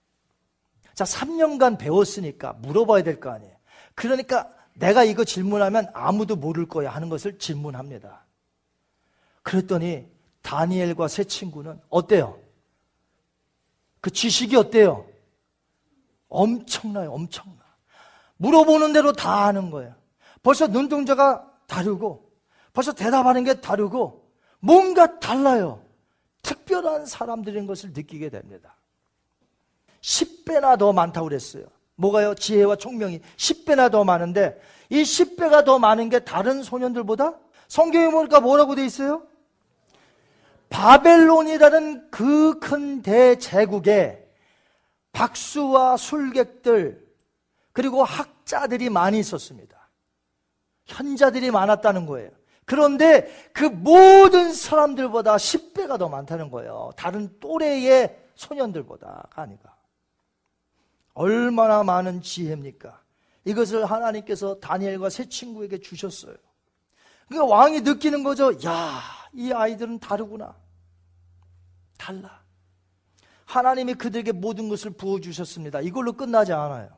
자, 0.95 1.05
3년간 1.05 1.79
배웠으니까 1.79 2.55
물어봐야 2.55 3.03
될 3.03 3.21
거 3.21 3.31
아니에요. 3.31 3.57
그러니까 3.95 4.53
내가 4.75 5.05
이거 5.05 5.25
질문하면 5.25 5.91
아무도 5.95 6.37
모를 6.37 6.67
거야 6.67 6.91
하는 6.91 7.09
것을 7.09 7.39
질문합니다. 7.39 8.25
그랬더니 9.43 10.07
다니엘과 10.43 11.09
세 11.09 11.25
친구는 11.25 11.81
어때요? 11.89 12.39
그 14.01 14.11
지식이 14.11 14.57
어때요? 14.57 15.07
엄청나요, 16.29 17.13
엄청나. 17.13 17.59
물어보는 18.37 18.93
대로 18.93 19.13
다 19.13 19.47
아는 19.47 19.71
거예요. 19.71 19.95
벌써 20.43 20.67
눈동자가 20.69 21.51
다르고, 21.67 22.31
벌써 22.73 22.93
대답하는 22.93 23.43
게 23.45 23.61
다르고, 23.61 24.31
뭔가 24.61 25.19
달라요. 25.19 25.83
특별한 26.43 27.07
사람들인 27.07 27.67
것을 27.67 27.93
느끼게 27.93 28.31
됩니다. 28.31 28.77
10배나 30.01 30.79
더 30.79 30.93
많다고 30.93 31.29
그랬어요. 31.29 31.65
뭐가요? 31.97 32.35
지혜와 32.35 32.77
총명이 32.77 33.21
10배나 33.37 33.91
더 33.91 34.05
많은데, 34.05 34.61
이 34.89 35.03
10배가 35.03 35.65
더 35.65 35.79
많은 35.79 36.09
게 36.09 36.21
다른 36.21 36.63
소년들보다 36.63 37.35
성경에 37.67 38.11
보니까 38.11 38.41
뭐라고 38.41 38.75
돼 38.75 38.85
있어요? 38.85 39.27
바벨론이라는 40.71 42.11
그 42.11 42.61
큰 42.61 43.03
대제국에 43.03 44.27
박수와 45.13 45.97
술객들 45.97 47.07
그리고 47.73 48.05
학자들이 48.05 48.91
많이 48.91 49.19
있었습니다. 49.19 49.89
현자들이 50.87 51.51
많았다는 51.51 52.07
거예요. 52.07 52.31
그런데 52.69 53.27
그 53.55 53.65
모든 53.65 54.53
사람들보다 54.53 55.37
10배가 55.37 55.99
더 55.99 56.11
많다는 56.11 56.51
거예요. 56.51 56.91
다른 56.99 57.41
또래의 57.41 58.15
소년들보다가 58.35 59.23
아니가. 59.31 59.75
얼마나 61.15 61.83
많은 61.83 62.21
지혜입니까? 62.21 63.01
이것을 63.47 63.87
하나님께서 63.87 64.61
다니엘과 64.61 65.09
세 65.09 65.27
친구에게 65.31 65.81
주셨어요. 65.81 66.37
그러니까 67.27 67.57
왕이 67.57 67.81
느끼는 67.81 68.23
거죠. 68.23 68.53
야, 68.67 69.01
이 69.33 69.51
아이들은 69.51 69.99
다르구나. 70.01 70.55
달라. 71.97 72.43
하나님이 73.47 73.95
그들에게 73.95 74.33
모든 74.33 74.69
것을 74.69 74.91
부어주셨습니다. 74.91 75.81
이걸로 75.81 76.13
끝나지 76.13 76.53
않아요. 76.53 76.98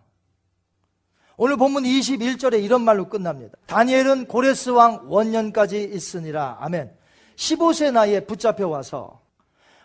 오늘 1.42 1.56
본문 1.56 1.84
21절에 1.84 2.62
이런 2.62 2.82
말로 2.82 3.08
끝납니다. 3.08 3.56
다니엘은 3.64 4.26
고레스 4.26 4.68
왕 4.68 5.04
원년까지 5.06 5.84
있으니라. 5.84 6.58
아멘. 6.60 6.94
15세 7.36 7.92
나이에 7.92 8.26
붙잡혀 8.26 8.68
와서 8.68 9.22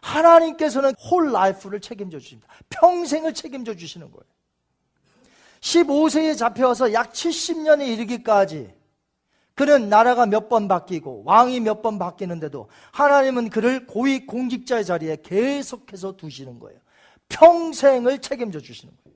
하나님께서는 0.02 0.94
홀 1.10 1.32
라이프를 1.32 1.80
책임져 1.80 2.20
주십니다. 2.20 2.50
평생을 2.68 3.34
책임져 3.34 3.74
주시는 3.74 4.12
거예요. 4.12 4.26
15세에 5.62 6.38
잡혀와서 6.38 6.92
약 6.92 7.14
70년에 7.14 7.88
이르기까지 7.88 8.74
그는 9.56 9.88
나라가 9.88 10.26
몇 10.26 10.50
번 10.50 10.68
바뀌고 10.68 11.24
왕이 11.26 11.62
몇 11.62 11.82
번 11.82 11.98
바뀌는데도 11.98 12.68
하나님은 12.92 13.50
그를 13.50 13.88
고위 13.88 14.26
공직자의 14.26 14.84
자리에 14.84 15.20
계속해서 15.24 16.18
두시는 16.18 16.60
거예요. 16.60 16.78
평생을 17.30 18.20
책임져 18.20 18.60
주시는 18.60 18.94
거예요. 19.06 19.15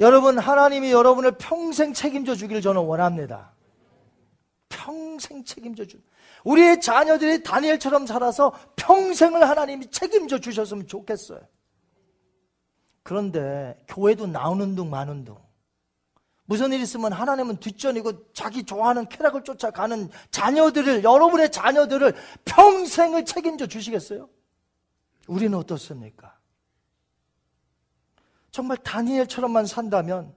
여러분, 0.00 0.38
하나님이 0.38 0.90
여러분을 0.90 1.32
평생 1.32 1.92
책임져 1.92 2.34
주기를 2.34 2.62
저는 2.62 2.80
원합니다. 2.80 3.52
평생 4.70 5.44
책임져 5.44 5.84
주. 5.84 5.98
우리의 6.42 6.80
자녀들이 6.80 7.42
다니엘처럼 7.42 8.06
살아서 8.06 8.52
평생을 8.76 9.46
하나님이 9.46 9.90
책임져 9.90 10.38
주셨으면 10.38 10.86
좋겠어요. 10.86 11.40
그런데 13.02 13.76
교회도 13.88 14.26
나오는 14.26 14.74
둥 14.74 14.88
마는 14.88 15.26
둥. 15.26 15.36
무슨 16.46 16.72
일 16.72 16.80
있으면 16.80 17.12
하나님은 17.12 17.58
뒷전이고 17.58 18.32
자기 18.32 18.64
좋아하는 18.64 19.06
쾌락을 19.08 19.44
쫓아가는 19.44 20.08
자녀들을 20.30 21.04
여러분의 21.04 21.52
자녀들을 21.52 22.14
평생을 22.46 23.24
책임져 23.24 23.66
주시겠어요? 23.66 24.28
우리는 25.28 25.56
어떻습니까? 25.56 26.39
정말 28.50 28.76
다니엘처럼만 28.78 29.66
산다면 29.66 30.34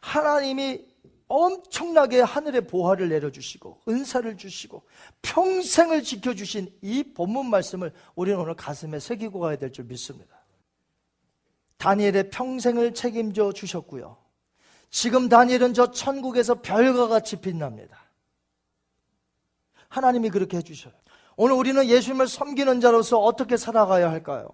하나님이 0.00 0.88
엄청나게 1.28 2.20
하늘의 2.22 2.66
보화를 2.66 3.08
내려주시고 3.08 3.82
은사를 3.88 4.36
주시고 4.36 4.82
평생을 5.22 6.02
지켜주신 6.02 6.76
이 6.82 7.04
본문 7.14 7.48
말씀을 7.50 7.92
우리는 8.16 8.38
오늘 8.38 8.54
가슴에 8.54 8.98
새기고 8.98 9.38
가야 9.38 9.56
될 9.56 9.70
줄 9.72 9.84
믿습니다. 9.84 10.40
다니엘의 11.76 12.30
평생을 12.30 12.94
책임져 12.94 13.52
주셨고요. 13.52 14.16
지금 14.90 15.28
다니엘은 15.28 15.72
저 15.72 15.92
천국에서 15.92 16.60
별과 16.60 17.06
같이 17.08 17.36
빛납니다. 17.36 17.96
하나님이 19.88 20.30
그렇게 20.30 20.56
해주셔요. 20.58 20.92
오늘 21.36 21.54
우리는 21.54 21.86
예수님을 21.88 22.26
섬기는 22.28 22.80
자로서 22.80 23.18
어떻게 23.18 23.56
살아가야 23.56 24.10
할까요? 24.10 24.48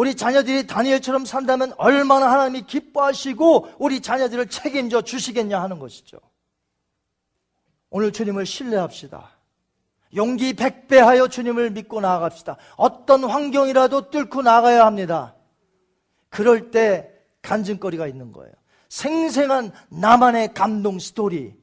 우리 0.00 0.14
자녀들이 0.14 0.66
다니엘처럼 0.66 1.26
산다면 1.26 1.74
얼마나 1.76 2.32
하나님이 2.32 2.62
기뻐하시고 2.62 3.72
우리 3.78 4.00
자녀들을 4.00 4.48
책임져 4.48 5.02
주시겠냐 5.02 5.60
하는 5.60 5.78
것이죠. 5.78 6.18
오늘 7.90 8.10
주님을 8.10 8.46
신뢰합시다. 8.46 9.28
용기 10.16 10.54
백배하여 10.54 11.28
주님을 11.28 11.72
믿고 11.72 12.00
나아갑시다. 12.00 12.56
어떤 12.78 13.24
환경이라도 13.24 14.08
뚫고 14.08 14.40
나가야 14.40 14.86
합니다. 14.86 15.34
그럴 16.30 16.70
때 16.70 17.12
간증거리가 17.42 18.06
있는 18.06 18.32
거예요. 18.32 18.54
생생한 18.88 19.70
나만의 19.90 20.54
감동 20.54 20.98
스토리. 20.98 21.54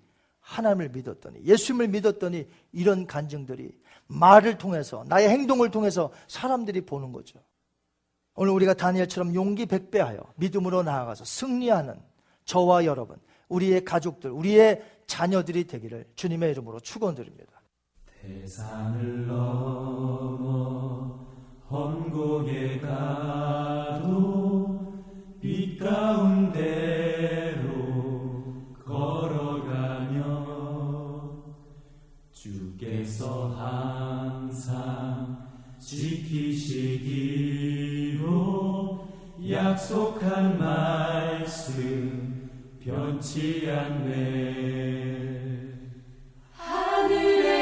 하나님을 0.41 0.89
믿었더니, 0.89 1.43
예수님을 1.43 1.88
믿었더니 1.88 2.47
이런 2.72 3.07
간증들이 3.07 3.72
말을 4.05 4.59
통해서, 4.59 5.03
나의 5.07 5.27
행동을 5.27 5.72
통해서 5.72 6.11
사람들이 6.27 6.85
보는 6.85 7.11
거죠. 7.11 7.39
오늘 8.38 8.53
우리가 8.53 8.76
다니엘처럼 8.76 9.34
용기 9.34 9.65
백배하여 9.65 10.19
믿음으로 10.35 10.84
나아가서 10.84 11.26
승리하는 11.26 11.95
저와 12.45 12.85
여러분, 12.85 13.18
우리의 13.49 13.84
가족들, 13.84 14.30
우리의 14.30 14.84
자녀들이 15.07 15.65
되기를 15.65 16.05
주님의 16.15 16.51
이름으로 16.51 16.80
축원드립니다. 16.80 17.59
대산을 18.22 19.26
넘어 19.26 21.19
험곡에 21.68 22.80
가도 22.80 24.14
빛 25.41 25.80
가운데로 25.80 27.64
걸어가며 28.85 30.27
주께서 32.31 33.47
항상 33.49 35.47
지키시기로 35.80 37.47
약속한 39.68 40.57
말씀 40.57 41.68
변치 42.81 43.69
않네. 43.69 45.18
하늘의 46.53 47.56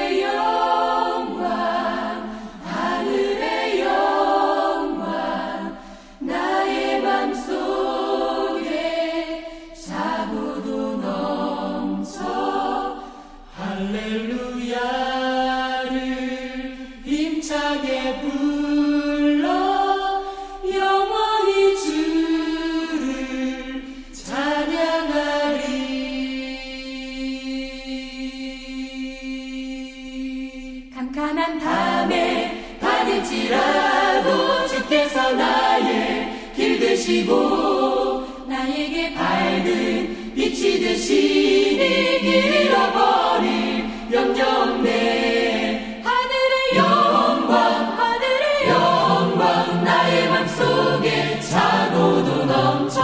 캄캄한 31.15 31.59
밤에 31.59 32.77
받을지라도 32.81 34.67
주께서 34.67 35.31
나의 35.31 36.51
길 36.53 36.77
되시고 36.77 38.45
나에게 38.49 39.13
밝은 39.13 40.33
빛이 40.35 40.81
되시니 40.81 42.19
길 42.19 42.65
잃어버릴 42.65 43.85
염려 44.11 44.45
없네 44.45 46.01
하늘의 46.03 46.75
영광 46.75 47.97
하늘의 47.97 48.67
영광 48.67 49.83
나의 49.85 50.29
맘속에 50.29 51.39
차고도 51.39 52.43
넘쳐 52.43 53.01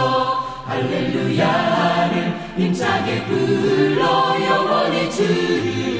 할렐루야를 0.66 2.34
힘차게 2.58 3.24
불러 3.24 4.36
영원히 4.44 5.10
주를 5.10 5.91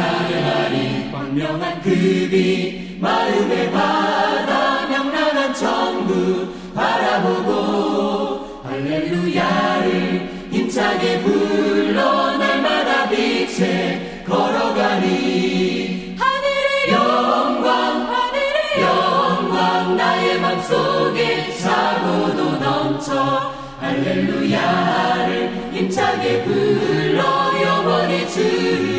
찬양하 0.00 0.28
찬양하리 0.30 1.12
광명한 1.12 1.82
그빛 1.82 3.00
마음의 3.00 3.70
바다 3.70 4.86
명랑한 4.88 5.54
천국 5.54 6.74
바라보고 6.74 8.62
할렐루야를 8.64 10.48
힘차게 10.52 11.20
불러 11.20 12.36
날마다 12.38 13.10
빛에 13.10 14.24
걸어가니 14.26 16.16
하늘의 16.18 16.92
영광 16.92 17.68
하늘의 18.10 18.80
영광 18.80 19.96
나의 19.96 20.40
맘속에 20.40 21.58
차고도 21.58 22.56
넘쳐 22.56 23.52
할렐루야를 23.80 25.72
힘차게 25.74 26.44
불러 26.44 27.22
영원히 27.62 28.28
주를 28.30 28.89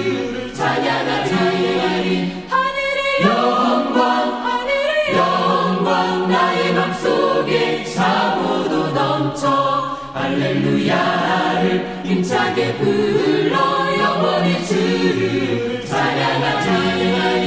찬양하리 16.61 17.41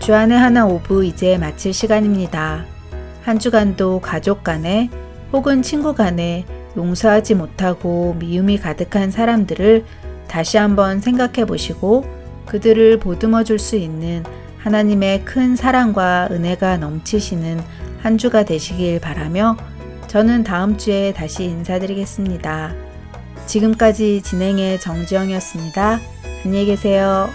주안의 0.00 0.36
하나 0.36 0.66
오브 0.66 1.06
이제 1.06 1.38
마칠 1.38 1.72
시간입니다. 1.72 2.66
한 3.22 3.38
주간도 3.38 4.00
가족 4.00 4.44
간에 4.44 4.90
혹은 5.32 5.62
친구 5.62 5.94
간에 5.94 6.44
용서하지 6.76 7.34
못하고 7.34 8.14
미움이 8.18 8.58
가득한 8.58 9.10
사람들을 9.10 9.86
다시 10.28 10.58
한번 10.58 11.00
생각해 11.00 11.46
보시고 11.46 12.04
그들을 12.44 12.98
보듬어 12.98 13.44
줄 13.44 13.58
수 13.58 13.76
있는 13.76 14.22
하나님의 14.64 15.26
큰 15.26 15.56
사랑과 15.56 16.26
은혜가 16.30 16.78
넘치시는 16.78 17.60
한 18.00 18.16
주가 18.16 18.44
되시길 18.44 18.98
바라며 18.98 19.58
저는 20.06 20.42
다음 20.42 20.78
주에 20.78 21.12
다시 21.12 21.44
인사드리겠습니다. 21.44 22.74
지금까지 23.44 24.22
진행의 24.22 24.80
정지영이었습니다. 24.80 26.00
안녕히 26.46 26.64
계세요. 26.64 27.28